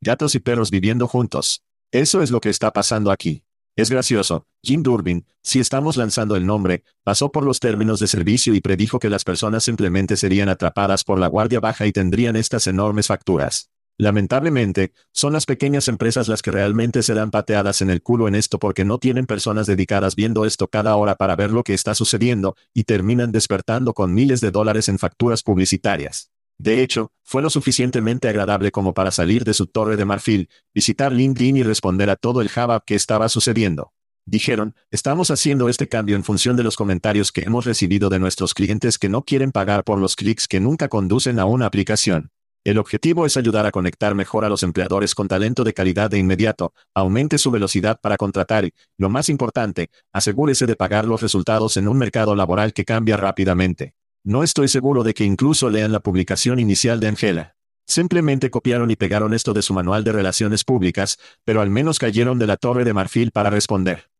Gatos 0.00 0.34
y 0.34 0.40
perros 0.40 0.70
viviendo 0.70 1.06
juntos. 1.06 1.62
Eso 1.92 2.22
es 2.22 2.30
lo 2.30 2.40
que 2.40 2.50
está 2.50 2.72
pasando 2.72 3.10
aquí. 3.10 3.42
Es 3.76 3.88
gracioso, 3.88 4.46
Jim 4.62 4.82
Durbin, 4.82 5.24
si 5.42 5.60
estamos 5.60 5.96
lanzando 5.96 6.36
el 6.36 6.44
nombre, 6.44 6.84
pasó 7.04 7.32
por 7.32 7.44
los 7.44 7.60
términos 7.60 8.00
de 8.00 8.08
servicio 8.08 8.54
y 8.54 8.60
predijo 8.60 8.98
que 8.98 9.08
las 9.08 9.24
personas 9.24 9.64
simplemente 9.64 10.16
serían 10.16 10.48
atrapadas 10.48 11.04
por 11.04 11.18
la 11.18 11.28
guardia 11.28 11.60
baja 11.60 11.86
y 11.86 11.92
tendrían 11.92 12.36
estas 12.36 12.66
enormes 12.66 13.06
facturas. 13.06 13.69
Lamentablemente, 14.00 14.94
son 15.12 15.34
las 15.34 15.44
pequeñas 15.44 15.86
empresas 15.86 16.26
las 16.26 16.40
que 16.40 16.50
realmente 16.50 17.02
serán 17.02 17.30
pateadas 17.30 17.82
en 17.82 17.90
el 17.90 18.00
culo 18.00 18.28
en 18.28 18.34
esto 18.34 18.58
porque 18.58 18.82
no 18.82 18.96
tienen 18.96 19.26
personas 19.26 19.66
dedicadas 19.66 20.16
viendo 20.16 20.46
esto 20.46 20.68
cada 20.68 20.96
hora 20.96 21.16
para 21.16 21.36
ver 21.36 21.50
lo 21.50 21.64
que 21.64 21.74
está 21.74 21.94
sucediendo, 21.94 22.56
y 22.72 22.84
terminan 22.84 23.30
despertando 23.30 23.92
con 23.92 24.14
miles 24.14 24.40
de 24.40 24.52
dólares 24.52 24.88
en 24.88 24.98
facturas 24.98 25.42
publicitarias. 25.42 26.30
De 26.56 26.82
hecho, 26.82 27.12
fue 27.22 27.42
lo 27.42 27.50
suficientemente 27.50 28.26
agradable 28.26 28.70
como 28.72 28.94
para 28.94 29.10
salir 29.10 29.44
de 29.44 29.52
su 29.52 29.66
torre 29.66 29.98
de 29.98 30.06
marfil, 30.06 30.48
visitar 30.72 31.12
LinkedIn 31.12 31.58
y 31.58 31.62
responder 31.62 32.08
a 32.08 32.16
todo 32.16 32.40
el 32.40 32.48
Java 32.48 32.82
que 32.86 32.94
estaba 32.94 33.28
sucediendo. 33.28 33.92
Dijeron, 34.24 34.74
estamos 34.90 35.30
haciendo 35.30 35.68
este 35.68 35.88
cambio 35.88 36.16
en 36.16 36.24
función 36.24 36.56
de 36.56 36.62
los 36.62 36.76
comentarios 36.76 37.32
que 37.32 37.42
hemos 37.42 37.66
recibido 37.66 38.08
de 38.08 38.18
nuestros 38.18 38.54
clientes 38.54 38.96
que 38.96 39.10
no 39.10 39.24
quieren 39.26 39.52
pagar 39.52 39.84
por 39.84 39.98
los 39.98 40.16
clics 40.16 40.48
que 40.48 40.58
nunca 40.58 40.88
conducen 40.88 41.38
a 41.38 41.44
una 41.44 41.66
aplicación. 41.66 42.30
El 42.62 42.76
objetivo 42.76 43.24
es 43.24 43.38
ayudar 43.38 43.64
a 43.64 43.70
conectar 43.70 44.14
mejor 44.14 44.44
a 44.44 44.50
los 44.50 44.62
empleadores 44.62 45.14
con 45.14 45.28
talento 45.28 45.64
de 45.64 45.72
calidad 45.72 46.10
de 46.10 46.18
inmediato, 46.18 46.74
aumente 46.94 47.38
su 47.38 47.50
velocidad 47.50 47.98
para 48.02 48.18
contratar 48.18 48.66
y, 48.66 48.74
lo 48.98 49.08
más 49.08 49.30
importante, 49.30 49.88
asegúrese 50.12 50.66
de 50.66 50.76
pagar 50.76 51.06
los 51.06 51.22
resultados 51.22 51.78
en 51.78 51.88
un 51.88 51.96
mercado 51.96 52.36
laboral 52.36 52.74
que 52.74 52.84
cambia 52.84 53.16
rápidamente. 53.16 53.94
No 54.24 54.42
estoy 54.42 54.68
seguro 54.68 55.04
de 55.04 55.14
que 55.14 55.24
incluso 55.24 55.70
lean 55.70 55.90
la 55.90 56.00
publicación 56.00 56.58
inicial 56.58 57.00
de 57.00 57.08
Angela. 57.08 57.56
Simplemente 57.86 58.50
copiaron 58.50 58.90
y 58.90 58.96
pegaron 58.96 59.32
esto 59.32 59.54
de 59.54 59.62
su 59.62 59.72
manual 59.72 60.04
de 60.04 60.12
relaciones 60.12 60.62
públicas, 60.62 61.16
pero 61.46 61.62
al 61.62 61.70
menos 61.70 61.98
cayeron 61.98 62.38
de 62.38 62.46
la 62.46 62.58
torre 62.58 62.84
de 62.84 62.92
marfil 62.92 63.30
para 63.30 63.48
responder. 63.48 64.10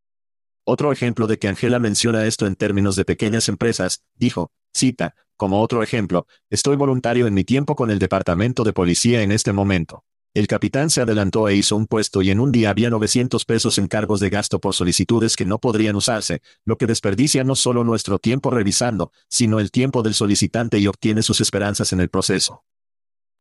Otro 0.64 0.92
ejemplo 0.92 1.26
de 1.26 1.38
que 1.38 1.48
Angela 1.48 1.78
menciona 1.78 2.24
esto 2.24 2.46
en 2.46 2.56
términos 2.56 2.96
de 2.96 3.04
pequeñas 3.04 3.50
empresas, 3.50 4.02
dijo, 4.14 4.50
cita, 4.72 5.14
como 5.36 5.62
otro 5.62 5.82
ejemplo, 5.82 6.26
estoy 6.50 6.76
voluntario 6.76 7.26
en 7.26 7.34
mi 7.34 7.44
tiempo 7.44 7.74
con 7.74 7.90
el 7.90 7.98
departamento 7.98 8.62
de 8.62 8.72
policía 8.72 9.22
en 9.22 9.32
este 9.32 9.52
momento. 9.52 10.04
El 10.32 10.46
capitán 10.46 10.90
se 10.90 11.00
adelantó 11.00 11.48
e 11.48 11.56
hizo 11.56 11.74
un 11.76 11.86
puesto 11.86 12.22
y 12.22 12.30
en 12.30 12.38
un 12.38 12.52
día 12.52 12.70
había 12.70 12.88
900 12.88 13.44
pesos 13.44 13.78
en 13.78 13.88
cargos 13.88 14.20
de 14.20 14.30
gasto 14.30 14.60
por 14.60 14.74
solicitudes 14.74 15.34
que 15.34 15.44
no 15.44 15.58
podrían 15.58 15.96
usarse, 15.96 16.40
lo 16.64 16.76
que 16.76 16.86
desperdicia 16.86 17.42
no 17.42 17.56
solo 17.56 17.82
nuestro 17.82 18.20
tiempo 18.20 18.50
revisando, 18.50 19.12
sino 19.28 19.58
el 19.58 19.72
tiempo 19.72 20.02
del 20.02 20.14
solicitante 20.14 20.78
y 20.78 20.86
obtiene 20.86 21.22
sus 21.22 21.40
esperanzas 21.40 21.92
en 21.92 22.00
el 22.00 22.10
proceso. 22.10 22.64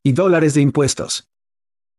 Y 0.01 0.13
dólares 0.13 0.55
de 0.55 0.61
impuestos. 0.61 1.27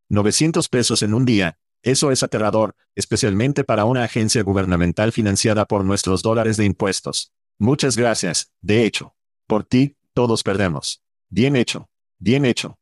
900 0.09 0.69
pesos 0.69 1.03
en 1.03 1.14
un 1.14 1.25
día, 1.25 1.59
eso 1.83 2.11
es 2.11 2.23
aterrador, 2.23 2.75
especialmente 2.97 3.62
para 3.62 3.85
una 3.85 4.03
agencia 4.03 4.43
gubernamental 4.43 5.12
financiada 5.12 5.66
por 5.66 5.85
nuestros 5.85 6.23
dólares 6.23 6.57
de 6.57 6.64
impuestos. 6.64 7.33
Muchas 7.59 7.97
gracias, 7.97 8.51
de 8.61 8.85
hecho. 8.85 9.14
Por 9.50 9.64
ti, 9.64 9.96
todos 10.14 10.44
perdemos. 10.44 11.02
Bien 11.28 11.56
hecho. 11.56 11.88
Bien 12.20 12.44
hecho. 12.44 12.78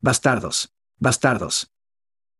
Bastardos. 0.00 0.72
Bastardos. 0.98 1.70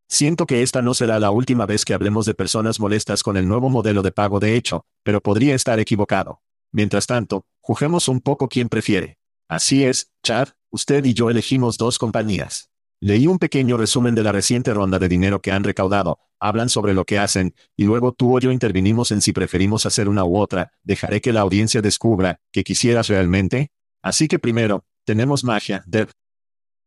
Siento 0.08 0.44
que 0.46 0.64
esta 0.64 0.82
no 0.82 0.92
será 0.92 1.20
la 1.20 1.30
última 1.30 1.64
vez 1.64 1.84
que 1.84 1.94
hablemos 1.94 2.26
de 2.26 2.34
personas 2.34 2.80
molestas 2.80 3.22
con 3.22 3.36
el 3.36 3.46
nuevo 3.46 3.70
modelo 3.70 4.02
de 4.02 4.10
pago 4.10 4.40
de 4.40 4.56
hecho, 4.56 4.86
pero 5.04 5.20
podría 5.20 5.54
estar 5.54 5.78
equivocado. 5.78 6.42
Mientras 6.72 7.06
tanto, 7.06 7.46
juguemos 7.60 8.08
un 8.08 8.20
poco 8.20 8.48
quién 8.48 8.68
prefiere. 8.68 9.18
Así 9.48 9.84
es, 9.84 10.10
Chad, 10.24 10.48
usted 10.70 11.04
y 11.04 11.14
yo 11.14 11.30
elegimos 11.30 11.78
dos 11.78 11.96
compañías. 11.96 12.70
Leí 13.00 13.26
un 13.26 13.38
pequeño 13.38 13.76
resumen 13.76 14.14
de 14.14 14.22
la 14.22 14.32
reciente 14.32 14.72
ronda 14.72 14.98
de 14.98 15.08
dinero 15.08 15.42
que 15.42 15.52
han 15.52 15.64
recaudado, 15.64 16.18
hablan 16.40 16.68
sobre 16.68 16.94
lo 16.94 17.04
que 17.04 17.18
hacen, 17.18 17.54
y 17.76 17.84
luego 17.84 18.12
tú 18.12 18.36
o 18.36 18.40
yo 18.40 18.50
intervinimos 18.50 19.10
en 19.10 19.20
si 19.20 19.32
preferimos 19.32 19.86
hacer 19.86 20.08
una 20.08 20.24
u 20.24 20.38
otra, 20.38 20.72
dejaré 20.82 21.20
que 21.20 21.32
la 21.32 21.40
audiencia 21.40 21.82
descubra, 21.82 22.40
que 22.52 22.64
quisieras 22.64 23.08
realmente. 23.08 23.70
Así 24.02 24.28
que 24.28 24.38
primero, 24.38 24.84
tenemos 25.04 25.44
magia, 25.44 25.82
Deb. 25.86 26.10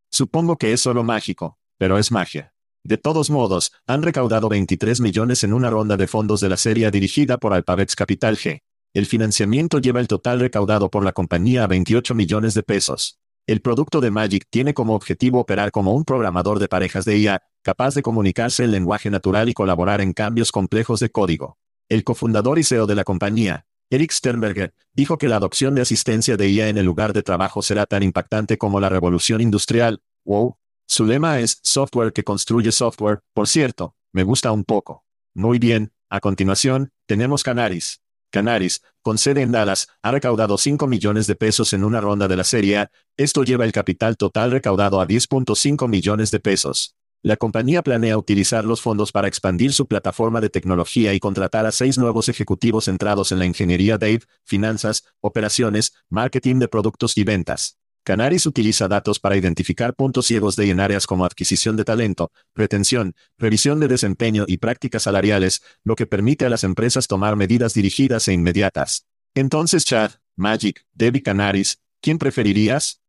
Supongo 0.10 0.58
que 0.58 0.74
es 0.74 0.82
solo 0.82 1.04
mágico, 1.04 1.60
pero 1.78 1.98
es 1.98 2.12
magia. 2.12 2.54
De 2.84 2.98
todos 2.98 3.30
modos, 3.30 3.74
han 3.86 4.02
recaudado 4.02 4.48
23 4.50 5.02
millones 5.02 5.44
en 5.44 5.54
una 5.54 5.70
ronda 5.70 5.98
de 5.98 6.08
fondos 6.08 6.40
de 6.40 6.50
la 6.50 6.58
serie 6.58 6.90
dirigida 6.90 7.38
por 7.38 7.54
Alphabet 7.54 7.94
Capital 7.94 8.38
G. 8.38 8.62
El 8.94 9.06
financiamiento 9.06 9.80
lleva 9.80 10.00
el 10.00 10.08
total 10.08 10.40
recaudado 10.40 10.90
por 10.90 11.04
la 11.04 11.12
compañía 11.12 11.66
a 11.66 11.68
28 11.68 12.16
millones 12.16 12.54
de 12.54 12.64
pesos. 12.64 13.20
El 13.48 13.62
producto 13.62 14.02
de 14.02 14.12
Magic 14.12 14.46
tiene 14.50 14.74
como 14.74 14.94
objetivo 14.94 15.40
operar 15.40 15.72
como 15.72 15.94
un 15.94 16.04
programador 16.04 16.60
de 16.60 16.68
parejas 16.68 17.06
de 17.06 17.18
IA, 17.18 17.44
capaz 17.62 17.96
de 17.96 18.02
comunicarse 18.02 18.66
en 18.66 18.72
lenguaje 18.72 19.10
natural 19.10 19.48
y 19.48 19.54
colaborar 19.54 20.02
en 20.02 20.12
cambios 20.12 20.52
complejos 20.52 21.00
de 21.00 21.10
código. 21.10 21.58
El 21.88 22.04
cofundador 22.04 22.60
y 22.60 22.66
CEO 22.66 22.88
de 22.88 22.96
la 22.96 23.06
compañía, 23.06 23.66
Eric 23.90 24.12
Sternberger, 24.12 24.74
dijo 24.94 25.18
que 25.18 25.30
la 25.30 25.38
adopción 25.38 25.76
de 25.76 25.82
asistencia 25.82 26.36
de 26.36 26.50
IA 26.50 26.68
en 26.68 26.78
el 26.78 26.86
lugar 26.86 27.14
de 27.14 27.24
trabajo 27.24 27.62
será 27.62 27.86
tan 27.86 28.04
impactante 28.04 28.58
como 28.58 28.82
la 28.82 28.90
revolución 28.90 29.40
industrial. 29.40 30.02
Wow. 30.26 30.58
Su 30.86 31.06
lema 31.06 31.40
es 31.40 31.62
software 31.64 32.12
que 32.12 32.26
construye 32.26 32.74
software, 32.74 33.22
por 33.34 33.48
cierto, 33.48 33.96
me 34.12 34.24
gusta 34.24 34.52
un 34.52 34.66
poco. 34.66 35.06
Muy 35.34 35.58
bien, 35.58 35.94
a 36.10 36.20
continuación, 36.20 36.92
tenemos 37.06 37.44
Canaris. 37.44 38.02
Canaris, 38.30 38.82
con 39.02 39.18
sede 39.18 39.42
en 39.42 39.52
Dallas, 39.52 39.88
ha 40.02 40.12
recaudado 40.12 40.58
5 40.58 40.88
millones 40.88 41.28
de 41.28 41.36
pesos 41.36 41.74
en 41.74 41.84
una 41.84 42.02
ronda 42.02 42.28
de 42.28 42.36
la 42.36 42.44
serie 42.44 42.78
A, 42.78 42.92
esto 43.16 43.44
lleva 43.44 43.66
el 43.66 43.72
capital 43.72 44.18
total 44.18 44.52
recaudado 44.52 45.00
a 45.00 45.08
10.5 45.08 45.88
millones 45.88 46.32
de 46.32 46.40
pesos. 46.40 46.96
La 47.24 47.36
compañía 47.36 47.82
planea 47.82 48.18
utilizar 48.18 48.64
los 48.64 48.82
fondos 48.82 49.12
para 49.12 49.28
expandir 49.28 49.74
su 49.74 49.88
plataforma 49.88 50.40
de 50.40 50.50
tecnología 50.50 51.14
y 51.14 51.20
contratar 51.20 51.66
a 51.66 51.72
seis 51.72 51.98
nuevos 51.98 52.30
ejecutivos 52.30 52.86
centrados 52.86 53.32
en 53.32 53.40
la 53.40 53.46
ingeniería 53.46 53.98
Dave, 53.98 54.22
finanzas, 54.44 55.04
operaciones, 55.20 55.94
marketing 56.10 56.60
de 56.60 56.68
productos 56.68 57.18
y 57.18 57.24
ventas. 57.24 57.80
Canaris 58.08 58.46
utiliza 58.46 58.88
datos 58.88 59.20
para 59.20 59.36
identificar 59.36 59.94
puntos 59.94 60.28
ciegos 60.28 60.56
de 60.56 60.70
en 60.70 60.80
áreas 60.80 61.06
como 61.06 61.26
adquisición 61.26 61.76
de 61.76 61.84
talento, 61.84 62.32
retención, 62.56 63.16
revisión 63.38 63.82
de 63.82 63.90
desempeño 63.90 64.46
y 64.48 64.60
prácticas 64.60 65.04
salariales, 65.04 65.62
lo 65.84 65.98
que 65.98 66.06
permite 66.06 66.46
a 66.46 66.50
las 66.50 66.64
empresas 66.64 67.08
tomar 67.08 67.36
medidas 67.36 67.74
dirigidas 67.74 68.30
e 68.30 68.32
inmediatas. 68.32 69.06
Entonces 69.36 69.84
Chad, 69.84 70.12
Magic, 70.38 70.86
Debbie 70.94 71.22
Canaris, 71.22 71.80
¿quién 72.02 72.18
preferirías? 72.18 73.02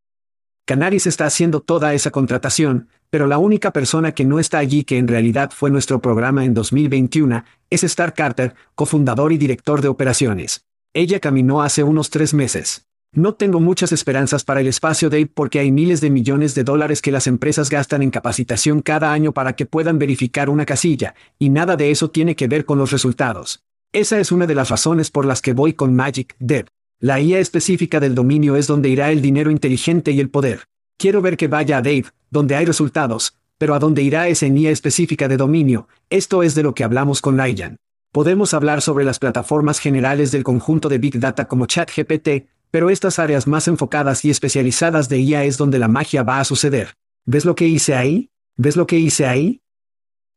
Canaris 0.64 1.06
está 1.06 1.26
haciendo 1.26 1.60
toda 1.60 1.94
esa 1.94 2.10
contratación, 2.10 2.88
pero 3.08 3.28
la 3.28 3.38
única 3.38 3.72
persona 3.72 4.10
que 4.10 4.24
no 4.24 4.40
está 4.40 4.58
allí 4.58 4.82
que 4.82 4.98
en 4.98 5.06
realidad 5.06 5.52
fue 5.54 5.70
nuestro 5.70 6.00
programa 6.02 6.44
en 6.44 6.54
2021, 6.54 7.44
es 7.70 7.84
Star 7.84 8.14
Carter, 8.14 8.56
cofundador 8.74 9.32
y 9.32 9.38
director 9.38 9.80
de 9.80 9.86
operaciones. 9.86 10.66
Ella 10.92 11.20
caminó 11.20 11.62
hace 11.62 11.84
unos 11.84 12.10
tres 12.10 12.34
meses. 12.34 12.88
No 13.12 13.34
tengo 13.34 13.58
muchas 13.58 13.92
esperanzas 13.92 14.44
para 14.44 14.60
el 14.60 14.66
espacio 14.66 15.08
Dave 15.08 15.30
porque 15.32 15.60
hay 15.60 15.72
miles 15.72 16.02
de 16.02 16.10
millones 16.10 16.54
de 16.54 16.62
dólares 16.62 17.00
que 17.00 17.10
las 17.10 17.26
empresas 17.26 17.70
gastan 17.70 18.02
en 18.02 18.10
capacitación 18.10 18.82
cada 18.82 19.12
año 19.12 19.32
para 19.32 19.54
que 19.54 19.64
puedan 19.64 19.98
verificar 19.98 20.50
una 20.50 20.66
casilla, 20.66 21.14
y 21.38 21.48
nada 21.48 21.76
de 21.76 21.90
eso 21.90 22.10
tiene 22.10 22.36
que 22.36 22.48
ver 22.48 22.66
con 22.66 22.76
los 22.76 22.90
resultados. 22.90 23.64
Esa 23.92 24.20
es 24.20 24.30
una 24.30 24.46
de 24.46 24.54
las 24.54 24.68
razones 24.68 25.10
por 25.10 25.24
las 25.24 25.40
que 25.40 25.54
voy 25.54 25.72
con 25.72 25.96
Magic 25.96 26.36
Dev. 26.38 26.66
La 27.00 27.18
IA 27.18 27.38
específica 27.38 27.98
del 27.98 28.14
dominio 28.14 28.56
es 28.56 28.66
donde 28.66 28.90
irá 28.90 29.10
el 29.10 29.22
dinero 29.22 29.50
inteligente 29.50 30.10
y 30.10 30.20
el 30.20 30.28
poder. 30.28 30.64
Quiero 30.98 31.22
ver 31.22 31.38
que 31.38 31.48
vaya 31.48 31.78
a 31.78 31.82
Dave, 31.82 32.06
donde 32.30 32.56
hay 32.56 32.66
resultados, 32.66 33.38
pero 33.56 33.74
a 33.74 33.78
dónde 33.78 34.02
irá 34.02 34.28
esa 34.28 34.46
IA 34.46 34.70
específica 34.70 35.28
de 35.28 35.38
dominio, 35.38 35.88
esto 36.10 36.42
es 36.42 36.54
de 36.54 36.62
lo 36.62 36.74
que 36.74 36.84
hablamos 36.84 37.22
con 37.22 37.38
Ryan. 37.38 37.78
Podemos 38.12 38.52
hablar 38.52 38.82
sobre 38.82 39.04
las 39.04 39.18
plataformas 39.18 39.78
generales 39.78 40.30
del 40.30 40.42
conjunto 40.42 40.88
de 40.88 40.98
Big 40.98 41.18
Data 41.18 41.46
como 41.46 41.66
ChatGPT, 41.66 42.48
pero 42.70 42.90
estas 42.90 43.18
áreas 43.18 43.46
más 43.46 43.68
enfocadas 43.68 44.24
y 44.24 44.30
especializadas 44.30 45.08
de 45.08 45.18
IA 45.20 45.44
es 45.44 45.56
donde 45.56 45.78
la 45.78 45.88
magia 45.88 46.22
va 46.22 46.40
a 46.40 46.44
suceder. 46.44 46.94
¿Ves 47.24 47.44
lo 47.44 47.54
que 47.54 47.66
hice 47.66 47.94
ahí? 47.94 48.30
¿Ves 48.56 48.76
lo 48.76 48.86
que 48.86 48.98
hice 48.98 49.26
ahí? 49.26 49.60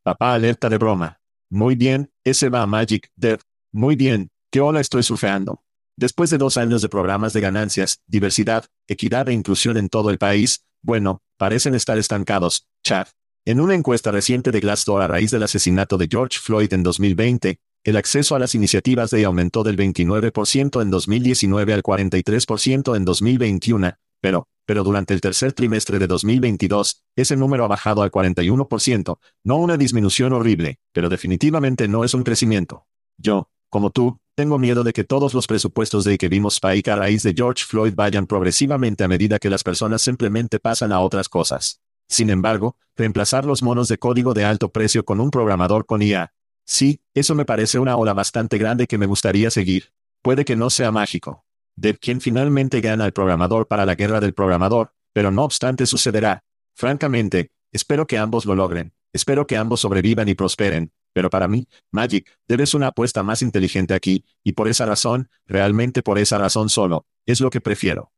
Papá 0.04 0.34
alerta 0.34 0.70
de 0.70 0.78
broma. 0.78 1.20
Muy 1.50 1.76
bien, 1.76 2.12
ese 2.24 2.50
va 2.50 2.62
a 2.62 2.68
Magic, 2.68 3.10
Dev. 3.16 3.40
Muy 3.72 3.96
bien, 3.96 4.30
¿qué 4.52 4.62
ola 4.62 4.80
estoy 4.80 5.04
surfeando? 5.04 5.64
Después 5.98 6.30
de 6.30 6.38
dos 6.38 6.58
años 6.58 6.82
de 6.82 6.90
programas 6.90 7.34
de 7.34 7.42
ganancias, 7.42 8.02
diversidad, 8.08 8.66
equidad 8.88 9.30
e 9.30 9.34
inclusión 9.34 9.78
en 9.78 9.90
todo 9.90 10.10
el 10.10 10.18
país, 10.18 10.66
Bueno, 10.84 11.22
parecen 11.38 11.76
estar 11.76 12.00
estancados, 12.00 12.68
Chad. 12.84 13.08
En 13.46 13.60
una 13.60 13.76
encuesta 13.76 14.10
reciente 14.10 14.50
de 14.50 14.60
Glassdoor 14.60 15.04
a 15.04 15.08
raíz 15.08 15.30
del 15.30 15.44
asesinato 15.44 15.98
de 15.98 16.08
George 16.10 16.40
Floyd 16.40 16.74
en 16.74 16.82
2020, 16.82 17.60
el 17.84 17.98
acceso 17.98 18.36
a 18.36 18.40
las 18.40 18.54
iniciativas 18.54 19.10
de 19.10 19.26
aumentó 19.26 19.64
del 19.64 19.76
29% 19.76 20.82
en 20.82 20.92
2019 20.92 21.74
al 21.74 21.82
43% 21.82 22.96
en 22.96 23.06
2021, 23.06 23.94
pero, 24.22 24.48
pero 24.68 24.84
durante 24.84 25.16
el 25.16 25.22
tercer 25.22 25.54
trimestre 25.54 25.98
de 25.98 26.06
2022, 26.06 27.04
ese 27.16 27.36
número 27.36 27.66
ha 27.66 27.68
bajado 27.68 28.04
al 28.04 28.12
41%, 28.12 29.18
no 29.44 29.56
una 29.58 29.78
disminución 29.78 30.32
horrible, 30.34 30.78
pero 30.94 31.10
definitivamente 31.10 31.88
no 31.88 32.04
es 32.04 32.14
un 32.14 32.24
crecimiento. 32.24 32.86
Yo, 33.18 33.50
como 33.70 33.90
tú, 33.90 34.20
tengo 34.36 34.60
miedo 34.60 34.84
de 34.84 34.94
que 34.94 35.04
todos 35.04 35.34
los 35.34 35.48
presupuestos 35.48 36.04
de 36.04 36.20
que 36.20 36.30
vimos 36.30 36.56
Spike 36.56 36.92
a 36.92 36.98
raíz 36.98 37.24
de 37.24 37.34
George 37.36 37.66
Floyd 37.68 37.94
vayan 37.96 38.28
progresivamente 38.28 39.04
a 39.04 39.08
medida 39.08 39.40
que 39.40 39.50
las 39.50 39.64
personas 39.64 40.04
simplemente 40.04 40.60
pasan 40.60 40.92
a 40.92 41.00
otras 41.00 41.30
cosas. 41.30 41.82
Sin 42.08 42.30
embargo, 42.30 42.76
reemplazar 42.96 43.46
los 43.46 43.64
monos 43.64 43.88
de 43.88 43.98
código 43.98 44.34
de 44.34 44.46
alto 44.46 44.70
precio 44.70 45.04
con 45.04 45.20
un 45.20 45.32
programador 45.32 45.86
con 45.86 46.02
IA. 46.02 46.32
Sí, 46.66 47.02
eso 47.14 47.36
me 47.36 47.46
parece 47.46 47.80
una 47.80 47.96
ola 47.98 48.14
bastante 48.14 48.58
grande 48.58 48.88
que 48.88 48.98
me 48.98 49.06
gustaría 49.06 49.50
seguir. 49.50 49.94
Puede 50.22 50.46
que 50.46 50.56
no 50.56 50.70
sea 50.70 50.92
mágico. 50.92 51.46
De 51.76 51.98
quien 51.98 52.22
finalmente 52.22 52.82
gana 52.82 53.06
el 53.06 53.14
programador 53.14 53.68
para 53.68 53.86
la 53.86 53.96
guerra 53.96 54.20
del 54.20 54.34
programador, 54.34 54.94
pero 55.14 55.32
no 55.32 55.44
obstante 55.44 55.86
sucederá. 55.86 56.44
Francamente, 56.76 57.52
espero 57.72 58.08
que 58.08 58.18
ambos 58.18 58.46
lo 58.46 58.56
logren. 58.56 58.94
Espero 59.14 59.48
que 59.48 59.58
ambos 59.58 59.82
sobrevivan 59.82 60.28
y 60.30 60.36
prosperen. 60.36 60.92
Pero 61.14 61.30
para 61.30 61.48
mí, 61.48 61.68
Magic, 61.92 62.30
debes 62.48 62.74
una 62.74 62.88
apuesta 62.88 63.24
más 63.24 63.42
inteligente 63.42 63.94
aquí, 63.94 64.24
y 64.44 64.54
por 64.54 64.68
esa 64.68 64.86
razón, 64.86 65.30
realmente 65.46 66.02
por 66.02 66.18
esa 66.18 66.38
razón 66.38 66.70
solo, 66.70 67.06
es 67.26 67.42
lo 67.42 67.50
que 67.50 67.60
prefiero. 67.60 68.12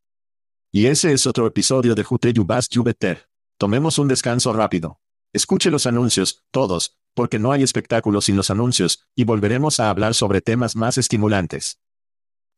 Y 0.72 0.88
ese 0.88 1.12
es 1.14 1.26
otro 1.26 1.48
episodio 1.48 1.96
de 1.96 2.04
Jute 2.04 2.34
Yubas 2.34 2.70
Jubeter. 2.72 3.30
Tomemos 3.58 3.98
un 3.98 4.08
descanso 4.08 4.54
rápido. 4.54 5.00
Escuche 5.32 5.72
los 5.72 5.88
anuncios, 5.88 6.44
todos, 6.52 6.98
porque 7.14 7.40
no 7.40 7.52
hay 7.52 7.64
espectáculos 7.64 8.26
sin 8.26 8.36
los 8.36 8.50
anuncios, 8.50 9.08
y 9.16 9.24
volveremos 9.24 9.80
a 9.80 9.90
hablar 9.90 10.14
sobre 10.14 10.42
temas 10.42 10.76
más 10.76 10.98
estimulantes. 10.98 11.80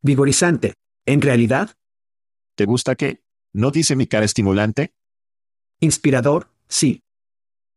Vigorizante. 0.01 0.75
¿En 1.05 1.21
realidad? 1.21 1.75
¿Te 2.55 2.65
gusta 2.65 2.95
qué? 2.95 3.21
¿No 3.53 3.71
dice 3.71 3.95
mi 3.95 4.07
cara 4.07 4.25
estimulante? 4.25 4.93
Inspirador, 5.79 6.49
sí. 6.67 7.03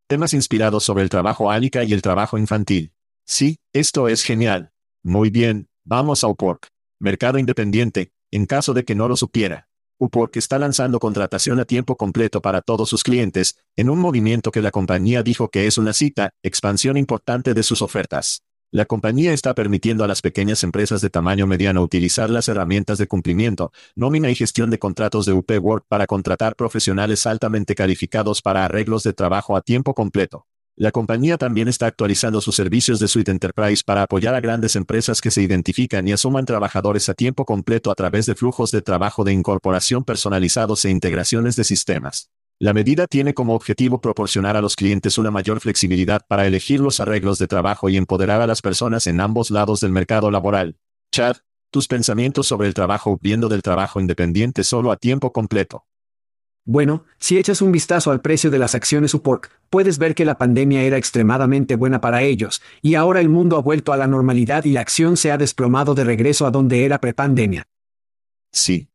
Temas 0.09 0.33
inspirados 0.35 0.85
sobre 0.85 1.03
el 1.03 1.11
trabajo 1.11 1.51
álica 1.51 1.85
y 1.85 1.93
el 1.93 2.03
trabajo 2.03 2.38
infantil. 2.38 2.93
Sí, 3.27 3.59
esto 3.73 4.09
es 4.09 4.23
genial. 4.23 4.73
Muy 5.03 5.31
bien, 5.31 5.69
vamos 5.85 6.25
a 6.25 6.29
Upwork. 6.29 6.69
Mercado 6.99 7.38
independiente, 7.38 8.12
en 8.31 8.47
caso 8.47 8.75
de 8.75 8.85
que 8.85 8.95
no 8.95 9.09
lo 9.09 9.17
supiera. 9.17 9.67
Upwork 10.01 10.37
está 10.37 10.61
lanzando 10.61 11.01
contratación 11.01 11.59
a 11.59 11.65
tiempo 11.65 11.97
completo 11.97 12.41
para 12.41 12.61
todos 12.61 12.89
sus 12.89 13.03
clientes, 13.03 13.59
en 13.75 13.91
un 13.91 13.99
movimiento 13.99 14.53
que 14.53 14.63
la 14.63 14.71
compañía 14.71 15.25
dijo 15.25 15.49
que 15.49 15.67
es 15.67 15.77
una 15.77 15.93
cita, 15.93 16.31
expansión 16.43 16.97
importante 16.97 17.53
de 17.53 17.65
sus 17.65 17.83
ofertas. 17.83 18.43
La 18.71 18.85
compañía 18.85 19.33
está 19.33 19.55
permitiendo 19.55 20.05
a 20.05 20.07
las 20.07 20.23
pequeñas 20.23 20.63
empresas 20.63 21.01
de 21.01 21.11
tamaño 21.11 21.49
mediano 21.49 21.83
utilizar 21.83 22.31
las 22.31 22.49
herramientas 22.49 22.99
de 22.99 23.09
cumplimiento, 23.09 23.73
nómina 23.97 24.31
y 24.31 24.37
gestión 24.37 24.71
de 24.71 24.79
contratos 24.79 25.27
de 25.27 25.33
Upwork 25.33 25.87
para 25.89 26.07
contratar 26.07 26.55
profesionales 26.55 27.27
altamente 27.27 27.75
calificados 27.75 28.41
para 28.41 28.65
arreglos 28.65 29.03
de 29.03 29.15
trabajo 29.15 29.57
a 29.57 29.63
tiempo 29.63 29.95
completo. 29.95 30.47
La 30.81 30.93
compañía 30.93 31.38
también 31.38 31.67
está 31.67 31.87
actualizando 31.87 32.41
sus 32.41 32.55
servicios 32.55 33.01
de 33.01 33.09
Suite 33.09 33.33
Enterprise 33.33 33.83
para 33.85 34.05
apoyar 34.05 34.37
a 34.37 34.41
grandes 34.41 34.77
empresas 34.77 35.21
que 35.21 35.33
se 35.33 35.43
identifican 35.43 36.07
y 36.07 36.12
asuman 36.12 36.45
trabajadores 36.45 37.09
a 37.09 37.14
tiempo 37.14 37.45
completo 37.45 37.91
a 37.91 37.97
través 37.97 38.27
de 38.27 38.37
flujos 38.37 38.71
de 38.71 38.81
trabajo 38.81 39.25
de 39.25 39.33
incorporación 39.33 40.05
personalizados 40.05 40.85
e 40.85 40.91
integraciones 40.91 41.57
de 41.57 41.64
sistemas. 41.64 42.31
La 42.61 42.75
medida 42.75 43.09
tiene 43.09 43.35
como 43.35 43.57
objetivo 43.57 44.01
proporcionar 44.01 44.57
a 44.57 44.61
los 44.61 44.77
clientes 44.77 45.19
una 45.19 45.33
mayor 45.33 45.59
flexibilidad 45.59 46.23
para 46.29 46.47
elegir 46.47 46.79
los 46.79 47.01
arreglos 47.01 47.41
de 47.41 47.49
trabajo 47.49 47.88
y 47.88 47.97
empoderar 47.97 48.41
a 48.41 48.47
las 48.47 48.62
personas 48.62 49.09
en 49.09 49.21
ambos 49.21 49.51
lados 49.51 49.81
del 49.81 49.91
mercado 49.91 50.31
laboral. 50.31 50.77
Chad, 51.11 51.38
tus 51.73 51.88
pensamientos 51.88 52.47
sobre 52.47 52.69
el 52.69 52.75
trabajo 52.75 53.19
viendo 53.21 53.49
del 53.49 53.62
trabajo 53.62 53.99
independiente 53.99 54.62
solo 54.62 54.93
a 54.93 54.97
tiempo 54.97 55.33
completo. 55.33 55.88
Bueno, 56.70 57.04
si 57.18 57.38
echas 57.38 57.62
un 57.62 57.72
vistazo 57.72 58.11
al 58.11 58.20
precio 58.20 58.50
de 58.50 58.59
las 58.59 58.74
acciones 58.74 59.14
Upwork, 59.14 59.50
puedes 59.70 59.96
ver 59.96 60.14
que 60.14 60.26
la 60.26 60.37
pandemia 60.37 60.83
era 60.83 60.98
extremadamente 60.98 61.76
buena 61.76 62.02
para 62.02 62.20
ellos, 62.20 62.61
y 62.83 62.94
ahora 62.94 63.22
el 63.22 63.31
mundo 63.31 63.57
ha 63.57 63.62
vuelto 63.62 63.94
a 63.94 63.96
la 63.96 64.07
normalidad 64.07 64.66
y 64.66 64.72
la 64.72 64.83
acción 64.83 65.16
se 65.16 65.33
ha 65.33 65.38
desplomado 65.38 65.94
de 65.94 66.04
regreso 66.04 66.46
a 66.46 66.50
donde 66.50 66.85
era 66.85 67.00
prepandemia. 67.00 67.66
Sí. 68.52 68.90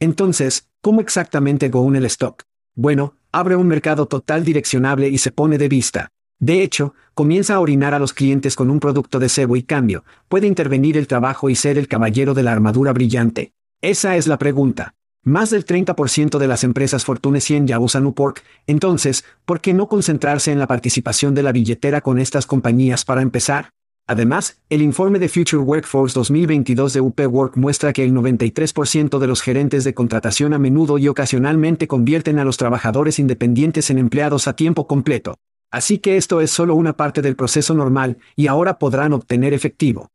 Entonces, 0.00 0.70
¿cómo 0.80 1.02
exactamente 1.02 1.68
go 1.68 1.86
el 1.94 2.06
stock? 2.06 2.44
Bueno, 2.74 3.16
abre 3.30 3.56
un 3.56 3.68
mercado 3.68 4.06
total 4.06 4.42
direccionable 4.42 5.10
y 5.10 5.18
se 5.18 5.32
pone 5.32 5.58
de 5.58 5.68
vista. 5.68 6.08
De 6.38 6.62
hecho, 6.62 6.94
comienza 7.12 7.56
a 7.56 7.60
orinar 7.60 7.92
a 7.92 7.98
los 7.98 8.14
clientes 8.14 8.56
con 8.56 8.70
un 8.70 8.80
producto 8.80 9.18
de 9.18 9.28
cebo 9.28 9.56
y 9.56 9.64
cambio, 9.64 10.02
puede 10.28 10.46
intervenir 10.46 10.96
el 10.96 11.08
trabajo 11.08 11.50
y 11.50 11.56
ser 11.56 11.76
el 11.76 11.88
caballero 11.88 12.32
de 12.32 12.42
la 12.42 12.52
armadura 12.52 12.94
brillante. 12.94 13.52
Esa 13.82 14.16
es 14.16 14.26
la 14.26 14.38
pregunta. 14.38 14.94
Más 15.26 15.50
del 15.50 15.66
30% 15.66 16.38
de 16.38 16.46
las 16.46 16.62
empresas 16.62 17.04
Fortune 17.04 17.40
100 17.40 17.66
ya 17.66 17.80
usan 17.80 18.06
Upwork, 18.06 18.44
entonces, 18.68 19.24
¿por 19.44 19.60
qué 19.60 19.74
no 19.74 19.88
concentrarse 19.88 20.52
en 20.52 20.60
la 20.60 20.68
participación 20.68 21.34
de 21.34 21.42
la 21.42 21.50
billetera 21.50 22.00
con 22.00 22.20
estas 22.20 22.46
compañías 22.46 23.04
para 23.04 23.22
empezar? 23.22 23.70
Además, 24.06 24.62
el 24.70 24.82
informe 24.82 25.18
de 25.18 25.28
Future 25.28 25.64
Workforce 25.64 26.14
2022 26.14 26.92
de 26.92 27.00
Upwork 27.00 27.56
muestra 27.56 27.92
que 27.92 28.04
el 28.04 28.12
93% 28.12 29.18
de 29.18 29.26
los 29.26 29.42
gerentes 29.42 29.82
de 29.82 29.94
contratación 29.94 30.54
a 30.54 30.60
menudo 30.60 30.96
y 30.96 31.08
ocasionalmente 31.08 31.88
convierten 31.88 32.38
a 32.38 32.44
los 32.44 32.56
trabajadores 32.56 33.18
independientes 33.18 33.90
en 33.90 33.98
empleados 33.98 34.46
a 34.46 34.54
tiempo 34.54 34.86
completo. 34.86 35.34
Así 35.72 35.98
que 35.98 36.18
esto 36.18 36.40
es 36.40 36.52
solo 36.52 36.76
una 36.76 36.96
parte 36.96 37.20
del 37.20 37.34
proceso 37.34 37.74
normal, 37.74 38.18
y 38.36 38.46
ahora 38.46 38.78
podrán 38.78 39.12
obtener 39.12 39.54
efectivo. 39.54 40.06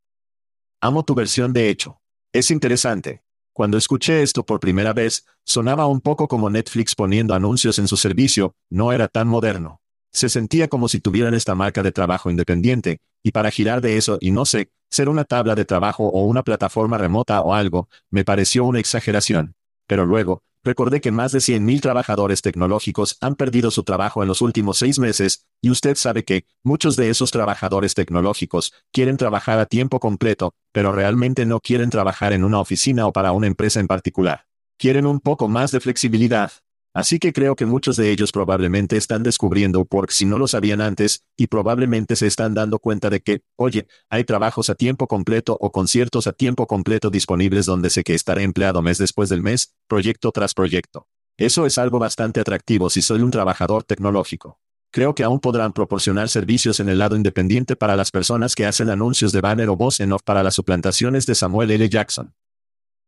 Amo 0.79 1.03
tu 1.03 1.15
versión 1.15 1.51
de 1.51 1.67
hecho. 1.67 1.97
Es 2.31 2.49
interesante. 2.49 3.23
Cuando 3.53 3.77
escuché 3.77 4.21
esto 4.21 4.45
por 4.45 4.61
primera 4.61 4.93
vez, 4.93 5.25
sonaba 5.43 5.85
un 5.85 5.99
poco 5.99 6.29
como 6.29 6.49
Netflix 6.49 6.95
poniendo 6.95 7.33
anuncios 7.33 7.79
en 7.79 7.87
su 7.89 7.97
servicio, 7.97 8.55
no 8.69 8.93
era 8.93 9.09
tan 9.09 9.27
moderno. 9.27 9.81
Se 10.13 10.29
sentía 10.29 10.69
como 10.69 10.87
si 10.87 11.01
tuvieran 11.01 11.33
esta 11.33 11.53
marca 11.53 11.83
de 11.83 11.91
trabajo 11.91 12.29
independiente, 12.29 13.01
y 13.21 13.31
para 13.31 13.51
girar 13.51 13.81
de 13.81 13.97
eso 13.97 14.17
y 14.21 14.31
no 14.31 14.45
sé, 14.45 14.71
ser 14.89 15.09
una 15.09 15.25
tabla 15.25 15.55
de 15.55 15.65
trabajo 15.65 16.07
o 16.07 16.25
una 16.25 16.43
plataforma 16.43 16.97
remota 16.97 17.41
o 17.41 17.53
algo, 17.53 17.89
me 18.09 18.23
pareció 18.23 18.63
una 18.63 18.79
exageración. 18.79 19.55
Pero 19.85 20.05
luego, 20.05 20.43
Recordé 20.63 21.01
que 21.01 21.11
más 21.11 21.31
de 21.31 21.39
100.000 21.39 21.81
trabajadores 21.81 22.43
tecnológicos 22.43 23.17
han 23.19 23.35
perdido 23.35 23.71
su 23.71 23.81
trabajo 23.81 24.21
en 24.21 24.27
los 24.27 24.41
últimos 24.41 24.77
seis 24.77 24.99
meses, 24.99 25.47
y 25.59 25.71
usted 25.71 25.95
sabe 25.95 26.23
que, 26.23 26.45
muchos 26.63 26.95
de 26.95 27.09
esos 27.09 27.31
trabajadores 27.31 27.95
tecnológicos, 27.95 28.71
quieren 28.91 29.17
trabajar 29.17 29.57
a 29.57 29.65
tiempo 29.65 29.99
completo, 29.99 30.53
pero 30.71 30.91
realmente 30.91 31.47
no 31.47 31.61
quieren 31.61 31.89
trabajar 31.89 32.31
en 32.31 32.43
una 32.43 32.59
oficina 32.59 33.07
o 33.07 33.11
para 33.11 33.31
una 33.31 33.47
empresa 33.47 33.79
en 33.79 33.87
particular. 33.87 34.45
Quieren 34.77 35.07
un 35.07 35.19
poco 35.19 35.47
más 35.47 35.71
de 35.71 35.79
flexibilidad. 35.79 36.51
Así 36.93 37.19
que 37.19 37.31
creo 37.31 37.55
que 37.55 37.65
muchos 37.65 37.95
de 37.95 38.11
ellos 38.11 38.33
probablemente 38.33 38.97
están 38.97 39.23
descubriendo 39.23 39.79
Upwork 39.79 40.11
si 40.11 40.25
no 40.25 40.37
lo 40.37 40.47
sabían 40.47 40.81
antes, 40.81 41.23
y 41.37 41.47
probablemente 41.47 42.17
se 42.17 42.27
están 42.27 42.53
dando 42.53 42.79
cuenta 42.79 43.09
de 43.09 43.21
que, 43.21 43.43
oye, 43.55 43.87
hay 44.09 44.25
trabajos 44.25 44.69
a 44.69 44.75
tiempo 44.75 45.07
completo 45.07 45.57
o 45.61 45.71
conciertos 45.71 46.27
a 46.27 46.33
tiempo 46.33 46.67
completo 46.67 47.09
disponibles 47.09 47.65
donde 47.65 47.89
sé 47.89 48.03
que 48.03 48.13
estaré 48.13 48.43
empleado 48.43 48.81
mes 48.81 48.97
después 48.97 49.29
del 49.29 49.41
mes, 49.41 49.73
proyecto 49.87 50.31
tras 50.33 50.53
proyecto. 50.53 51.07
Eso 51.37 51.65
es 51.65 51.77
algo 51.77 51.97
bastante 51.97 52.41
atractivo 52.41 52.89
si 52.89 53.01
soy 53.01 53.21
un 53.21 53.31
trabajador 53.31 53.85
tecnológico. 53.85 54.59
Creo 54.91 55.15
que 55.15 55.23
aún 55.23 55.39
podrán 55.39 55.71
proporcionar 55.71 56.27
servicios 56.27 56.81
en 56.81 56.89
el 56.89 56.99
lado 56.99 57.15
independiente 57.15 57.77
para 57.77 57.95
las 57.95 58.11
personas 58.11 58.53
que 58.53 58.65
hacen 58.65 58.89
anuncios 58.89 59.31
de 59.31 59.39
banner 59.39 59.69
o 59.69 59.77
voz 59.77 60.01
en 60.01 60.11
off 60.11 60.23
para 60.25 60.43
las 60.43 60.55
suplantaciones 60.55 61.25
de 61.25 61.35
Samuel 61.35 61.71
L. 61.71 61.87
Jackson. 61.87 62.33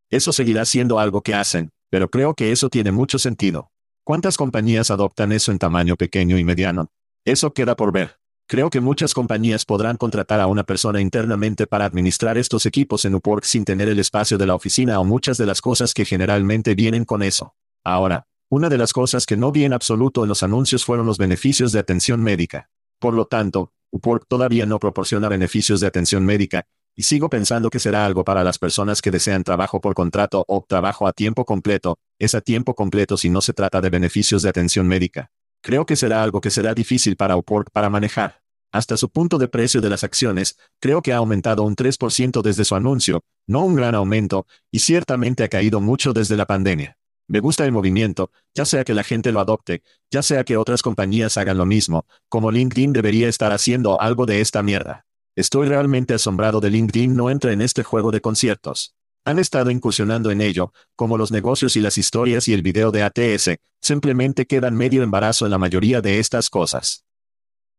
Eso 0.09 0.31
seguirá 0.31 0.63
siendo 0.63 0.99
algo 0.99 1.21
que 1.21 1.33
hacen, 1.33 1.71
pero 1.89 2.09
creo 2.09 2.33
que 2.33 2.53
eso 2.53 2.69
tiene 2.69 2.93
mucho 2.93 3.19
sentido. 3.19 3.72
¿Cuántas 4.05 4.35
compañías 4.35 4.91
adoptan 4.91 5.31
eso 5.31 5.53
en 5.53 5.59
tamaño 5.59 5.95
pequeño 5.95 6.37
y 6.37 6.43
mediano? 6.43 6.89
Eso 7.23 7.53
queda 7.53 7.77
por 7.77 7.93
ver. 7.93 8.17
Creo 8.49 8.69
que 8.69 8.81
muchas 8.81 9.13
compañías 9.13 9.63
podrán 9.63 9.95
contratar 9.95 10.41
a 10.41 10.47
una 10.47 10.65
persona 10.65 10.99
internamente 10.99 11.67
para 11.67 11.85
administrar 11.85 12.37
estos 12.37 12.65
equipos 12.65 13.05
en 13.05 13.15
Upwork 13.15 13.45
sin 13.45 13.63
tener 13.63 13.87
el 13.87 13.99
espacio 13.99 14.37
de 14.37 14.45
la 14.45 14.55
oficina 14.55 14.99
o 14.99 15.05
muchas 15.05 15.37
de 15.37 15.45
las 15.45 15.61
cosas 15.61 15.93
que 15.93 16.03
generalmente 16.03 16.75
vienen 16.75 17.05
con 17.05 17.23
eso. 17.23 17.55
Ahora, 17.81 18.27
una 18.49 18.67
de 18.67 18.77
las 18.77 18.91
cosas 18.91 19.25
que 19.25 19.37
no 19.37 19.53
vi 19.53 19.63
en 19.63 19.71
absoluto 19.71 20.23
en 20.23 20.27
los 20.27 20.43
anuncios 20.43 20.83
fueron 20.83 21.05
los 21.05 21.17
beneficios 21.17 21.71
de 21.71 21.79
atención 21.79 22.21
médica. 22.21 22.69
Por 22.99 23.13
lo 23.13 23.27
tanto, 23.27 23.71
Upwork 23.89 24.25
todavía 24.27 24.65
no 24.65 24.79
proporciona 24.79 25.29
beneficios 25.29 25.79
de 25.79 25.87
atención 25.87 26.25
médica, 26.25 26.65
y 26.95 27.03
sigo 27.03 27.29
pensando 27.29 27.69
que 27.69 27.79
será 27.79 28.05
algo 28.05 28.23
para 28.23 28.43
las 28.43 28.59
personas 28.59 29.01
que 29.01 29.11
desean 29.11 29.43
trabajo 29.43 29.81
por 29.81 29.93
contrato 29.93 30.45
o 30.47 30.63
trabajo 30.67 31.07
a 31.07 31.13
tiempo 31.13 31.45
completo, 31.45 31.97
es 32.19 32.35
a 32.35 32.41
tiempo 32.41 32.75
completo 32.75 33.17
si 33.17 33.29
no 33.29 33.41
se 33.41 33.53
trata 33.53 33.81
de 33.81 33.89
beneficios 33.89 34.41
de 34.41 34.49
atención 34.49 34.87
médica. 34.87 35.29
Creo 35.61 35.85
que 35.85 35.95
será 35.95 36.21
algo 36.21 36.41
que 36.41 36.51
será 36.51 36.73
difícil 36.73 37.15
para 37.15 37.37
Upwork 37.37 37.71
para 37.71 37.89
manejar. 37.89 38.41
Hasta 38.71 38.97
su 38.97 39.09
punto 39.09 39.37
de 39.37 39.47
precio 39.47 39.81
de 39.81 39.89
las 39.89 40.03
acciones, 40.03 40.57
creo 40.81 41.01
que 41.01 41.13
ha 41.13 41.17
aumentado 41.17 41.63
un 41.63 41.75
3% 41.75 42.41
desde 42.41 42.65
su 42.65 42.75
anuncio, 42.75 43.21
no 43.47 43.63
un 43.63 43.75
gran 43.75 43.93
aumento, 43.93 44.47
y 44.71 44.79
ciertamente 44.79 45.43
ha 45.43 45.47
caído 45.47 45.79
mucho 45.79 46.11
desde 46.11 46.35
la 46.35 46.47
pandemia. 46.47 46.97
Me 47.27 47.39
gusta 47.39 47.65
el 47.65 47.71
movimiento, 47.71 48.31
ya 48.53 48.65
sea 48.65 48.83
que 48.83 48.93
la 48.93 49.03
gente 49.03 49.31
lo 49.31 49.39
adopte, 49.39 49.83
ya 50.11 50.21
sea 50.21 50.43
que 50.43 50.57
otras 50.57 50.81
compañías 50.81 51.37
hagan 51.37 51.57
lo 51.57 51.65
mismo, 51.65 52.05
como 52.27 52.51
LinkedIn 52.51 52.93
debería 52.93 53.29
estar 53.29 53.53
haciendo 53.53 54.01
algo 54.01 54.25
de 54.25 54.41
esta 54.41 54.61
mierda. 54.61 55.05
Estoy 55.35 55.67
realmente 55.67 56.13
asombrado 56.13 56.59
de 56.59 56.69
LinkedIn 56.69 57.15
no 57.15 57.31
entra 57.31 57.51
en 57.53 57.61
este 57.61 57.81
juego 57.81 58.11
de 58.11 58.21
conciertos. 58.21 58.93
Han 59.25 59.39
estado 59.39 59.71
incursionando 59.71 60.29
en 60.29 60.41
ello, 60.41 60.73
como 60.95 61.17
los 61.17 61.31
negocios 61.31 61.75
y 61.75 61.79
las 61.79 61.97
historias 61.97 62.47
y 62.47 62.53
el 62.53 62.61
video 62.61 62.91
de 62.91 63.01
ATS, 63.01 63.57
simplemente 63.81 64.45
quedan 64.45 64.75
medio 64.75 65.01
embarazo 65.01 65.45
en 65.45 65.51
la 65.51 65.57
mayoría 65.57 66.01
de 66.01 66.19
estas 66.19 66.51
cosas. 66.51 67.05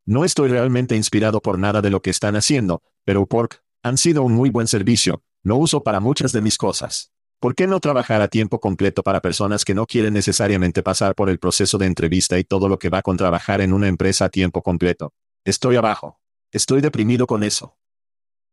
No 0.04 0.24
estoy 0.24 0.48
realmente 0.48 0.96
inspirado 0.96 1.40
por 1.40 1.60
nada 1.60 1.80
de 1.80 1.90
lo 1.90 2.02
que 2.02 2.10
están 2.10 2.34
haciendo, 2.34 2.82
pero 3.04 3.20
Upwork, 3.20 3.62
han 3.84 3.98
sido 3.98 4.24
un 4.24 4.32
muy 4.32 4.50
buen 4.50 4.66
servicio, 4.66 5.22
lo 5.44 5.56
uso 5.56 5.84
para 5.84 6.00
muchas 6.00 6.32
de 6.32 6.40
mis 6.40 6.58
cosas. 6.58 7.12
¿Por 7.38 7.54
qué 7.54 7.68
no 7.68 7.78
trabajar 7.78 8.20
a 8.20 8.28
tiempo 8.28 8.58
completo 8.58 9.04
para 9.04 9.20
personas 9.20 9.64
que 9.64 9.74
no 9.74 9.86
quieren 9.86 10.14
necesariamente 10.14 10.82
pasar 10.82 11.14
por 11.14 11.30
el 11.30 11.38
proceso 11.38 11.78
de 11.78 11.86
entrevista 11.86 12.36
y 12.36 12.42
todo 12.42 12.68
lo 12.68 12.80
que 12.80 12.88
va 12.88 13.02
con 13.02 13.16
trabajar 13.16 13.60
en 13.60 13.72
una 13.72 13.86
empresa 13.86 14.24
a 14.24 14.28
tiempo 14.30 14.60
completo? 14.62 15.12
Estoy 15.44 15.76
abajo. 15.76 16.18
Estoy 16.54 16.80
deprimido 16.80 17.26
con 17.26 17.42
eso. 17.42 17.76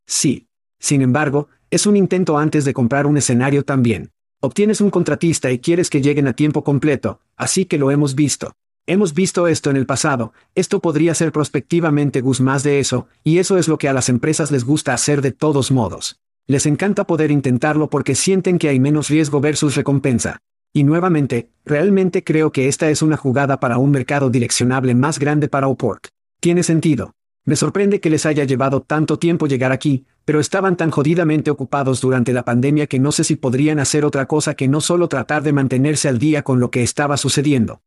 Sí. 0.08 0.48
Sin 0.80 1.04
embargo, 1.04 1.50
es 1.70 1.86
un 1.86 1.96
intento 1.96 2.40
antes 2.40 2.66
de 2.66 2.74
comprar 2.74 3.06
un 3.06 3.16
escenario 3.16 3.64
también. 3.64 4.10
Obtienes 4.40 4.82
un 4.82 4.90
contratista 4.90 5.52
y 5.52 5.60
quieres 5.60 5.92
que 5.92 6.02
lleguen 6.02 6.28
a 6.28 6.34
tiempo 6.34 6.64
completo, 6.64 7.20
así 7.38 7.66
que 7.66 7.78
lo 7.78 7.92
hemos 7.92 8.16
visto. 8.16 8.54
Hemos 8.88 9.14
visto 9.14 9.48
esto 9.48 9.70
en 9.70 9.78
el 9.78 9.86
pasado, 9.86 10.34
esto 10.56 10.80
podría 10.80 11.14
ser 11.14 11.32
prospectivamente 11.32 12.22
Gus 12.22 12.42
más 12.42 12.64
de 12.64 12.80
eso, 12.80 13.08
y 13.24 13.38
eso 13.38 13.60
es 13.60 13.68
lo 13.68 13.78
que 13.78 13.88
a 13.88 13.94
las 13.94 14.10
empresas 14.10 14.50
les 14.50 14.66
gusta 14.66 14.96
hacer 14.96 15.22
de 15.22 15.32
todos 15.32 15.70
modos. 15.70 16.20
Les 16.48 16.66
encanta 16.66 17.06
poder 17.06 17.30
intentarlo 17.30 17.92
porque 17.92 18.16
sienten 18.16 18.58
que 18.58 18.70
hay 18.70 18.80
menos 18.80 19.10
riesgo 19.10 19.42
versus 19.42 19.76
recompensa. 19.76 20.40
Y 20.74 20.86
nuevamente, 20.86 21.52
realmente 21.66 22.24
creo 22.24 22.52
que 22.52 22.68
esta 22.68 22.90
es 22.90 23.04
una 23.04 23.18
jugada 23.18 23.60
para 23.60 23.78
un 23.78 23.92
mercado 23.92 24.32
direccionable 24.32 24.96
más 24.96 25.20
grande 25.20 25.48
para 25.48 25.68
Upwork. 25.68 26.10
Tiene 26.40 26.64
sentido. 26.64 27.14
Me 27.44 27.56
sorprende 27.56 28.00
que 28.00 28.12
les 28.12 28.28
haya 28.28 28.44
llevado 28.44 28.82
tanto 28.82 29.18
tiempo 29.18 29.48
llegar 29.48 29.72
aquí, 29.72 30.06
pero 30.26 30.40
estaban 30.40 30.78
tan 30.78 30.92
jodidamente 30.92 31.50
ocupados 31.50 32.00
durante 32.00 32.34
la 32.34 32.46
pandemia 32.46 32.86
que 32.86 33.00
no 33.00 33.12
sé 33.12 33.24
si 33.24 33.36
podrían 33.36 33.80
hacer 33.80 34.06
otra 34.06 34.28
cosa 34.28 34.54
que 34.54 34.68
no 34.68 34.80
solo 34.80 35.08
tratar 35.08 35.42
de 35.42 35.52
mantenerse 35.52 36.08
al 36.08 36.20
día 36.20 36.44
con 36.44 36.60
lo 36.60 36.70
que 36.70 36.84
estaba 36.84 37.18
sucediendo. 37.18 37.82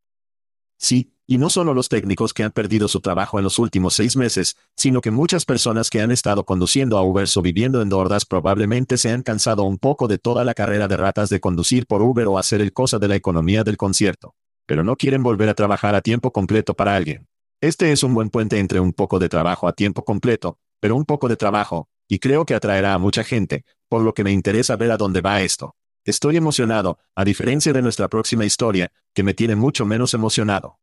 Sí, 0.76 1.12
y 1.26 1.38
no 1.38 1.50
solo 1.50 1.72
los 1.72 1.88
técnicos 1.88 2.34
que 2.34 2.42
han 2.42 2.50
perdido 2.50 2.88
su 2.88 3.00
trabajo 3.00 3.38
en 3.38 3.44
los 3.44 3.60
últimos 3.60 3.94
seis 3.94 4.16
meses, 4.16 4.56
sino 4.76 5.00
que 5.00 5.12
muchas 5.12 5.44
personas 5.44 5.88
que 5.88 6.00
han 6.00 6.10
estado 6.10 6.44
conduciendo 6.44 6.98
a 6.98 7.02
Uber 7.02 7.28
o 7.34 7.42
viviendo 7.42 7.80
en 7.80 7.88
Dordas 7.88 8.26
probablemente 8.26 8.98
se 8.98 9.10
han 9.10 9.22
cansado 9.22 9.62
un 9.62 9.78
poco 9.78 10.08
de 10.08 10.18
toda 10.18 10.44
la 10.44 10.54
carrera 10.54 10.88
de 10.88 10.96
ratas 10.96 11.30
de 11.30 11.38
conducir 11.38 11.86
por 11.86 12.02
Uber 12.02 12.26
o 12.26 12.38
hacer 12.38 12.60
el 12.60 12.72
cosa 12.72 12.98
de 12.98 13.08
la 13.08 13.16
economía 13.16 13.62
del 13.62 13.76
concierto. 13.76 14.34
Pero 14.66 14.82
no 14.82 14.96
quieren 14.96 15.22
volver 15.22 15.48
a 15.48 15.54
trabajar 15.54 15.94
a 15.94 16.02
tiempo 16.02 16.32
completo 16.32 16.74
para 16.74 16.96
alguien. 16.96 17.28
Este 17.64 17.92
es 17.92 18.02
un 18.02 18.12
buen 18.12 18.28
puente 18.28 18.58
entre 18.58 18.78
un 18.78 18.92
poco 18.92 19.18
de 19.18 19.30
trabajo 19.30 19.66
a 19.66 19.72
tiempo 19.72 20.04
completo, 20.04 20.58
pero 20.80 20.96
un 20.96 21.06
poco 21.06 21.30
de 21.30 21.36
trabajo, 21.36 21.88
y 22.06 22.18
creo 22.18 22.44
que 22.44 22.54
atraerá 22.54 22.92
a 22.92 22.98
mucha 22.98 23.24
gente, 23.24 23.64
por 23.88 24.02
lo 24.02 24.12
que 24.12 24.22
me 24.22 24.32
interesa 24.32 24.76
ver 24.76 24.90
a 24.90 24.98
dónde 24.98 25.22
va 25.22 25.40
esto. 25.40 25.74
Estoy 26.04 26.36
emocionado, 26.36 26.98
a 27.14 27.24
diferencia 27.24 27.72
de 27.72 27.80
nuestra 27.80 28.08
próxima 28.08 28.44
historia, 28.44 28.92
que 29.14 29.22
me 29.22 29.32
tiene 29.32 29.56
mucho 29.56 29.86
menos 29.86 30.12
emocionado. 30.12 30.78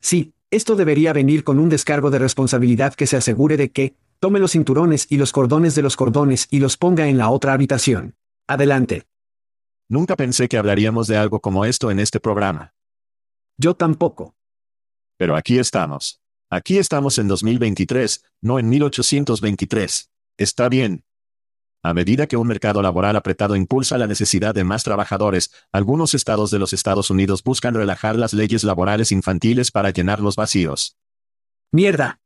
Sí, 0.00 0.34
esto 0.52 0.76
debería 0.76 1.12
venir 1.12 1.42
con 1.42 1.58
un 1.58 1.68
descargo 1.68 2.12
de 2.12 2.20
responsabilidad 2.20 2.94
que 2.94 3.08
se 3.08 3.16
asegure 3.16 3.56
de 3.56 3.72
que, 3.72 3.96
tome 4.20 4.38
los 4.38 4.52
cinturones 4.52 5.08
y 5.10 5.16
los 5.16 5.32
cordones 5.32 5.74
de 5.74 5.82
los 5.82 5.96
cordones 5.96 6.46
y 6.52 6.60
los 6.60 6.76
ponga 6.76 7.08
en 7.08 7.18
la 7.18 7.28
otra 7.28 7.54
habitación. 7.54 8.14
Adelante. 8.46 9.02
Nunca 9.88 10.14
pensé 10.14 10.48
que 10.48 10.58
hablaríamos 10.58 11.08
de 11.08 11.16
algo 11.16 11.40
como 11.40 11.64
esto 11.64 11.90
en 11.90 11.98
este 11.98 12.20
programa. 12.20 12.72
Yo 13.56 13.74
tampoco. 13.74 14.37
Pero 15.18 15.36
aquí 15.36 15.58
estamos. 15.58 16.22
Aquí 16.48 16.78
estamos 16.78 17.18
en 17.18 17.28
2023, 17.28 18.24
no 18.40 18.58
en 18.58 18.70
1823. 18.70 20.10
Está 20.38 20.70
bien, 20.70 21.04
a 21.82 21.94
medida 21.94 22.26
que 22.26 22.36
un 22.36 22.46
mercado 22.48 22.82
laboral 22.82 23.14
apretado 23.14 23.54
impulsa 23.54 23.98
la 23.98 24.08
necesidad 24.08 24.54
de 24.54 24.64
más 24.64 24.82
trabajadores, 24.82 25.52
algunos 25.70 26.12
estados 26.12 26.50
de 26.50 26.58
los 26.58 26.72
Estados 26.72 27.08
Unidos 27.08 27.44
buscan 27.44 27.74
relajar 27.74 28.16
las 28.16 28.32
leyes 28.32 28.64
laborales 28.64 29.12
infantiles 29.12 29.70
para 29.70 29.90
llenar 29.90 30.20
los 30.20 30.34
vacíos. 30.34 30.96
Mierda. 31.70 32.20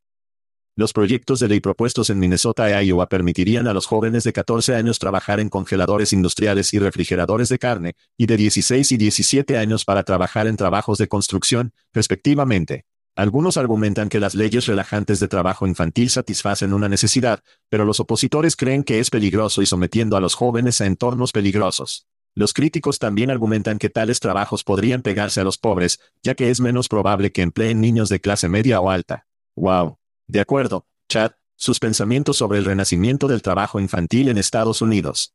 Los 0.75 0.95
proyectos 0.95 1.39
de 1.39 1.49
ley 1.49 1.61
propuestos 1.61 2.09
en 2.09 2.19
Minnesota 2.19 2.71
e 2.71 2.87
Iowa 2.87 3.07
permitirían 3.07 3.69
a 3.69 3.75
los 3.75 3.85
jóvenes 3.85 4.25
de 4.25 4.33
14 4.33 4.75
años 4.75 4.99
trabajar 4.99 5.39
en 5.39 5.51
congeladores 5.51 6.15
industriales 6.15 6.73
y 6.73 6.79
refrigeradores 6.79 7.51
de 7.51 7.59
carne, 7.59 7.95
y 8.17 8.25
de 8.25 8.39
16 8.39 8.91
y 8.91 8.97
17 8.97 9.59
años 9.59 9.85
para 9.85 10.03
trabajar 10.03 10.47
en 10.47 10.57
trabajos 10.57 10.97
de 10.97 11.09
construcción, 11.09 11.75
respectivamente. 11.93 12.87
Algunos 13.15 13.59
argumentan 13.59 14.09
que 14.09 14.19
las 14.19 14.35
leyes 14.35 14.65
relajantes 14.65 15.21
de 15.21 15.29
trabajo 15.29 15.67
infantil 15.67 16.09
satisfacen 16.09 16.73
una 16.73 16.89
necesidad, 16.89 17.41
pero 17.69 17.85
los 17.85 18.01
opositores 18.01 18.57
creen 18.57 18.83
que 18.83 18.99
es 18.99 19.11
peligroso 19.11 19.61
y 19.61 19.67
sometiendo 19.67 20.17
a 20.17 20.21
los 20.21 20.35
jóvenes 20.35 20.81
a 20.81 20.87
entornos 20.87 21.33
peligrosos. 21.33 22.07
Los 22.35 22.55
críticos 22.55 22.99
también 22.99 23.31
argumentan 23.31 23.77
que 23.77 23.91
tales 23.91 24.21
trabajos 24.21 24.65
podrían 24.65 25.03
pegarse 25.03 25.43
a 25.43 25.45
los 25.45 25.59
pobres, 25.59 26.01
ya 26.23 26.35
que 26.35 26.49
es 26.49 26.63
menos 26.63 26.89
probable 26.89 27.31
que 27.31 27.43
empleen 27.43 27.83
niños 27.83 28.09
de 28.09 28.23
clase 28.23 28.49
media 28.49 28.81
o 28.81 28.89
alta. 28.89 29.27
Wow. 29.55 29.99
De 30.33 30.41
acuerdo, 30.41 30.87
Chad, 31.11 31.33
sus 31.57 31.79
pensamientos 31.79 32.39
sobre 32.39 32.59
el 32.59 32.65
renacimiento 32.65 33.29
del 33.29 33.43
trabajo 33.43 33.79
infantil 33.81 34.31
en 34.31 34.39
Estados 34.39 34.81
Unidos. 34.81 35.35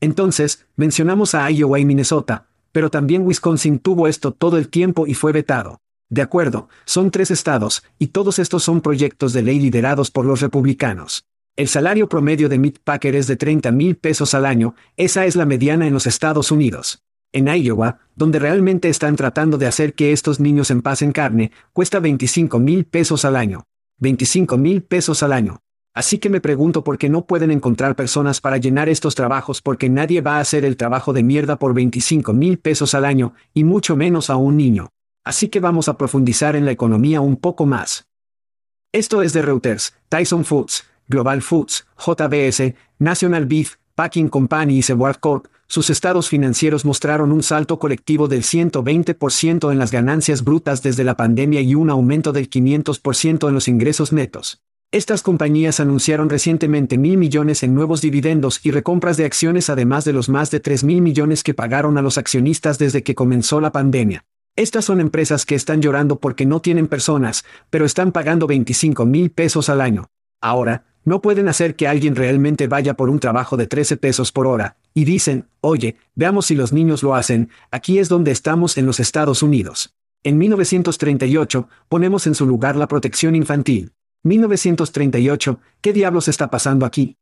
Entonces, 0.00 0.64
mencionamos 0.74 1.34
a 1.34 1.50
Iowa 1.50 1.78
y 1.80 1.84
Minnesota, 1.84 2.46
pero 2.72 2.88
también 2.88 3.26
Wisconsin 3.26 3.78
tuvo 3.78 4.08
esto 4.08 4.32
todo 4.32 4.56
el 4.56 4.70
tiempo 4.70 5.06
y 5.06 5.12
fue 5.12 5.32
vetado. 5.32 5.82
De 6.08 6.22
acuerdo, 6.22 6.70
son 6.86 7.10
tres 7.10 7.30
estados, 7.30 7.82
y 7.98 8.06
todos 8.06 8.38
estos 8.38 8.62
son 8.62 8.80
proyectos 8.80 9.34
de 9.34 9.42
ley 9.42 9.60
liderados 9.60 10.10
por 10.10 10.24
los 10.24 10.40
republicanos. 10.40 11.26
El 11.54 11.68
salario 11.68 12.08
promedio 12.08 12.48
de 12.48 12.58
Mitt 12.58 12.78
Packer 12.78 13.16
es 13.16 13.26
de 13.26 13.36
30 13.36 13.70
mil 13.70 13.96
pesos 13.96 14.32
al 14.32 14.46
año, 14.46 14.74
esa 14.96 15.26
es 15.26 15.36
la 15.36 15.44
mediana 15.44 15.86
en 15.86 15.92
los 15.92 16.06
Estados 16.06 16.50
Unidos. 16.50 17.02
En 17.32 17.48
Iowa, 17.48 17.98
donde 18.14 18.38
realmente 18.38 18.88
están 18.88 19.14
tratando 19.14 19.58
de 19.58 19.66
hacer 19.66 19.92
que 19.92 20.12
estos 20.12 20.40
niños 20.40 20.70
empasen 20.70 21.12
carne, 21.12 21.52
cuesta 21.74 22.00
25 22.00 22.58
mil 22.58 22.86
pesos 22.86 23.26
al 23.26 23.36
año. 23.36 23.66
25 23.98 24.58
mil 24.58 24.82
pesos 24.82 25.22
al 25.22 25.32
año. 25.32 25.60
Así 25.94 26.18
que 26.18 26.28
me 26.28 26.42
pregunto 26.42 26.84
por 26.84 26.98
qué 26.98 27.08
no 27.08 27.26
pueden 27.26 27.50
encontrar 27.50 27.96
personas 27.96 28.42
para 28.42 28.58
llenar 28.58 28.90
estos 28.90 29.14
trabajos 29.14 29.62
porque 29.62 29.88
nadie 29.88 30.20
va 30.20 30.36
a 30.36 30.40
hacer 30.40 30.66
el 30.66 30.76
trabajo 30.76 31.14
de 31.14 31.22
mierda 31.22 31.58
por 31.58 31.72
25 31.72 32.34
mil 32.34 32.58
pesos 32.58 32.94
al 32.94 33.06
año, 33.06 33.32
y 33.54 33.64
mucho 33.64 33.96
menos 33.96 34.28
a 34.28 34.36
un 34.36 34.58
niño. 34.58 34.90
Así 35.24 35.48
que 35.48 35.58
vamos 35.58 35.88
a 35.88 35.96
profundizar 35.96 36.54
en 36.54 36.66
la 36.66 36.70
economía 36.70 37.22
un 37.22 37.36
poco 37.36 37.64
más. 37.64 38.06
Esto 38.92 39.22
es 39.22 39.32
de 39.32 39.40
Reuters, 39.42 39.94
Tyson 40.10 40.44
Foods, 40.44 40.84
Global 41.08 41.40
Foods, 41.40 41.86
JBS, 41.98 42.74
National 42.98 43.46
Beef, 43.46 43.76
Packing 43.94 44.28
Company 44.28 44.76
y 44.78 44.82
Seward 44.82 45.18
Corp. 45.18 45.46
Sus 45.68 45.90
estados 45.90 46.28
financieros 46.28 46.84
mostraron 46.84 47.32
un 47.32 47.42
salto 47.42 47.78
colectivo 47.78 48.28
del 48.28 48.42
120% 48.42 49.72
en 49.72 49.78
las 49.78 49.90
ganancias 49.90 50.44
brutas 50.44 50.82
desde 50.82 51.02
la 51.02 51.16
pandemia 51.16 51.60
y 51.60 51.74
un 51.74 51.90
aumento 51.90 52.32
del 52.32 52.48
500% 52.48 53.48
en 53.48 53.54
los 53.54 53.66
ingresos 53.66 54.12
netos. 54.12 54.62
Estas 54.92 55.22
compañías 55.22 55.80
anunciaron 55.80 56.30
recientemente 56.30 56.96
mil 56.96 57.18
millones 57.18 57.64
en 57.64 57.74
nuevos 57.74 58.00
dividendos 58.00 58.64
y 58.64 58.70
recompras 58.70 59.16
de 59.16 59.24
acciones 59.24 59.68
además 59.68 60.04
de 60.04 60.12
los 60.12 60.28
más 60.28 60.52
de 60.52 60.60
3 60.60 60.84
mil 60.84 61.02
millones 61.02 61.42
que 61.42 61.54
pagaron 61.54 61.98
a 61.98 62.02
los 62.02 62.18
accionistas 62.18 62.78
desde 62.78 63.02
que 63.02 63.16
comenzó 63.16 63.60
la 63.60 63.72
pandemia. 63.72 64.24
Estas 64.54 64.84
son 64.84 65.00
empresas 65.00 65.44
que 65.44 65.56
están 65.56 65.82
llorando 65.82 66.20
porque 66.20 66.46
no 66.46 66.60
tienen 66.60 66.86
personas, 66.86 67.44
pero 67.68 67.84
están 67.84 68.12
pagando 68.12 68.46
25 68.46 69.04
mil 69.04 69.30
pesos 69.30 69.68
al 69.68 69.80
año. 69.80 70.06
Ahora, 70.40 70.86
no 71.06 71.22
pueden 71.22 71.48
hacer 71.48 71.76
que 71.76 71.88
alguien 71.88 72.16
realmente 72.16 72.66
vaya 72.66 72.94
por 72.94 73.08
un 73.08 73.20
trabajo 73.20 73.56
de 73.56 73.66
13 73.66 73.96
pesos 73.96 74.32
por 74.32 74.46
hora, 74.46 74.76
y 74.92 75.04
dicen, 75.04 75.48
oye, 75.60 75.96
veamos 76.16 76.46
si 76.46 76.56
los 76.56 76.72
niños 76.72 77.02
lo 77.02 77.14
hacen, 77.14 77.48
aquí 77.70 77.98
es 77.98 78.08
donde 78.08 78.32
estamos 78.32 78.76
en 78.76 78.86
los 78.86 78.98
Estados 79.00 79.42
Unidos. 79.42 79.94
En 80.24 80.36
1938, 80.36 81.68
ponemos 81.88 82.26
en 82.26 82.34
su 82.34 82.44
lugar 82.44 82.74
la 82.74 82.88
protección 82.88 83.36
infantil. 83.36 83.92
1938, 84.24 85.60
¿qué 85.80 85.92
diablos 85.92 86.26
está 86.26 86.50
pasando 86.50 86.84
aquí? 86.84 87.16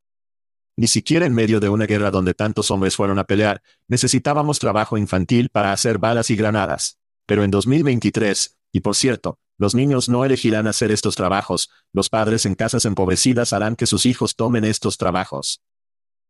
Ni 0.77 0.87
siquiera 0.87 1.27
en 1.27 1.35
medio 1.35 1.61
de 1.61 1.69
una 1.69 1.85
guerra 1.85 2.11
donde 2.11 2.33
tantos 2.33 2.71
hombres 2.71 2.97
fueron 2.97 3.19
a 3.19 3.25
pelear, 3.25 3.63
necesitábamos 3.87 4.59
trabajo 4.59 4.97
infantil 4.97 5.51
para 5.51 5.73
hacer 5.73 5.99
balas 5.99 6.31
y 6.31 6.37
granadas. 6.37 6.99
Pero 7.27 7.45
en 7.45 7.51
2023, 7.51 8.57
y 8.73 8.81
por 8.81 8.97
cierto, 8.97 9.39
los 9.59 9.75
niños 9.75 10.09
no 10.09 10.25
elegirán 10.25 10.67
hacer 10.67 10.91
estos 10.91 11.17
trabajos, 11.17 11.71
los 11.93 12.09
padres 12.09 12.47
en 12.47 12.55
casas 12.55 12.85
empobrecidas 12.85 13.53
harán 13.53 13.77
que 13.77 13.87
sus 13.87 14.07
hijos 14.07 14.37
tomen 14.37 14.65
estos 14.65 14.97
trabajos. 14.97 15.63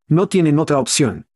No 0.06 0.28
tienen 0.28 0.58
otra 0.58 0.78
opción. 0.78 1.28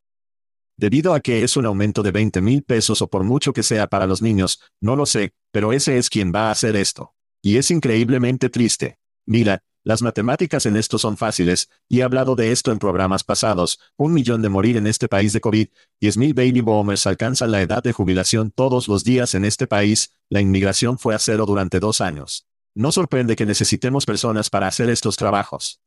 Debido 0.76 1.14
a 1.14 1.20
que 1.20 1.42
es 1.42 1.56
un 1.56 1.66
aumento 1.66 2.02
de 2.02 2.12
20 2.12 2.40
mil 2.40 2.62
pesos 2.62 3.02
o 3.02 3.08
por 3.08 3.24
mucho 3.24 3.52
que 3.52 3.62
sea 3.62 3.88
para 3.88 4.06
los 4.06 4.22
niños, 4.22 4.60
no 4.80 4.94
lo 4.94 5.06
sé, 5.06 5.32
pero 5.50 5.72
ese 5.72 5.98
es 5.98 6.08
quien 6.10 6.32
va 6.32 6.48
a 6.48 6.50
hacer 6.52 6.76
esto. 6.76 7.14
Y 7.42 7.56
es 7.56 7.70
increíblemente 7.70 8.48
triste. 8.48 8.98
Mira, 9.26 9.62
Las 9.84 10.02
matemáticas 10.02 10.66
en 10.66 10.76
esto 10.76 10.98
son 10.98 11.16
fáciles, 11.16 11.70
y 11.88 12.00
he 12.00 12.02
hablado 12.02 12.34
de 12.34 12.52
esto 12.52 12.72
en 12.72 12.78
programas 12.78 13.24
pasados, 13.24 13.78
un 13.96 14.12
millón 14.12 14.42
de 14.42 14.48
morir 14.48 14.76
en 14.76 14.86
este 14.86 15.08
país 15.08 15.32
de 15.32 15.40
COVID, 15.40 15.68
10.000 16.00 16.34
baby 16.34 16.60
boomers 16.60 17.06
alcanzan 17.06 17.52
la 17.52 17.62
edad 17.62 17.82
de 17.82 17.92
jubilación 17.92 18.50
todos 18.50 18.88
los 18.88 19.04
días 19.04 19.34
en 19.34 19.44
este 19.44 19.66
país, 19.66 20.14
la 20.28 20.40
inmigración 20.40 20.98
fue 20.98 21.14
a 21.14 21.18
cero 21.18 21.46
durante 21.46 21.80
dos 21.80 22.00
años. 22.00 22.46
No 22.74 22.92
sorprende 22.92 23.36
que 23.36 23.46
necesitemos 23.46 24.04
personas 24.04 24.50
para 24.50 24.66
hacer 24.66 24.90
estos 24.90 25.16
trabajos. 25.16 25.80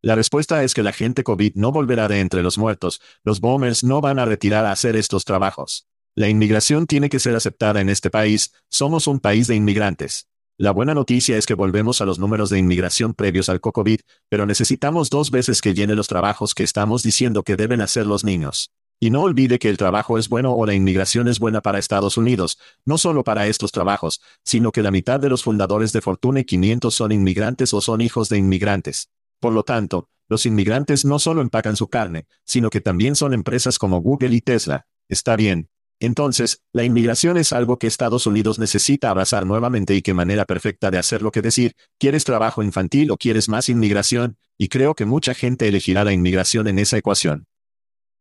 La 0.00 0.14
respuesta 0.14 0.62
es 0.62 0.74
que 0.74 0.84
la 0.84 0.92
gente 0.92 1.24
COVID 1.24 1.54
no 1.56 1.72
volverá 1.72 2.06
de 2.06 2.20
entre 2.20 2.42
los 2.42 2.56
muertos, 2.56 3.00
los 3.24 3.40
boomers 3.40 3.82
no 3.82 4.00
van 4.00 4.20
a 4.20 4.24
retirar 4.24 4.64
a 4.64 4.70
hacer 4.70 4.94
estos 4.94 5.24
trabajos. 5.24 5.88
La 6.14 6.28
inmigración 6.28 6.86
tiene 6.86 7.08
que 7.08 7.18
ser 7.18 7.34
aceptada 7.34 7.80
en 7.80 7.88
este 7.88 8.10
país, 8.10 8.52
somos 8.70 9.08
un 9.08 9.18
país 9.18 9.48
de 9.48 9.56
inmigrantes. 9.56 10.27
La 10.60 10.72
buena 10.72 10.92
noticia 10.92 11.36
es 11.36 11.46
que 11.46 11.54
volvemos 11.54 12.00
a 12.00 12.04
los 12.04 12.18
números 12.18 12.50
de 12.50 12.58
inmigración 12.58 13.14
previos 13.14 13.48
al 13.48 13.60
COVID, 13.60 14.00
pero 14.28 14.44
necesitamos 14.44 15.08
dos 15.08 15.30
veces 15.30 15.60
que 15.60 15.72
llene 15.72 15.94
los 15.94 16.08
trabajos 16.08 16.52
que 16.52 16.64
estamos 16.64 17.04
diciendo 17.04 17.44
que 17.44 17.54
deben 17.54 17.80
hacer 17.80 18.06
los 18.06 18.24
niños. 18.24 18.72
Y 18.98 19.10
no 19.10 19.22
olvide 19.22 19.60
que 19.60 19.68
el 19.68 19.76
trabajo 19.76 20.18
es 20.18 20.28
bueno 20.28 20.52
o 20.52 20.66
la 20.66 20.74
inmigración 20.74 21.28
es 21.28 21.38
buena 21.38 21.60
para 21.60 21.78
Estados 21.78 22.16
Unidos, 22.16 22.58
no 22.84 22.98
solo 22.98 23.22
para 23.22 23.46
estos 23.46 23.70
trabajos, 23.70 24.20
sino 24.42 24.72
que 24.72 24.82
la 24.82 24.90
mitad 24.90 25.20
de 25.20 25.28
los 25.28 25.44
fundadores 25.44 25.92
de 25.92 26.00
Fortune 26.00 26.44
500 26.44 26.92
son 26.92 27.12
inmigrantes 27.12 27.72
o 27.72 27.80
son 27.80 28.00
hijos 28.00 28.28
de 28.28 28.38
inmigrantes. 28.38 29.10
Por 29.38 29.52
lo 29.52 29.62
tanto, 29.62 30.08
los 30.28 30.44
inmigrantes 30.44 31.04
no 31.04 31.20
solo 31.20 31.40
empacan 31.40 31.76
su 31.76 31.86
carne, 31.86 32.26
sino 32.44 32.68
que 32.68 32.80
también 32.80 33.14
son 33.14 33.32
empresas 33.32 33.78
como 33.78 34.00
Google 34.00 34.34
y 34.34 34.40
Tesla. 34.40 34.88
Está 35.08 35.36
bien, 35.36 35.70
entonces, 36.00 36.62
la 36.72 36.84
inmigración 36.84 37.36
es 37.38 37.52
algo 37.52 37.78
que 37.78 37.88
Estados 37.88 38.26
Unidos 38.26 38.58
necesita 38.58 39.10
abrazar 39.10 39.46
nuevamente 39.46 39.94
y 39.94 40.02
qué 40.02 40.14
manera 40.14 40.44
perfecta 40.44 40.90
de 40.90 40.98
hacerlo 40.98 41.32
que 41.32 41.42
decir, 41.42 41.72
¿quieres 41.98 42.24
trabajo 42.24 42.62
infantil 42.62 43.10
o 43.10 43.16
quieres 43.16 43.48
más 43.48 43.68
inmigración? 43.68 44.36
Y 44.56 44.68
creo 44.68 44.94
que 44.94 45.06
mucha 45.06 45.34
gente 45.34 45.66
elegirá 45.66 46.04
la 46.04 46.12
inmigración 46.12 46.68
en 46.68 46.78
esa 46.78 46.98
ecuación. 46.98 47.46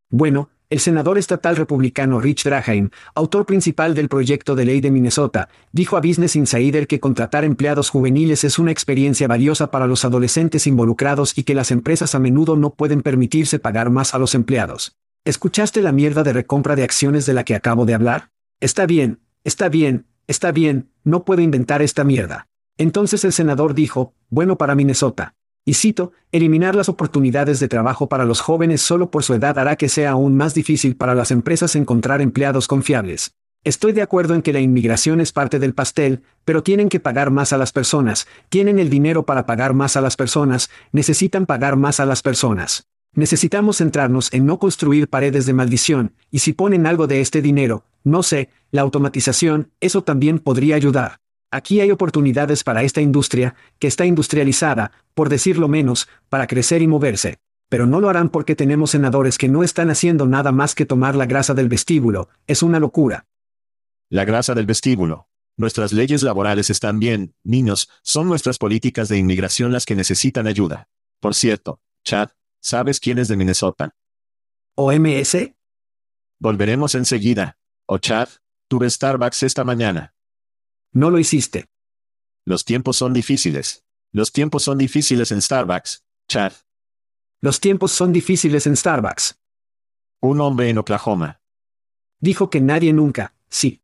Bueno, 0.10 0.50
el 0.70 0.80
senador 0.80 1.18
estatal 1.18 1.56
republicano 1.56 2.20
Rich 2.20 2.44
Draheim, 2.44 2.90
autor 3.16 3.46
principal 3.46 3.94
del 3.94 4.10
proyecto 4.10 4.56
de 4.56 4.66
ley 4.66 4.82
de 4.82 4.92
Minnesota, 4.92 5.48
dijo 5.72 5.98
a 5.98 6.02
Business 6.02 6.36
Insider 6.36 6.88
que 6.88 7.00
contratar 7.00 7.46
empleados 7.46 7.90
juveniles 7.90 8.44
es 8.44 8.60
una 8.60 8.72
experiencia 8.72 9.28
valiosa 9.28 9.72
para 9.72 9.88
los 9.88 10.04
adolescentes 10.04 10.68
involucrados 10.68 11.38
y 11.38 11.44
que 11.44 11.56
las 11.56 11.72
empresas 11.72 12.16
a 12.16 12.20
menudo 12.20 12.56
no 12.56 12.72
pueden 12.72 13.02
permitirse 13.02 13.60
pagar 13.60 13.92
más 13.92 14.14
a 14.14 14.18
los 14.18 14.36
empleados. 14.36 14.98
¿Escuchaste 15.28 15.82
la 15.82 15.92
mierda 15.92 16.24
de 16.24 16.32
recompra 16.32 16.78
de 16.78 16.84
acciones 16.84 17.26
de 17.26 17.34
la 17.34 17.44
que 17.44 17.54
acabo 17.54 17.86
de 17.86 17.94
hablar? 17.94 18.30
Está 18.62 18.86
bien, 18.86 19.20
está 19.44 19.68
bien, 19.68 20.06
está 20.26 20.54
bien, 20.54 20.90
no 21.04 21.26
puedo 21.26 21.42
inventar 21.42 21.82
esta 21.82 22.06
mierda. 22.06 22.48
Entonces 22.78 23.26
el 23.26 23.34
senador 23.34 23.74
dijo, 23.74 24.14
bueno 24.30 24.58
para 24.58 24.74
Minnesota. 24.74 25.36
Y 25.66 25.74
cito, 25.74 26.14
eliminar 26.32 26.76
las 26.76 26.88
oportunidades 26.88 27.60
de 27.60 27.68
trabajo 27.68 28.08
para 28.08 28.24
los 28.24 28.40
jóvenes 28.40 28.82
solo 28.82 29.12
por 29.12 29.22
su 29.22 29.34
edad 29.34 29.60
hará 29.60 29.76
que 29.76 29.90
sea 29.90 30.12
aún 30.12 30.38
más 30.38 30.54
difícil 30.54 30.96
para 30.96 31.14
las 31.14 31.30
empresas 31.32 31.76
encontrar 31.76 32.22
empleados 32.22 32.70
confiables. 32.70 33.32
Estoy 33.66 33.92
de 33.92 34.04
acuerdo 34.04 34.34
en 34.34 34.42
que 34.42 34.54
la 34.54 34.62
inmigración 34.62 35.20
es 35.20 35.34
parte 35.34 35.60
del 35.60 35.74
pastel, 35.74 36.24
pero 36.46 36.64
tienen 36.64 36.88
que 36.88 37.02
pagar 37.02 37.32
más 37.32 37.52
a 37.52 37.58
las 37.58 37.74
personas, 37.74 38.30
tienen 38.48 38.80
el 38.80 38.90
dinero 38.90 39.26
para 39.26 39.46
pagar 39.46 39.74
más 39.74 39.98
a 39.98 40.02
las 40.02 40.16
personas, 40.16 40.70
necesitan 40.94 41.46
pagar 41.46 41.76
más 41.76 42.00
a 42.00 42.06
las 42.06 42.22
personas. 42.22 42.88
Necesitamos 43.18 43.78
centrarnos 43.78 44.32
en 44.32 44.46
no 44.46 44.60
construir 44.60 45.08
paredes 45.08 45.48
de 45.48 45.54
maldición, 45.54 46.14
y 46.30 46.38
si 46.38 46.54
ponen 46.54 46.86
algo 46.86 47.08
de 47.08 47.20
este 47.20 47.42
dinero, 47.42 47.84
no 48.04 48.22
sé, 48.22 48.52
la 48.70 48.84
automatización, 48.84 49.72
eso 49.80 50.04
también 50.04 50.38
podría 50.38 50.76
ayudar. 50.76 51.18
Aquí 51.50 51.80
hay 51.82 51.90
oportunidades 51.90 52.64
para 52.64 52.84
esta 52.84 53.02
industria, 53.02 53.56
que 53.80 53.88
está 53.88 54.06
industrializada, 54.06 54.92
por 55.16 55.30
decirlo 55.30 55.68
menos, 55.68 56.08
para 56.30 56.46
crecer 56.46 56.84
y 56.84 56.88
moverse. 56.88 57.40
Pero 57.70 57.88
no 57.88 58.02
lo 58.02 58.10
harán 58.10 58.30
porque 58.30 58.56
tenemos 58.56 58.92
senadores 58.92 59.40
que 59.40 59.50
no 59.50 59.64
están 59.64 59.90
haciendo 59.90 60.28
nada 60.28 60.52
más 60.52 60.76
que 60.76 60.86
tomar 60.86 61.16
la 61.16 61.26
grasa 61.26 61.56
del 61.56 61.70
vestíbulo, 61.70 62.30
es 62.46 62.62
una 62.62 62.80
locura. 62.80 63.26
La 64.10 64.26
grasa 64.26 64.54
del 64.54 64.68
vestíbulo. 64.68 65.28
Nuestras 65.58 65.92
leyes 65.92 66.22
laborales 66.22 66.70
están 66.70 67.00
bien, 67.00 67.34
niños, 67.44 67.90
son 68.04 68.28
nuestras 68.28 68.60
políticas 68.60 69.10
de 69.10 69.18
inmigración 69.18 69.72
las 69.72 69.88
que 69.88 69.96
necesitan 69.96 70.46
ayuda. 70.46 70.88
Por 71.20 71.34
cierto, 71.34 71.82
Chad, 72.04 72.30
¿Sabes 72.62 73.00
quién 73.00 73.20
es 73.20 73.28
de 73.28 73.38
Minnesota? 73.38 73.96
¿OMS? 74.76 75.54
Volveremos 76.40 76.96
enseguida. 76.96 77.58
O 77.88 77.98
Chad, 77.98 78.30
tuve 78.68 78.90
Starbucks 78.90 79.44
esta 79.44 79.64
mañana. 79.64 80.14
No 80.92 81.10
lo 81.10 81.20
hiciste. 81.20 81.70
Los 82.46 82.66
tiempos 82.66 82.98
son 82.98 83.14
difíciles. 83.14 83.84
Los 84.12 84.32
tiempos 84.32 84.64
son 84.64 84.78
difíciles 84.78 85.32
en 85.32 85.42
Starbucks, 85.42 86.04
Chad. 86.28 86.54
Los 87.42 87.60
tiempos 87.60 87.92
son 87.92 88.12
difíciles 88.12 88.66
en 88.66 88.76
Starbucks. 88.76 89.40
Un 90.22 90.42
hombre 90.42 90.70
en 90.70 90.78
Oklahoma. 90.78 91.42
Dijo 92.20 92.50
que 92.50 92.62
nadie 92.62 92.94
nunca, 92.94 93.36
sí. 93.50 93.84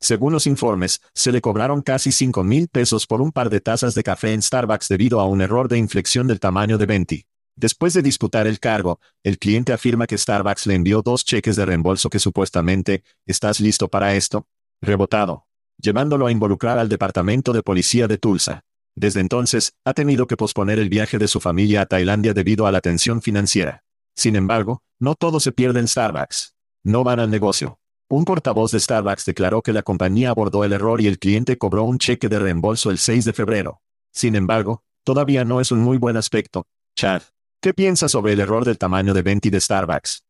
Según 0.00 0.32
los 0.32 0.46
informes, 0.46 1.02
se 1.12 1.30
le 1.30 1.42
cobraron 1.42 1.82
casi 1.82 2.10
5 2.10 2.42
mil 2.42 2.68
pesos 2.68 3.06
por 3.06 3.20
un 3.20 3.32
par 3.32 3.50
de 3.50 3.60
tazas 3.60 3.94
de 3.94 4.02
café 4.02 4.32
en 4.32 4.40
Starbucks 4.40 4.88
debido 4.88 5.20
a 5.20 5.26
un 5.26 5.42
error 5.42 5.68
de 5.68 5.76
inflexión 5.76 6.26
del 6.26 6.40
tamaño 6.40 6.78
de 6.78 6.86
20. 6.86 7.26
Después 7.56 7.92
de 7.94 8.02
disputar 8.02 8.46
el 8.46 8.58
cargo, 8.58 9.00
el 9.22 9.38
cliente 9.38 9.72
afirma 9.72 10.06
que 10.06 10.16
Starbucks 10.16 10.66
le 10.66 10.74
envió 10.74 11.02
dos 11.02 11.24
cheques 11.24 11.56
de 11.56 11.66
reembolso 11.66 12.08
que 12.08 12.18
supuestamente, 12.18 13.04
¿estás 13.26 13.60
listo 13.60 13.88
para 13.88 14.14
esto? 14.14 14.46
Rebotado. 14.80 15.46
Llevándolo 15.78 16.26
a 16.26 16.32
involucrar 16.32 16.78
al 16.78 16.88
departamento 16.88 17.52
de 17.52 17.62
policía 17.62 18.06
de 18.08 18.18
Tulsa. 18.18 18.64
Desde 18.94 19.20
entonces, 19.20 19.74
ha 19.84 19.94
tenido 19.94 20.26
que 20.26 20.36
posponer 20.36 20.78
el 20.78 20.88
viaje 20.88 21.18
de 21.18 21.28
su 21.28 21.40
familia 21.40 21.82
a 21.82 21.86
Tailandia 21.86 22.34
debido 22.34 22.66
a 22.66 22.72
la 22.72 22.80
tensión 22.80 23.22
financiera. 23.22 23.84
Sin 24.14 24.36
embargo, 24.36 24.82
no 24.98 25.14
todo 25.14 25.40
se 25.40 25.52
pierde 25.52 25.80
en 25.80 25.88
Starbucks. 25.88 26.54
No 26.84 27.04
van 27.04 27.20
al 27.20 27.30
negocio. 27.30 27.78
Un 28.08 28.24
portavoz 28.24 28.72
de 28.72 28.80
Starbucks 28.80 29.24
declaró 29.24 29.62
que 29.62 29.72
la 29.72 29.82
compañía 29.82 30.30
abordó 30.30 30.64
el 30.64 30.72
error 30.72 31.00
y 31.00 31.06
el 31.06 31.18
cliente 31.18 31.56
cobró 31.56 31.84
un 31.84 31.98
cheque 31.98 32.28
de 32.28 32.38
reembolso 32.38 32.90
el 32.90 32.98
6 32.98 33.24
de 33.24 33.32
febrero. 33.32 33.82
Sin 34.12 34.34
embargo, 34.34 34.82
todavía 35.04 35.44
no 35.44 35.60
es 35.60 35.70
un 35.70 35.78
muy 35.78 35.96
buen 35.96 36.16
aspecto. 36.16 36.66
Chad, 36.96 37.22
¿Qué 37.62 37.74
piensas 37.74 38.12
sobre 38.12 38.32
el 38.32 38.40
error 38.40 38.64
del 38.64 38.78
tamaño 38.78 39.12
de 39.12 39.20
20 39.20 39.50
de 39.50 39.60
Starbucks? 39.60 40.24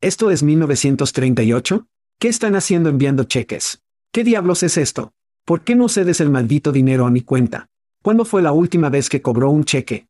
¿Esto 0.00 0.30
es 0.30 0.42
1938? 0.42 1.86
¿Qué 2.18 2.28
están 2.28 2.56
haciendo 2.56 2.88
enviando 2.88 3.24
cheques? 3.24 3.82
¿Qué 4.10 4.24
diablos 4.24 4.62
es 4.62 4.78
esto? 4.78 5.12
¿Por 5.44 5.64
qué 5.64 5.74
no 5.74 5.90
cedes 5.90 6.18
el 6.22 6.30
maldito 6.30 6.72
dinero 6.72 7.04
a 7.04 7.10
mi 7.10 7.20
cuenta? 7.20 7.68
¿Cuándo 8.02 8.24
fue 8.24 8.40
la 8.40 8.52
última 8.52 8.88
vez 8.88 9.10
que 9.10 9.20
cobró 9.20 9.50
un 9.50 9.64
cheque? 9.64 10.08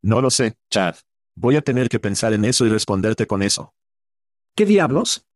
No 0.00 0.20
lo 0.20 0.30
sé, 0.30 0.54
Chad. 0.70 0.94
Voy 1.34 1.56
a 1.56 1.62
tener 1.62 1.88
que 1.88 1.98
pensar 1.98 2.32
en 2.34 2.44
eso 2.44 2.64
y 2.64 2.68
responderte 2.68 3.26
con 3.26 3.42
eso. 3.42 3.74
¿Qué 4.54 4.66
diablos? 4.66 5.26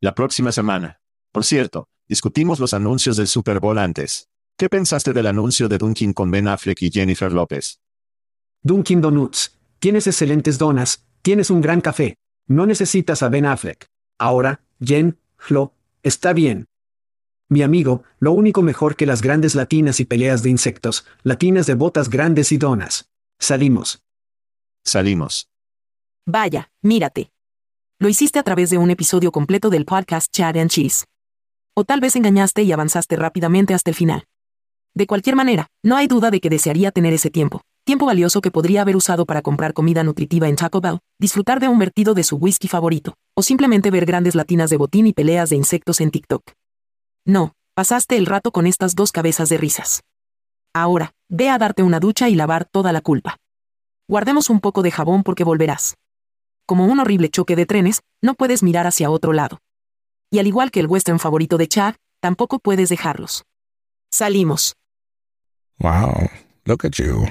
La 0.00 0.14
próxima 0.14 0.52
semana. 0.52 1.00
Por 1.32 1.42
cierto, 1.42 1.88
discutimos 2.06 2.60
los 2.60 2.72
anuncios 2.72 3.16
del 3.16 3.26
Super 3.26 3.58
Bowl 3.58 3.78
antes. 3.78 4.28
¿Qué 4.56 4.68
pensaste 4.68 5.12
del 5.12 5.26
anuncio 5.26 5.68
de 5.68 5.78
Dunkin' 5.78 6.12
con 6.12 6.30
Ben 6.30 6.46
Affleck 6.46 6.82
y 6.82 6.90
Jennifer 6.92 7.32
López? 7.32 7.80
Dunkin' 8.62 9.00
Donuts. 9.00 9.55
Tienes 9.78 10.06
excelentes 10.06 10.58
donas, 10.58 11.04
tienes 11.22 11.50
un 11.50 11.60
gran 11.60 11.80
café. 11.80 12.16
No 12.46 12.66
necesitas 12.66 13.22
a 13.22 13.28
Ben 13.28 13.46
Affleck. 13.46 13.86
Ahora, 14.18 14.62
Jen, 14.80 15.18
Flo, 15.36 15.74
está 16.02 16.32
bien. 16.32 16.66
Mi 17.48 17.62
amigo, 17.62 18.02
lo 18.18 18.32
único 18.32 18.62
mejor 18.62 18.96
que 18.96 19.06
las 19.06 19.22
grandes 19.22 19.54
latinas 19.54 20.00
y 20.00 20.04
peleas 20.04 20.42
de 20.42 20.50
insectos, 20.50 21.06
latinas 21.22 21.66
de 21.66 21.74
botas 21.74 22.10
grandes 22.10 22.50
y 22.52 22.58
donas. 22.58 23.10
Salimos. 23.38 24.02
Salimos. 24.84 25.48
Vaya, 26.26 26.70
mírate. 26.82 27.30
Lo 27.98 28.08
hiciste 28.08 28.38
a 28.38 28.42
través 28.42 28.70
de 28.70 28.78
un 28.78 28.90
episodio 28.90 29.30
completo 29.30 29.70
del 29.70 29.84
podcast 29.84 30.32
Chat 30.32 30.56
and 30.56 30.70
Cheese. 30.70 31.04
O 31.74 31.84
tal 31.84 32.00
vez 32.00 32.16
engañaste 32.16 32.62
y 32.62 32.72
avanzaste 32.72 33.16
rápidamente 33.16 33.74
hasta 33.74 33.90
el 33.90 33.96
final. 33.96 34.24
De 34.94 35.06
cualquier 35.06 35.36
manera, 35.36 35.68
no 35.82 35.96
hay 35.96 36.06
duda 36.06 36.30
de 36.30 36.40
que 36.40 36.50
desearía 36.50 36.90
tener 36.90 37.12
ese 37.12 37.30
tiempo. 37.30 37.62
Tiempo 37.86 38.04
valioso 38.04 38.40
que 38.40 38.50
podría 38.50 38.82
haber 38.82 38.96
usado 38.96 39.26
para 39.26 39.42
comprar 39.42 39.72
comida 39.72 40.02
nutritiva 40.02 40.48
en 40.48 40.56
Taco 40.56 40.80
Bell, 40.80 40.98
disfrutar 41.20 41.60
de 41.60 41.68
un 41.68 41.78
vertido 41.78 42.14
de 42.14 42.24
su 42.24 42.34
whisky 42.34 42.66
favorito, 42.66 43.14
o 43.36 43.42
simplemente 43.42 43.92
ver 43.92 44.04
grandes 44.04 44.34
latinas 44.34 44.70
de 44.70 44.76
botín 44.76 45.06
y 45.06 45.12
peleas 45.12 45.50
de 45.50 45.56
insectos 45.56 46.00
en 46.00 46.10
TikTok. 46.10 46.42
No, 47.24 47.52
pasaste 47.74 48.16
el 48.16 48.26
rato 48.26 48.50
con 48.50 48.66
estas 48.66 48.96
dos 48.96 49.12
cabezas 49.12 49.50
de 49.50 49.58
risas. 49.58 50.00
Ahora, 50.74 51.12
ve 51.28 51.48
a 51.48 51.58
darte 51.58 51.84
una 51.84 52.00
ducha 52.00 52.28
y 52.28 52.34
lavar 52.34 52.64
toda 52.64 52.92
la 52.92 53.02
culpa. 53.02 53.36
Guardemos 54.08 54.50
un 54.50 54.58
poco 54.58 54.82
de 54.82 54.90
jabón 54.90 55.22
porque 55.22 55.44
volverás. 55.44 55.94
Como 56.66 56.86
un 56.86 56.98
horrible 56.98 57.28
choque 57.28 57.54
de 57.54 57.66
trenes, 57.66 58.00
no 58.20 58.34
puedes 58.34 58.64
mirar 58.64 58.88
hacia 58.88 59.10
otro 59.10 59.32
lado. 59.32 59.60
Y 60.32 60.40
al 60.40 60.48
igual 60.48 60.72
que 60.72 60.80
el 60.80 60.88
western 60.88 61.20
favorito 61.20 61.56
de 61.56 61.68
Chad, 61.68 61.94
tampoco 62.20 62.58
puedes 62.58 62.88
dejarlos. 62.88 63.44
Salimos. 64.10 64.74
Wow, 65.78 66.28
look 66.64 66.84
at 66.84 66.94
you. 66.94 67.26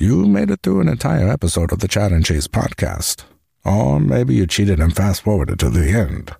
You 0.00 0.26
made 0.26 0.52
it 0.52 0.60
through 0.62 0.80
an 0.80 0.88
entire 0.88 1.28
episode 1.28 1.72
of 1.72 1.80
the 1.80 1.88
Chat 1.88 2.12
and 2.12 2.24
Chase 2.24 2.46
podcast. 2.46 3.24
Or 3.64 3.98
maybe 3.98 4.32
you 4.32 4.46
cheated 4.46 4.78
and 4.78 4.94
fast 4.94 5.22
forwarded 5.22 5.58
to 5.58 5.70
the 5.70 5.90
end. 5.90 6.30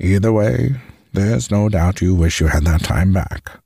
Either 0.00 0.32
way, 0.32 0.74
there's 1.12 1.52
no 1.52 1.68
doubt 1.68 2.00
you 2.00 2.16
wish 2.16 2.40
you 2.40 2.48
had 2.48 2.64
that 2.64 2.82
time 2.82 3.12
back. 3.12 3.60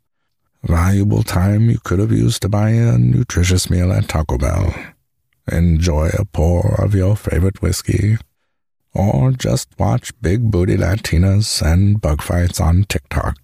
Valuable 0.62 1.22
time 1.22 1.70
you 1.70 1.78
could 1.82 2.00
have 2.00 2.12
used 2.12 2.42
to 2.42 2.50
buy 2.50 2.68
a 2.70 2.98
nutritious 2.98 3.70
meal 3.70 3.94
at 3.94 4.08
Taco 4.08 4.36
Bell. 4.36 4.74
Enjoy 5.50 6.10
a 6.18 6.26
pour 6.26 6.74
of 6.78 6.94
your 6.94 7.16
favorite 7.16 7.62
whiskey. 7.62 8.18
Or 8.92 9.32
just 9.32 9.70
watch 9.78 10.12
big 10.20 10.50
booty 10.50 10.76
Latinas 10.76 11.62
and 11.62 11.98
bug 11.98 12.20
fights 12.20 12.60
on 12.60 12.84
TikTok. 12.84 13.38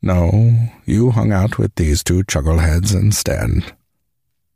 No, 0.00 0.68
you 0.86 1.10
hung 1.10 1.32
out 1.32 1.58
with 1.58 1.74
these 1.74 2.04
two 2.04 2.22
chuckleheads 2.22 2.94
instead. 2.94 3.74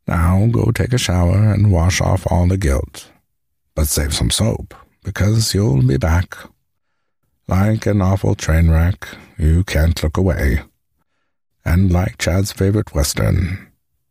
Now 0.09 0.47
go 0.47 0.71
take 0.73 0.95
a 0.95 0.99
shower 0.99 1.53
and 1.53 1.71
wash 1.71 2.01
off 2.01 2.27
all 2.31 2.49
the 2.49 2.57
guilt. 2.57 3.11
But 3.75 3.89
save 3.89 4.15
some 4.15 4.31
soap, 4.31 4.75
because 5.05 5.53
you'll 5.53 5.83
be 5.83 5.99
back. 5.99 6.35
Like 7.47 7.85
an 7.85 8.01
awful 8.01 8.35
train 8.35 8.71
wreck, 8.71 9.07
you 9.39 9.65
can't 9.65 10.03
look 10.03 10.17
away. 10.17 10.63
And 11.63 11.93
like 11.93 12.17
Chad's 12.17 12.53
favorite 12.53 12.95
Western, 12.95 13.69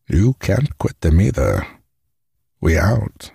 you 0.07 0.35
can't 0.39 0.77
quit 0.77 1.01
them 1.01 1.19
either. 1.19 1.65
We 2.61 2.77
out. 2.77 3.31